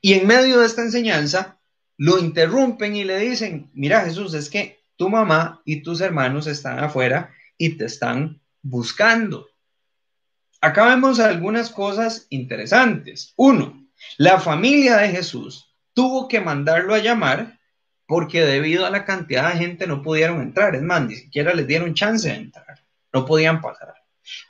Y 0.00 0.12
en 0.12 0.28
medio 0.28 0.60
de 0.60 0.66
esta 0.66 0.82
enseñanza, 0.82 1.58
lo 1.96 2.20
interrumpen 2.20 2.94
y 2.94 3.02
le 3.02 3.18
dicen, 3.18 3.72
mira 3.74 4.04
Jesús, 4.04 4.32
es 4.32 4.48
que 4.48 4.84
tu 4.94 5.08
mamá 5.08 5.62
y 5.64 5.82
tus 5.82 6.00
hermanos 6.00 6.46
están 6.46 6.78
afuera 6.78 7.34
y 7.58 7.70
te 7.70 7.86
están 7.86 8.40
buscando. 8.62 9.48
Acá 10.60 10.84
vemos 10.90 11.18
algunas 11.18 11.70
cosas 11.70 12.28
interesantes. 12.30 13.32
Uno, 13.34 13.84
la 14.16 14.38
familia 14.38 14.98
de 14.98 15.08
Jesús 15.08 15.63
tuvo 15.94 16.28
que 16.28 16.40
mandarlo 16.40 16.94
a 16.94 16.98
llamar 16.98 17.58
porque 18.06 18.42
debido 18.42 18.84
a 18.84 18.90
la 18.90 19.04
cantidad 19.04 19.52
de 19.52 19.58
gente 19.58 19.86
no 19.86 20.02
pudieron 20.02 20.42
entrar. 20.42 20.74
Es 20.74 20.82
más, 20.82 21.06
ni 21.06 21.16
siquiera 21.16 21.54
les 21.54 21.66
dieron 21.66 21.94
chance 21.94 22.28
de 22.28 22.34
entrar 22.34 22.84
no 23.14 23.24
podían 23.24 23.62
pasar. 23.62 23.94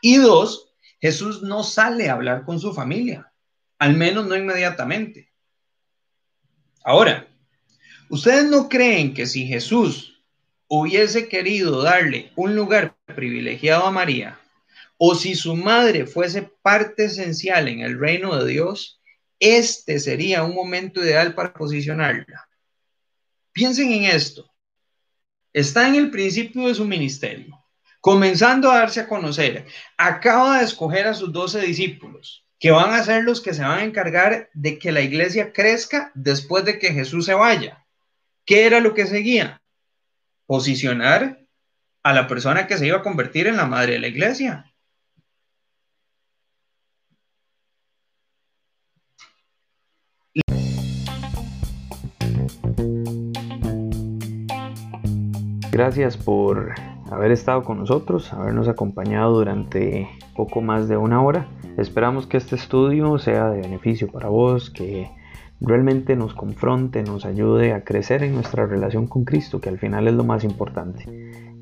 Y 0.01 0.16
dos, 0.16 0.74
Jesús 1.01 1.42
no 1.42 1.62
sale 1.62 2.09
a 2.09 2.14
hablar 2.14 2.45
con 2.45 2.59
su 2.59 2.72
familia, 2.72 3.30
al 3.78 3.95
menos 3.95 4.26
no 4.26 4.34
inmediatamente. 4.34 5.30
Ahora, 6.82 7.28
¿ustedes 8.09 8.47
no 8.47 8.68
creen 8.68 9.12
que 9.12 9.26
si 9.26 9.47
Jesús 9.47 10.22
hubiese 10.66 11.28
querido 11.28 11.82
darle 11.82 12.32
un 12.34 12.57
lugar 12.57 12.97
privilegiado 13.14 13.86
a 13.86 13.92
María, 13.92 14.40
o 14.97 15.14
si 15.14 15.34
su 15.34 15.55
madre 15.55 16.07
fuese 16.07 16.51
parte 16.62 17.05
esencial 17.05 17.68
en 17.68 17.80
el 17.80 17.99
reino 17.99 18.36
de 18.36 18.51
Dios, 18.51 19.01
este 19.39 19.99
sería 19.99 20.43
un 20.43 20.55
momento 20.55 21.03
ideal 21.03 21.35
para 21.35 21.53
posicionarla? 21.53 22.49
Piensen 23.53 23.93
en 23.93 24.05
esto. 24.05 24.51
Está 25.53 25.89
en 25.89 25.95
el 25.95 26.11
principio 26.11 26.66
de 26.68 26.74
su 26.74 26.85
ministerio 26.85 27.64
comenzando 28.05 28.70
a 28.70 28.80
darse 28.80 29.01
a 29.01 29.09
conocer, 29.09 29.64
acaba 29.97 30.59
de 30.59 30.66
escoger 30.66 31.07
a 31.07 31.14
sus 31.14 31.32
doce 31.32 31.59
discípulos, 31.62 32.45
que 32.59 32.70
van 32.70 32.93
a 32.93 33.03
ser 33.03 33.24
los 33.24 33.41
que 33.41 33.55
se 33.55 33.62
van 33.62 33.78
a 33.78 33.85
encargar 33.85 34.51
de 34.53 34.78
que 34.78 34.93
la 34.93 35.01
iglesia 35.01 35.55
crezca 35.55 36.12
después 36.12 36.66
de 36.66 36.78
que 36.78 36.93
Jesús 36.93 37.24
se 37.24 37.32
vaya. 37.32 37.87
¿Qué 38.45 38.66
era 38.66 38.80
lo 38.80 38.93
que 38.93 39.07
seguía? 39.07 39.62
Posicionar 40.45 41.47
a 42.03 42.12
la 42.12 42.28
persona 42.28 42.66
que 42.66 42.76
se 42.76 42.87
iba 42.87 42.99
a 42.99 43.03
convertir 43.03 43.47
en 43.47 43.57
la 43.57 43.64
madre 43.64 43.95
de 43.95 44.01
la 44.01 44.09
iglesia. 44.09 44.70
Gracias 55.75 56.16
por 56.16 56.72
haber 57.11 57.33
estado 57.33 57.64
con 57.64 57.79
nosotros, 57.79 58.33
habernos 58.33 58.68
acompañado 58.68 59.33
durante 59.33 60.09
poco 60.37 60.61
más 60.61 60.87
de 60.87 60.97
una 60.97 61.20
hora. 61.20 61.49
Esperamos 61.77 62.29
que 62.29 62.37
este 62.37 62.55
estudio 62.55 63.18
sea 63.18 63.51
de 63.51 63.62
beneficio 63.62 64.07
para 64.07 64.29
vos, 64.29 64.70
que 64.70 65.11
realmente 65.61 66.14
nos 66.14 66.33
confronte, 66.33 67.03
nos 67.03 67.25
ayude 67.25 67.72
a 67.72 67.83
crecer 67.83 68.22
en 68.22 68.37
nuestra 68.37 68.66
relación 68.66 69.09
con 69.09 69.25
Cristo, 69.25 69.61
que 69.61 69.68
al 69.68 69.81
final 69.81 70.07
es 70.07 70.14
lo 70.14 70.22
más 70.22 70.45
importante. 70.45 71.07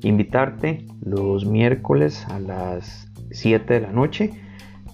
Invitarte 0.03 0.85
los 1.03 1.47
miércoles 1.47 2.23
a 2.29 2.37
las 2.37 3.11
7 3.31 3.73
de 3.73 3.81
la 3.81 3.91
noche 3.91 4.29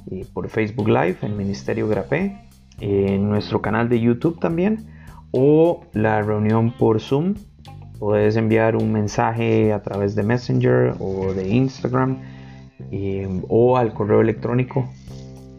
eh, 0.10 0.26
por 0.34 0.48
Facebook 0.48 0.88
Live 0.88 1.18
en 1.24 1.36
Ministerio 1.36 1.90
Grapé, 1.90 2.40
en 2.80 3.28
nuestro 3.28 3.62
canal 3.62 3.90
de 3.90 4.00
YouTube 4.00 4.40
también, 4.40 4.88
o 5.32 5.82
la 5.92 6.22
reunión 6.22 6.72
por 6.72 7.02
Zoom 7.02 7.36
Puedes 8.00 8.36
enviar 8.38 8.76
un 8.76 8.92
mensaje 8.94 9.74
a 9.74 9.84
través 9.84 10.16
de 10.16 10.24
Messenger 10.24 10.96
o 11.00 11.34
de 11.34 11.50
Instagram 11.50 12.18
o 13.50 13.78
al 13.78 13.94
correo 13.94 14.22
electrónico 14.22 14.90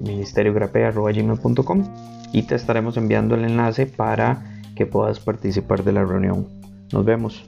ministeriogrape.com 0.01 1.85
y 2.33 2.43
te 2.43 2.55
estaremos 2.55 2.97
enviando 2.97 3.35
el 3.35 3.45
enlace 3.45 3.85
para 3.87 4.43
que 4.75 4.87
puedas 4.87 5.21
participar 5.21 5.85
de 5.85 5.93
la 5.93 6.05
reunión. 6.05 6.49
Nos 6.93 7.05
vemos. 7.05 7.45